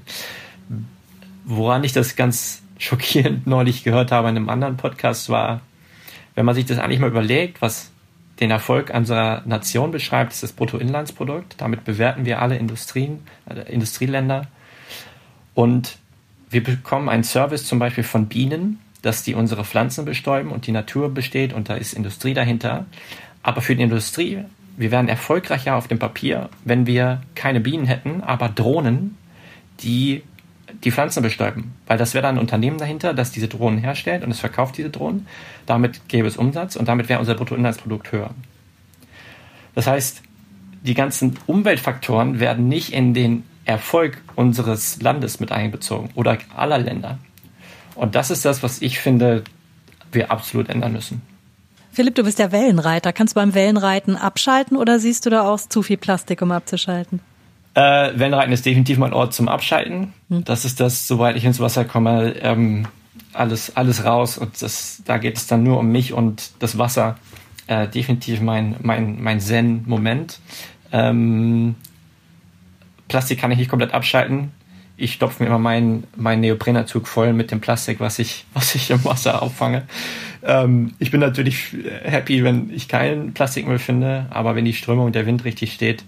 Woran 1.44 1.84
ich 1.84 1.92
das 1.92 2.16
ganz 2.16 2.64
schockierend 2.78 3.46
neulich 3.48 3.84
gehört 3.84 4.12
habe 4.12 4.30
in 4.30 4.38
einem 4.38 4.50
anderen 4.50 4.78
Podcast 4.78 5.30
war, 5.30 5.62
wenn 6.36 6.46
man 6.46 6.56
sich 6.56 6.66
das 6.66 6.80
eigentlich 6.80 7.00
mal 7.00 7.10
überlegt, 7.10 7.62
was 7.62 7.92
den 8.40 8.52
Erfolg 8.52 8.92
unserer 8.94 9.44
Nation 9.46 9.92
beschreibt, 9.92 10.34
ist 10.34 10.44
das 10.44 10.52
Bruttoinlandsprodukt. 10.52 11.56
Damit 11.58 11.86
bewerten 11.86 12.26
wir 12.26 12.42
alle 12.42 12.58
Industrien, 12.58 13.24
äh, 13.50 13.72
Industrieländer. 13.72 14.48
Und 15.54 15.98
wir 16.50 16.62
bekommen 16.62 17.08
einen 17.08 17.24
Service 17.24 17.66
zum 17.66 17.80
Beispiel 17.80 18.04
von 18.04 18.28
Bienen, 18.28 18.80
dass 19.06 19.24
die 19.24 19.36
unsere 19.36 19.64
Pflanzen 19.64 20.04
bestäuben 20.04 20.52
und 20.52 20.66
die 20.66 20.72
Natur 20.72 21.14
besteht 21.14 21.54
und 21.54 21.70
da 21.70 21.76
ist 21.76 21.94
Industrie 21.94 22.34
dahinter. 22.34 22.86
Aber 23.44 23.62
für 23.62 23.76
die 23.76 23.84
Industrie, 23.84 24.40
wir 24.78 24.90
wären 24.90 25.08
erfolgreicher 25.08 25.76
auf 25.76 25.88
dem 25.88 26.00
Papier, 26.00 26.50
wenn 26.64 26.88
wir 26.88 27.22
keine 27.36 27.60
Bienen 27.60 27.86
hätten, 27.86 28.22
aber 28.22 28.50
Drohnen, 28.50 29.16
die 29.82 30.24
die 30.84 30.92
Pflanzen 30.92 31.22
bestäuben. 31.22 31.74
Weil 31.86 32.00
das 32.00 32.14
wäre 32.16 32.24
dann 32.24 32.36
ein 32.36 32.42
Unternehmen 32.42 32.80
dahinter, 32.80 33.14
das 33.14 33.32
diese 33.32 33.48
Drohnen 33.48 33.78
herstellt 33.78 34.24
und 34.24 34.32
es 34.32 34.40
verkauft 34.40 34.78
diese 34.78 34.90
Drohnen. 34.90 35.28
Damit 35.66 36.08
gäbe 36.10 36.28
es 36.28 36.36
Umsatz 36.36 36.76
und 36.76 36.88
damit 36.88 37.08
wäre 37.08 37.20
unser 37.20 37.36
Bruttoinlandsprodukt 37.36 38.12
höher. 38.12 38.32
Das 39.76 39.86
heißt, 39.88 40.24
die 40.82 40.94
ganzen 40.96 41.38
Umweltfaktoren 41.46 42.40
werden 42.40 42.68
nicht 42.68 42.92
in 42.92 43.14
den 43.14 43.44
Erfolg 43.66 44.18
unseres 44.36 45.02
Landes 45.02 45.40
mit 45.40 45.52
einbezogen 45.52 46.10
oder 46.16 46.38
aller 46.56 46.78
Länder. 46.78 47.20
Und 47.96 48.16
das 48.16 48.32
ist 48.32 48.46
das, 48.46 48.62
was 48.64 48.82
ich 48.82 49.00
finde, 49.00 49.44
wir 50.12 50.32
absolut 50.32 50.70
ändern 50.70 50.94
müssen. 50.94 51.22
Philipp, 51.92 52.16
du 52.16 52.24
bist 52.24 52.40
ja 52.40 52.52
Wellenreiter. 52.52 53.14
Kannst 53.14 53.36
du 53.36 53.40
beim 53.40 53.54
Wellenreiten 53.54 54.18
abschalten 54.18 54.76
oder 54.76 55.00
siehst 55.00 55.26
du 55.26 55.30
da 55.30 55.44
auch 55.44 55.60
zu 55.60 55.82
viel 55.82 55.98
Plastik, 55.98 56.42
um 56.42 56.52
abzuschalten? 56.52 57.22
Äh, 57.74 58.20
Wellenreiten 58.20 58.52
ist 58.52 58.66
definitiv 58.66 58.98
mein 58.98 59.14
Ort 59.14 59.34
zum 59.34 59.48
Abschalten. 59.48 60.14
Hm. 60.30 60.44
Das 60.44 60.66
ist 60.66 60.80
das, 60.80 61.08
soweit 61.08 61.38
ich 61.38 61.46
ins 61.46 61.60
Wasser 61.60 61.86
komme, 61.86 62.36
ähm, 62.42 62.88
alles, 63.34 63.76
alles 63.76 64.04
raus 64.04 64.38
und 64.38 64.62
das, 64.62 65.02
da 65.06 65.18
geht 65.18 65.38
es 65.38 65.48
dann 65.48 65.64
nur 65.64 65.80
um 65.80 65.88
mich 65.92 66.14
und 66.14 66.52
das 66.60 66.78
Wasser. 66.78 67.18
Äh, 67.68 67.88
definitiv 67.88 68.42
mein, 68.42 68.76
mein, 68.82 69.22
mein 69.22 69.40
Zen-Moment. 69.40 70.40
Ähm, 70.92 71.76
Plastik 73.08 73.40
kann 73.40 73.52
ich 73.52 73.58
nicht 73.58 73.70
komplett 73.70 73.94
abschalten. 73.94 74.52
Ich 74.98 75.14
stopfe 75.14 75.44
mir 75.44 75.50
immer 75.50 75.60
meinen 75.60 76.06
mein 76.16 76.40
Neoprenanzug 76.40 77.08
voll 77.08 77.34
mit 77.34 77.52
dem 77.52 77.62
Plastik, 77.62 78.00
was 78.00 78.20
ich, 78.20 78.46
was 78.54 78.76
ich 78.76 78.90
im 78.92 79.04
Wasser 79.04 79.42
auffange. 79.42 79.84
Ähm, 80.44 80.94
ich 81.00 81.12
bin 81.12 81.20
natürlich 81.20 81.76
happy, 82.04 82.44
wenn 82.44 82.72
ich 82.74 82.88
keinen 82.88 83.34
Plastikmüll 83.34 83.80
finde, 83.80 84.28
aber 84.30 84.56
wenn 84.56 84.66
die 84.66 84.74
Strömung 84.74 85.12
der 85.12 85.26
Wind 85.26 85.44
richtig 85.44 85.74
steht, 85.74 86.04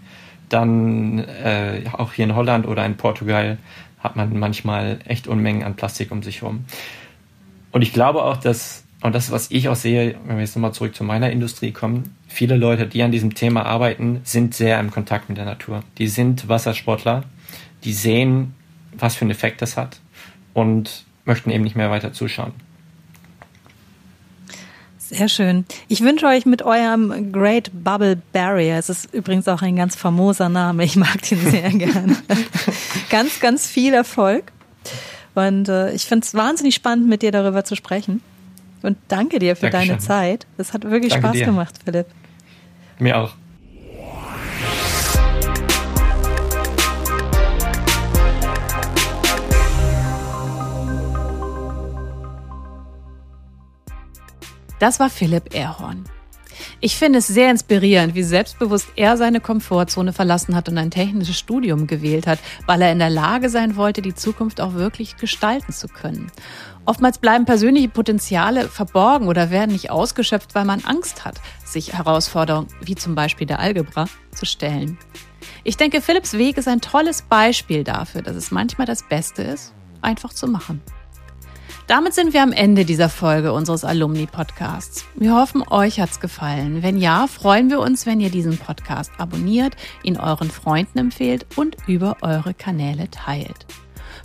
dann 0.50 1.20
äh, 1.20 1.82
auch 1.92 2.14
hier 2.14 2.26
in 2.26 2.36
Holland 2.36 2.66
oder 2.68 2.86
in 2.86 2.96
Portugal 2.96 3.58
hat 4.00 4.16
man 4.16 4.38
manchmal 4.38 5.00
echt 5.06 5.28
Unmengen 5.28 5.64
an 5.64 5.76
Plastik 5.76 6.12
um 6.12 6.24
sich 6.24 6.42
herum. 6.42 6.66
Und 7.72 7.82
ich 7.82 7.92
glaube 7.92 8.24
auch, 8.24 8.38
dass, 8.38 8.86
und 9.02 9.14
das, 9.14 9.32
was 9.32 9.52
ich 9.52 9.68
auch 9.68 9.76
sehe, 9.76 10.16
wenn 10.26 10.38
wir 10.38 10.44
jetzt 10.44 10.56
nochmal 10.56 10.74
zurück 10.74 10.96
zu 10.96 11.04
meiner 11.04 11.32
Industrie 11.32 11.72
kommen, 11.72 12.16
viele 12.28 12.56
Leute, 12.56 12.88
die 12.88 13.04
an 13.04 13.12
diesem 13.12 13.34
Thema 13.34 13.66
arbeiten, 13.66 14.22
sind 14.24 14.54
sehr 14.54 14.80
im 14.80 14.92
Kontakt 14.92 15.28
mit 15.28 15.38
der 15.38 15.46
Natur. 15.46 15.84
Die 15.98 16.08
sind 16.08 16.48
Wassersportler, 16.48 17.24
die 17.84 17.94
sehen, 17.94 18.54
was 18.98 19.16
für 19.16 19.22
einen 19.22 19.32
Effekt 19.32 19.62
das 19.62 19.78
hat 19.78 20.00
und 20.54 21.06
möchten 21.26 21.50
eben 21.50 21.64
nicht 21.64 21.76
mehr 21.76 21.92
weiter 21.92 22.14
zuschauen. 22.14 22.54
Sehr 24.98 25.30
schön. 25.30 25.66
Ich 25.88 26.02
wünsche 26.02 26.26
euch 26.26 26.46
mit 26.46 26.64
eurem 26.64 27.32
Great 27.32 27.72
Bubble 27.74 28.22
Barrier, 28.34 28.76
es 28.78 28.90
ist 28.90 29.14
übrigens 29.14 29.48
auch 29.48 29.62
ein 29.62 29.78
ganz 29.78 29.96
famoser 29.96 30.50
Name, 30.50 30.84
ich 30.84 30.98
mag 30.98 31.22
den 31.22 31.40
sehr 31.50 31.70
gerne, 31.70 32.18
ganz, 33.10 33.40
ganz 33.40 33.68
viel 33.68 33.94
Erfolg. 33.94 34.52
Und 35.34 35.70
äh, 35.70 35.94
ich 35.94 36.06
finde 36.06 36.26
es 36.26 36.34
wahnsinnig 36.34 36.76
spannend, 36.76 37.08
mit 37.08 37.22
dir 37.22 37.32
darüber 37.32 37.64
zu 37.64 37.76
sprechen. 37.76 38.22
Und 38.82 38.98
danke 39.08 39.40
dir 39.40 39.56
für 39.56 39.70
Dankeschön. 39.70 39.90
deine 39.90 40.00
Zeit. 40.00 40.48
Es 40.58 40.74
hat 40.74 40.84
wirklich 40.84 41.14
danke 41.14 41.28
Spaß 41.28 41.38
dir. 41.38 41.46
gemacht, 41.46 41.76
Philipp. 41.86 42.08
Mir 43.00 43.18
auch. 43.18 43.34
Das 54.80 55.00
war 55.00 55.10
Philipp 55.10 55.56
Erhorn. 55.56 56.06
Ich 56.80 56.98
finde 56.98 57.20
es 57.20 57.28
sehr 57.28 57.52
inspirierend, 57.52 58.16
wie 58.16 58.24
selbstbewusst 58.24 58.88
er 58.96 59.18
seine 59.18 59.40
Komfortzone 59.40 60.14
verlassen 60.14 60.56
hat 60.56 60.70
und 60.70 60.78
ein 60.78 60.92
technisches 60.92 61.38
Studium 61.38 61.88
gewählt 61.88 62.28
hat, 62.28 62.40
weil 62.66 62.82
er 62.82 62.92
in 62.92 63.00
der 63.00 63.10
Lage 63.10 63.50
sein 63.50 63.76
wollte, 63.76 64.02
die 64.02 64.16
Zukunft 64.16 64.62
auch 64.62 64.74
wirklich 64.74 65.18
gestalten 65.18 65.72
zu 65.72 65.88
können. 65.88 66.32
Oftmals 66.86 67.18
bleiben 67.18 67.46
persönliche 67.46 67.90
Potenziale 67.90 68.70
verborgen 68.70 69.28
oder 69.28 69.52
werden 69.52 69.72
nicht 69.72 69.92
ausgeschöpft, 69.92 70.56
weil 70.56 70.66
man 70.66 70.84
Angst 70.84 71.26
hat, 71.26 71.42
sich 71.66 71.94
Herausforderungen 71.94 72.68
wie 72.82 72.96
zum 72.96 73.14
Beispiel 73.14 73.48
der 73.48 73.60
Algebra 73.60 74.06
zu 74.32 74.46
stellen. 74.46 74.98
Ich 75.64 75.78
denke, 75.78 76.02
Philipps 76.02 76.34
Weg 76.34 76.58
ist 76.58 76.68
ein 76.68 76.82
tolles 76.82 77.24
Beispiel 77.24 77.84
dafür, 77.84 78.22
dass 78.22 78.36
es 78.36 78.52
manchmal 78.52 78.88
das 78.88 79.04
Beste 79.04 79.42
ist, 79.44 79.74
einfach 80.02 80.34
zu 80.34 80.48
machen. 80.48 80.82
Damit 81.88 82.14
sind 82.14 82.34
wir 82.34 82.44
am 82.44 82.52
Ende 82.52 82.84
dieser 82.84 83.08
Folge 83.08 83.54
unseres 83.54 83.86
Alumni-Podcasts. 83.86 85.06
Wir 85.16 85.34
hoffen, 85.34 85.64
euch 85.70 86.02
hat's 86.02 86.20
gefallen. 86.20 86.84
Wenn 86.84 86.98
ja, 86.98 87.28
freuen 87.28 87.70
wir 87.70 87.80
uns, 87.80 88.06
wenn 88.06 88.20
ihr 88.20 88.30
diesen 88.30 88.58
Podcast 88.58 89.14
abonniert, 89.18 89.78
ihn 90.04 90.18
euren 90.18 90.52
Freunden 90.52 91.00
empfehlt 91.00 91.46
und 91.56 91.78
über 91.88 92.18
eure 92.24 92.54
Kanäle 92.54 93.10
teilt. 93.10 93.66